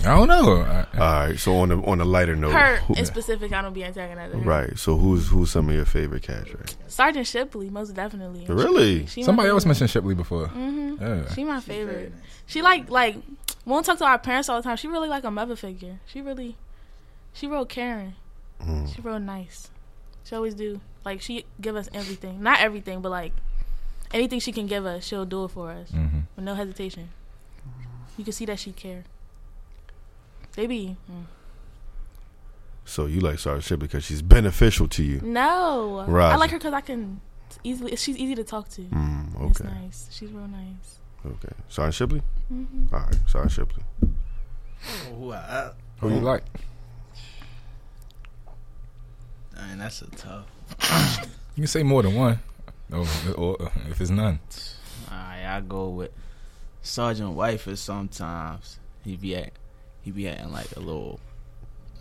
I 0.00 0.16
don't 0.16 0.28
know. 0.28 0.62
I- 0.62 0.86
All 0.98 1.26
right. 1.28 1.38
So 1.38 1.56
on 1.58 1.68
the 1.68 1.76
on 1.78 2.00
a 2.00 2.04
lighter 2.04 2.34
note, 2.36 2.52
Her 2.52 2.76
who- 2.78 2.94
in 2.94 3.04
specific, 3.04 3.52
I 3.52 3.62
don't 3.62 3.72
be 3.74 3.84
antagonizing 3.84 4.40
her. 4.42 4.48
right. 4.48 4.78
So 4.78 4.96
who's 4.96 5.28
who's 5.28 5.50
some 5.50 5.68
of 5.68 5.74
your 5.74 5.84
favorite 5.84 6.22
cats? 6.22 6.48
Right? 6.54 6.76
Sergeant 6.88 7.26
Shipley, 7.26 7.68
most 7.70 7.94
definitely. 7.94 8.46
Really? 8.46 9.06
She 9.06 9.20
my 9.20 9.26
Somebody 9.26 9.48
else 9.50 9.66
mentioned 9.66 9.90
Shipley 9.90 10.14
before. 10.14 10.48
Mhm. 10.48 11.00
Yeah. 11.00 11.34
She 11.34 11.44
my 11.44 11.60
favorite. 11.60 12.12
She 12.46 12.62
like 12.62 12.88
like 12.90 13.16
we 13.66 13.72
don't 13.72 13.84
talk 13.84 13.98
to 13.98 14.04
our 14.06 14.18
parents 14.18 14.48
all 14.48 14.56
the 14.56 14.62
time. 14.62 14.76
She 14.76 14.88
really 14.88 15.08
like 15.08 15.24
a 15.24 15.30
mother 15.30 15.54
figure. 15.56 15.98
She 16.06 16.20
really, 16.22 16.56
she 17.32 17.46
real 17.46 17.66
caring. 17.66 18.14
Mm. 18.62 18.94
She 18.94 19.00
real 19.02 19.20
nice. 19.20 19.70
She 20.24 20.34
always 20.34 20.54
do. 20.54 20.80
Like 21.04 21.20
she 21.20 21.44
give 21.60 21.76
us 21.76 21.88
everything, 21.94 22.42
not 22.42 22.60
everything, 22.60 23.00
but 23.02 23.10
like 23.10 23.32
anything 24.12 24.40
she 24.40 24.52
can 24.52 24.66
give 24.66 24.84
us, 24.86 25.04
she'll 25.04 25.24
do 25.26 25.44
it 25.44 25.50
for 25.50 25.70
us 25.70 25.90
hmm 25.90 26.20
with 26.36 26.44
no 26.44 26.54
hesitation. 26.54 27.10
You 28.16 28.24
can 28.24 28.32
see 28.32 28.44
that 28.46 28.58
she 28.58 28.72
care. 28.72 29.04
Baby, 30.56 30.96
mm. 31.10 31.24
So 32.84 33.06
you 33.06 33.20
like 33.20 33.38
Sergeant 33.38 33.64
Shipley 33.64 33.86
because 33.86 34.04
she's 34.04 34.20
beneficial 34.22 34.88
to 34.88 35.02
you? 35.04 35.20
no, 35.22 36.04
right. 36.08 36.32
I 36.32 36.36
like 36.36 36.50
her 36.50 36.58
because 36.58 36.74
I 36.74 36.80
can 36.80 37.20
easily. 37.62 37.94
She's 37.96 38.16
easy 38.16 38.34
to 38.34 38.44
talk 38.44 38.68
to. 38.70 38.82
Mm, 38.82 39.36
okay. 39.36 39.46
She's 39.48 39.60
nice. 39.64 40.08
She's 40.10 40.30
real 40.32 40.48
nice. 40.48 40.98
Okay. 41.24 41.54
Sergeant 41.68 41.94
Shipley. 41.94 42.22
hmm 42.48 42.64
All 42.92 43.00
right. 43.00 43.16
Sergeant 43.28 43.52
Shipley. 43.52 43.82
Who 45.14 45.32
I, 45.32 45.70
Who 46.00 46.08
you 46.08 46.20
like? 46.20 46.42
Dang, 49.54 49.78
that's 49.78 50.02
a 50.02 50.06
tough. 50.10 51.26
You 51.56 51.62
can 51.62 51.68
say 51.68 51.82
more 51.82 52.02
than 52.02 52.14
one. 52.14 52.38
Or, 52.92 53.04
or 53.36 53.56
if 53.90 54.00
it's 54.00 54.08
none. 54.08 54.38
Alright, 55.10 55.44
I 55.44 55.60
go 55.60 55.88
with 55.88 56.10
Sergeant 56.80 57.36
Wyford 57.36 57.76
sometimes. 57.76 58.78
He 59.04 59.16
be 59.16 59.36
act 59.36 59.58
he 60.02 60.10
be 60.10 60.28
acting 60.28 60.52
like 60.52 60.70
a 60.76 60.80
little 60.80 61.20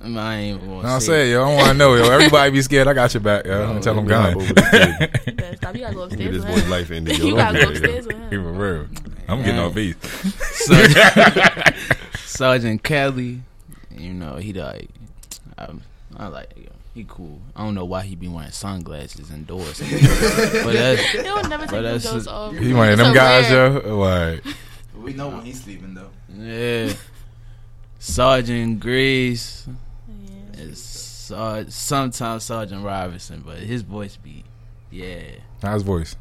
I, 0.02 0.06
mean, 0.08 0.18
I 0.18 0.36
ain't 0.38 0.56
even 0.58 0.70
gonna 0.70 0.84
No, 0.88 0.94
I'm 0.96 1.02
say 1.02 1.08
saying, 1.08 1.32
yo, 1.34 1.44
I 1.44 1.48
don't 1.48 1.56
want 1.58 1.68
to 1.72 1.74
know, 1.74 1.94
yo. 1.96 2.10
Everybody 2.10 2.52
be 2.52 2.62
scared. 2.62 2.88
I 2.88 2.94
got 2.94 3.14
your 3.14 3.20
back, 3.20 3.46
yo. 3.46 3.62
I'm 3.64 3.68
gonna 3.68 3.82
tell 3.82 3.96
them 3.96 4.06
Let 4.06 4.34
gone. 4.34 4.38
me 4.38 4.46
hop 4.46 4.52
over 4.52 4.54
the 4.54 4.62
kid. 4.62 5.26
You 5.28 5.34
better 5.34 5.58
stop. 5.58 5.76
You 5.76 5.82
gotta 5.82 5.94
go 5.96 6.08
Get 6.08 6.14
upstairs 6.14 6.36
this 6.44 6.46
boy's 6.46 6.70
life 6.70 6.92
ended. 6.92 7.18
You 7.20 7.28
Yo, 7.32 7.36
gotta 7.36 7.60
don't 7.60 7.68
go 7.68 7.74
do 7.74 7.80
that, 7.82 7.88
yo. 7.90 7.96
upstairs 7.98 8.08
with 8.08 8.16
him. 8.16 8.26
Even 8.40 8.58
real. 8.58 8.88
I'm 9.28 9.40
getting 9.44 9.60
off 9.60 9.74
base. 9.76 9.96
Sergeant, 10.66 11.76
Sergeant 12.26 12.84
Kelly, 12.84 13.42
you 13.92 14.14
know, 14.14 14.36
he 14.38 14.54
like 14.54 14.90
I, 15.58 15.68
I 16.18 16.28
like 16.28 16.54
you 16.56 16.64
know, 16.64 16.72
he 16.94 17.06
cool. 17.08 17.42
I 17.56 17.64
don't 17.66 17.76
know 17.76 17.84
why 17.86 18.04
he 18.04 18.16
be 18.16 18.28
wearing 18.30 18.52
sunglasses 18.52 19.30
indoors. 19.32 19.80
but 19.80 20.74
that's 20.74 21.02
He'll 21.12 21.44
never 21.44 21.64
take 21.64 21.72
But 21.72 21.82
those 21.82 22.04
that's- 22.04 22.28
off. 22.28 22.56
He 22.56 22.74
one 22.74 22.90
of 22.90 22.98
them 22.98 23.12
a 23.12 23.14
guys, 23.14 23.52
rare- 23.52 23.86
yo. 23.86 24.00
Like, 24.00 24.44
We 24.96 25.12
know 25.14 25.28
when 25.30 25.42
he's 25.44 25.62
sleeping 25.62 25.94
though. 25.94 26.10
yeah. 26.34 26.94
Sergeant 28.00 28.80
Grease. 28.80 29.68
Yeah. 30.08 30.62
is 30.64 30.82
Sar- 30.82 31.66
sometimes 31.70 32.44
Sergeant 32.46 32.84
Robinson, 32.84 33.44
but 33.46 33.58
his 33.58 33.82
voice 33.84 34.18
be 34.18 34.44
yeah. 34.92 35.22
how's 35.62 35.76
his 35.76 35.84
voice? 35.84 36.16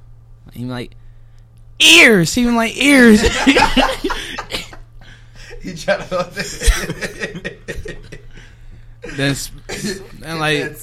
He 0.53 0.65
like 0.65 0.93
ears. 1.79 2.35
He 2.35 2.43
even 2.43 2.57
like 2.57 2.77
ears. 2.77 3.23
He 5.61 5.75
tried 5.75 6.09
to. 6.09 7.57
then, 9.17 9.31
s- 9.33 9.51
then 10.21 10.39
like 10.39 10.77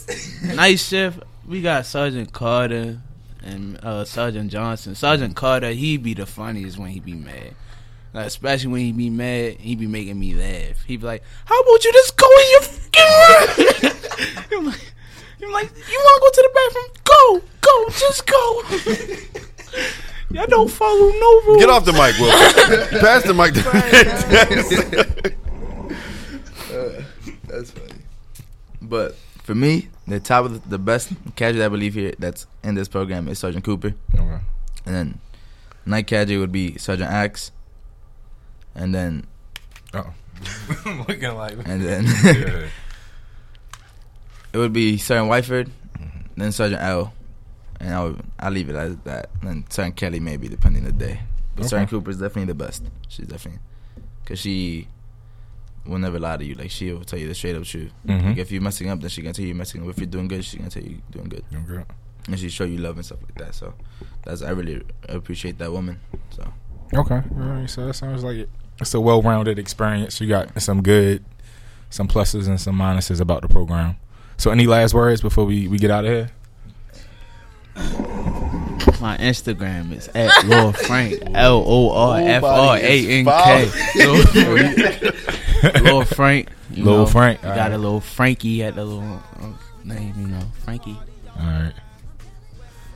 night 0.44 0.80
shift, 0.80 1.20
we 1.48 1.62
got 1.62 1.86
Sergeant 1.86 2.34
Carter 2.34 3.00
and 3.42 3.80
uh, 3.84 4.04
Sergeant 4.04 4.52
Johnson. 4.52 4.94
Sergeant 4.96 5.36
Carter, 5.36 5.72
he 5.72 5.96
be 5.98 6.14
the 6.14 6.26
funniest 6.26 6.78
when 6.78 6.90
he 6.90 7.00
be 7.00 7.14
mad. 7.14 7.56
Like, 8.16 8.28
especially 8.28 8.72
when 8.72 8.80
he 8.82 8.92
be 8.94 9.10
mad, 9.10 9.58
he 9.60 9.76
be 9.76 9.88
making 9.88 10.18
me 10.18 10.34
laugh. 10.36 10.82
He 10.86 10.96
be 10.96 11.06
like, 11.06 11.22
"How 11.44 11.60
about 11.60 11.84
you 11.84 11.92
just 11.92 12.16
go 12.16 12.26
in 12.40 12.50
your 12.52 12.62
fucking 12.62 13.12
room?" 13.84 13.94
I'm 14.54 14.66
like, 14.68 14.94
I'm 15.44 15.52
like, 15.52 15.70
"You 15.92 16.00
want 16.00 16.16
to 16.16 16.22
go 16.22 16.30
to 16.32 16.42
the 16.42 16.52
bathroom? 16.56 16.90
Go, 17.04 17.42
go, 17.60 17.90
just 17.90 18.26
go." 18.26 18.64
Y'all 20.36 20.48
don't 20.48 20.72
follow 20.72 21.12
no 21.12 21.42
rules. 21.42 21.60
Get 21.60 21.70
off 21.70 21.84
the 21.84 21.92
mic, 21.92 22.18
Will. 22.18 22.32
Pass 23.02 23.24
the 23.24 23.34
mic. 23.34 23.54
To 23.54 23.62
That's 27.48 27.72
funny. 27.72 27.94
But 28.82 29.16
for 29.44 29.56
me, 29.56 29.90
the 30.08 30.20
top 30.20 30.46
of 30.46 30.64
the, 30.64 30.70
the 30.70 30.78
best 30.78 31.12
casual 31.36 31.64
I 31.64 31.70
believe 31.70 31.94
here 31.96 32.14
that's 32.18 32.48
in 32.64 32.76
this 32.76 32.88
program 32.88 33.28
is 33.28 33.40
Sergeant 33.40 33.64
Cooper, 33.66 33.94
Okay. 34.14 34.40
and 34.86 34.96
then 34.96 35.20
night 35.86 36.08
casual 36.08 36.40
would 36.40 36.52
be 36.52 36.78
Sergeant 36.78 37.10
Axe, 37.12 37.52
and 38.76 38.94
then 38.94 39.26
Oh. 39.94 40.14
I'm 40.86 41.00
looking 41.00 41.34
like. 41.36 41.54
and 41.66 41.82
then 41.82 42.04
Yeah. 42.24 42.68
it 44.54 44.58
would 44.58 44.74
be 44.74 44.98
Sergeant 44.98 45.30
Whiteford, 45.32 45.70
then 46.38 46.52
Sergeant 46.52 46.82
L, 46.82 47.14
and 47.80 47.94
I 47.94 48.04
would 48.04 48.22
I 48.40 48.50
leave 48.50 48.70
it 48.70 48.76
as 48.76 48.98
that. 49.06 49.30
And 49.42 49.50
then 49.50 49.66
Sergeant 49.70 49.96
Kelly 49.96 50.20
maybe 50.20 50.48
depending 50.48 50.86
on 50.86 50.92
the 50.98 51.06
day, 51.06 51.22
but 51.56 51.62
Okay. 51.62 51.70
Sergeant 51.70 51.90
Cooper 51.90 52.12
is 52.12 52.18
definitely 52.18 52.46
the 52.46 52.56
best. 52.56 52.84
She's 53.08 53.28
definitely 53.28 53.62
because 54.24 54.40
she 54.40 54.88
will 55.86 56.00
never 56.00 56.20
lie 56.20 56.36
to 56.38 56.44
you. 56.44 56.56
Like 56.56 56.72
she 56.72 56.92
will 56.92 57.04
tell 57.06 57.20
you 57.20 57.28
the 57.28 57.36
straight 57.36 57.56
up 57.56 57.64
truth. 57.64 57.92
Mhm. 58.06 58.30
Like 58.30 58.38
if 58.38 58.52
you're 58.52 58.62
messing 58.62 58.90
up, 58.90 59.00
then 59.00 59.10
she 59.10 59.22
gonna 59.22 59.34
tell 59.34 59.44
you 59.44 59.50
you're 59.50 59.58
messing 59.58 59.84
up. 59.84 59.90
If 59.90 59.98
you're 60.00 60.08
doing 60.08 60.28
good, 60.28 60.44
she 60.44 60.58
gonna 60.58 60.70
tell 60.70 60.84
you 60.84 60.90
you're 60.92 61.02
doing 61.12 61.30
good. 61.30 61.44
Okay. 61.54 61.84
and 62.28 62.40
she 62.40 62.50
show 62.50 62.64
you 62.64 62.80
love 62.80 62.96
and 62.98 63.06
stuff 63.06 63.20
like 63.22 63.36
that. 63.38 63.54
So 63.56 63.74
that's 64.24 64.42
I 64.42 64.50
really 64.50 64.82
appreciate 65.08 65.60
that 65.60 65.72
woman. 65.72 66.00
So 66.32 66.52
Okay. 66.94 67.16
All 67.16 67.22
right. 67.38 67.70
So 67.70 67.86
that 67.88 67.94
sounds 67.94 68.24
like 68.24 68.38
it. 68.38 68.50
It's 68.80 68.94
a 68.94 69.00
well-rounded 69.02 69.58
experience. 69.58 70.20
You 70.20 70.28
got 70.28 70.62
some 70.62 70.82
good, 70.82 71.24
some 71.90 72.08
pluses 72.08 72.48
and 72.48 72.60
some 72.60 72.78
minuses 72.78 73.22
about 73.22 73.42
the 73.42 73.48
program. 73.48 73.96
So, 74.38 74.52
any 74.52 74.68
last 74.68 74.94
words 74.94 75.22
before 75.22 75.46
we, 75.46 75.68
we 75.68 75.78
get 75.78 75.92
out 75.92 76.06
of 76.06 76.12
here? 76.12 76.32
My 79.02 79.18
Instagram 79.18 79.94
is 79.94 80.10
at 80.16 80.46
Lord 80.46 80.76
Frank 80.78 81.22
L 81.34 81.64
O 81.66 81.92
R 81.92 82.20
F 82.20 82.44
R 82.44 82.78
A 82.78 83.20
N 83.20 83.26
K. 83.26 83.72
Lord 85.82 86.08
Frank, 86.08 86.50
you 86.72 86.84
Lil 86.84 86.98
know, 87.00 87.06
Frank, 87.06 87.42
You 87.44 87.50
got 87.50 87.72
a 87.72 87.78
little 87.78 88.00
Frankie 88.00 88.64
at 88.64 88.76
the 88.76 88.86
little 88.86 89.22
uh, 89.40 89.48
name, 89.84 90.14
you 90.18 90.28
know, 90.28 90.42
Frankie. 90.64 90.98
All 91.38 91.46
right. 91.46 91.74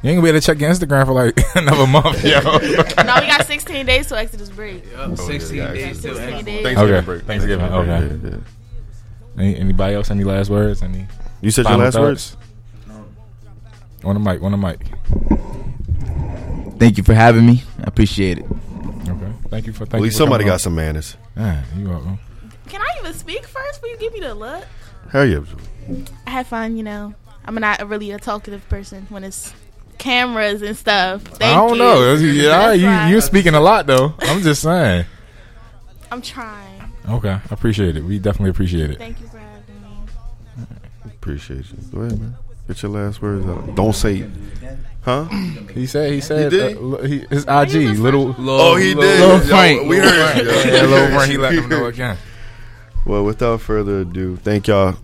You 0.01 0.11
ain't 0.11 0.17
gonna 0.17 0.25
be 0.25 0.29
able 0.29 0.39
to 0.39 0.45
check 0.45 0.59
your 0.59 0.69
Instagram 0.69 1.05
for 1.05 1.11
like 1.13 1.37
another 1.55 1.85
month, 1.85 2.23
yo. 2.23 2.39
no, 2.41 3.15
we 3.19 3.27
got 3.27 3.45
16 3.45 3.85
days 3.85 4.07
to 4.07 4.17
Exodus 4.17 4.49
break. 4.49 4.85
Sixteen 5.15 5.59
oh, 5.59 5.65
yeah, 5.65 5.73
days 5.73 6.01
till 6.01 6.15
16 6.15 6.33
Exodus. 6.35 6.45
days. 6.45 6.77
Okay. 6.77 7.05
break. 7.05 7.23
Thanksgiving, 7.23 7.65
okay. 7.65 8.17
Yeah, 8.23 8.29
yeah. 8.29 8.37
Any, 9.37 9.57
anybody 9.57 9.95
else? 9.95 10.09
Any 10.09 10.23
last 10.23 10.49
words? 10.49 10.81
Any 10.83 11.05
You 11.41 11.51
said 11.51 11.65
your 11.65 11.77
last 11.77 11.95
thoughts? 11.95 12.37
words? 12.37 12.37
On 14.05 14.13
the 14.13 14.19
mic. 14.21 14.41
On 14.41 14.51
the 14.51 14.57
mic. 14.57 14.79
thank 16.79 16.97
you 16.97 17.03
for 17.03 17.13
having 17.13 17.45
me. 17.45 17.63
I 17.79 17.83
appreciate 17.83 18.37
it. 18.37 18.45
Okay. 18.45 19.33
Thank 19.49 19.67
you 19.67 19.73
for. 19.73 19.79
Thank 19.85 19.95
At 19.95 19.97
you 19.97 20.03
least 20.03 20.15
for 20.15 20.23
somebody 20.23 20.43
coming 20.43 20.53
got 20.53 20.61
some 20.61 20.75
manners. 20.75 21.17
on. 21.35 21.43
Yeah, 21.43 21.63
you 21.77 21.89
welcome. 21.89 22.19
Can 22.69 22.81
I 22.81 22.87
even 22.99 23.13
speak 23.13 23.45
first 23.45 23.81
before 23.81 23.89
you 23.89 23.97
give 23.97 24.13
me 24.13 24.21
the 24.21 24.33
look? 24.33 24.63
Hell 25.11 25.25
yeah. 25.25 25.41
I 26.25 26.29
had 26.29 26.47
fun, 26.47 26.77
you 26.77 26.83
know. 26.83 27.13
I'm 27.43 27.55
not 27.55 27.85
really 27.89 28.11
a 28.11 28.19
talkative 28.19 28.67
person 28.69 29.07
when 29.09 29.25
it's 29.25 29.53
cameras 29.99 30.61
and 30.61 30.75
stuff. 30.75 31.21
Thank 31.23 31.43
I 31.43 31.55
don't 31.55 31.73
you. 31.73 31.77
know. 31.77 32.13
Yeah, 32.15 32.71
you 32.73 32.85
fine. 32.87 33.11
you're 33.11 33.21
speaking 33.21 33.53
a 33.53 33.59
lot 33.59 33.85
though. 33.85 34.13
I'm 34.21 34.41
just 34.41 34.61
saying. 34.63 35.05
I'm 36.11 36.21
trying. 36.21 36.91
Okay, 37.07 37.29
I 37.29 37.41
appreciate 37.51 37.95
it. 37.97 38.03
We 38.03 38.17
definitely 38.19 38.49
appreciate 38.51 38.89
it. 38.91 38.97
Thank 38.97 39.19
you 39.21 39.27
for 39.27 39.37
having 39.39 39.81
me. 39.81 40.65
Appreciate 41.05 41.65
you. 41.69 41.77
Go 41.93 42.01
ahead, 42.01 42.19
man. 42.19 42.35
Get 42.67 42.81
your 42.83 42.91
last 42.91 43.21
words 43.21 43.45
out. 43.47 43.75
Don't 43.75 43.93
say, 43.95 44.25
huh? 45.03 45.25
He 45.73 45.85
said. 45.87 46.11
He 46.13 46.21
said. 46.21 46.51
did? 46.51 46.77
uh, 46.77 46.97
he, 47.01 47.19
his 47.29 47.45
Are 47.45 47.65
you 47.65 47.89
IG 47.91 47.97
little. 47.99 48.35
Oh, 48.37 48.75
he 48.75 48.93
Lil- 48.93 49.01
did. 49.01 49.19
Lil 49.19 49.29
Yo, 49.29 49.39
Frank. 49.47 49.87
we 49.89 49.97
heard 49.97 50.37
it. 50.37 50.45
yo. 50.45 50.71
Yeah, 50.73 50.81
Lil 50.85 51.07
Frank. 51.15 51.31
He 51.31 51.37
let 51.37 51.55
them 51.55 51.69
know 51.69 51.85
again. 51.93 52.17
Well, 53.05 53.23
without 53.23 53.61
further 53.61 54.01
ado, 54.01 54.35
thank 54.37 54.67
y'all. 54.67 54.95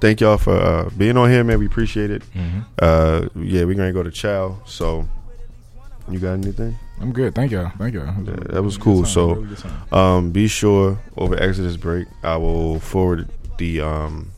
Thank 0.00 0.20
y'all 0.20 0.36
for 0.38 0.54
uh, 0.54 0.90
being 0.96 1.16
on 1.16 1.28
here, 1.30 1.42
man. 1.42 1.58
We 1.58 1.66
appreciate 1.66 2.10
it. 2.10 2.22
Mhm. 2.34 2.64
Uh, 2.80 3.28
yeah, 3.36 3.64
we're 3.64 3.74
gonna 3.74 3.92
go 3.92 4.02
to 4.02 4.10
Chow. 4.10 4.58
So, 4.64 5.08
you 6.10 6.18
got 6.20 6.34
anything? 6.34 6.76
I'm 7.00 7.12
good. 7.12 7.34
Thank 7.34 7.50
y'all. 7.52 7.70
Thank 7.78 7.94
y'all. 7.94 8.06
Yeah, 8.24 8.36
that 8.50 8.62
was 8.62 8.76
cool. 8.78 9.04
So, 9.04 9.44
um, 9.92 10.30
be 10.30 10.46
sure 10.48 10.98
over 11.16 11.40
Exodus 11.40 11.76
break, 11.76 12.06
I 12.22 12.36
will 12.36 12.78
forward 12.80 13.28
the 13.58 13.80
um 13.80 14.30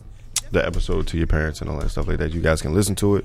the 0.53 0.65
episode 0.67 1.07
to 1.09 1.17
your 1.19 1.27
parents 1.27 1.61
and 1.61 1.71
all 1.71 1.79
that 1.81 1.91
stuff 1.91 2.09
like 2.09 2.19
that. 2.19 2.33
You 2.33 2.41
guys 2.41 2.61
can 2.63 2.75
listen 2.75 2.95
to 2.97 3.17
it, 3.17 3.25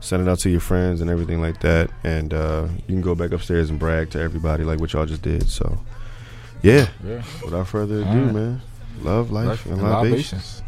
send 0.00 0.22
it 0.26 0.30
out 0.30 0.38
to 0.40 0.50
your 0.50 0.60
friends 0.60 1.00
and 1.00 1.10
everything 1.10 1.40
like 1.42 1.60
that, 1.60 1.90
and 2.04 2.32
uh, 2.32 2.68
you 2.86 2.94
can 2.94 3.02
go 3.02 3.14
back 3.14 3.32
upstairs 3.32 3.70
and 3.70 3.78
brag 3.78 4.10
to 4.10 4.20
everybody 4.20 4.64
like 4.64 4.80
what 4.80 4.92
y'all 4.92 5.04
just 5.04 5.20
did. 5.22 5.48
So, 5.50 5.78
yeah. 6.62 6.88
yeah. 7.04 7.22
Without 7.44 7.66
further 7.68 7.96
ado, 8.02 8.04
right. 8.24 8.34
man, 8.34 8.60
love, 9.02 9.30
life, 9.30 9.48
Life 9.48 9.66
and 9.66 9.74
and 9.74 9.82
libations. 9.82 10.32
libations. 10.32 10.61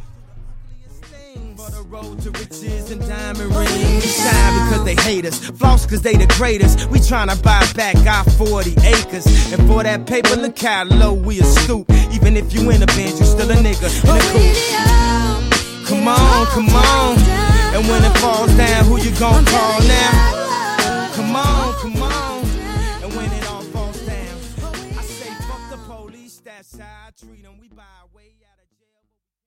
For 1.56 1.70
the 1.70 1.82
road 1.88 2.20
to 2.22 2.30
riches 2.30 2.90
and 2.90 3.00
diamond 3.00 3.54
rings. 3.54 4.04
Shine 4.04 4.68
because 4.68 4.84
they 4.84 4.94
hate 4.96 5.24
us. 5.24 5.38
Floss 5.50 5.84
because 5.84 6.02
they 6.02 6.16
the 6.16 6.26
greatest. 6.38 6.88
We 6.90 6.98
tryna 6.98 7.42
buy 7.42 7.66
back 7.74 7.96
our 8.06 8.24
40 8.24 8.72
acres. 8.84 9.26
And 9.52 9.66
for 9.68 9.82
that 9.82 10.06
paper, 10.06 10.36
look 10.36 10.58
how 10.58 10.84
low 10.84 11.12
we 11.12 11.40
a 11.40 11.44
stoop. 11.44 11.90
Even 12.12 12.36
if 12.36 12.52
you 12.52 12.70
in 12.70 12.82
a 12.82 12.86
band, 12.86 13.18
you 13.18 13.24
still 13.24 13.50
a 13.50 13.54
nigga 13.54 13.88
in 14.04 14.16
a 14.16 14.20
coupe. 14.32 15.88
Come 15.88 16.08
on, 16.08 16.46
come 16.46 16.68
on. 16.68 17.18
And 17.74 17.88
when 17.88 18.04
it 18.04 18.16
falls 18.18 18.54
down, 18.56 18.84
who 18.84 18.98
you 18.98 19.10
gon' 19.18 19.44
call 19.44 19.80
now? 19.80 21.10
Come 21.14 21.36
on, 21.36 21.74
come 21.74 22.02
on. 22.02 22.44
And 23.02 23.14
when 23.14 23.30
it 23.32 23.46
all 23.50 23.62
falls 23.62 24.00
down, 24.06 24.38
I 24.98 25.02
say 25.02 25.30
fuck 25.48 25.70
the 25.70 25.78
police. 25.78 26.40
That's 26.44 26.78
how 26.78 27.08
I 27.08 27.10
treat 27.10 27.44
'em. 27.44 27.58
We 27.60 27.68
buy. 27.68 28.03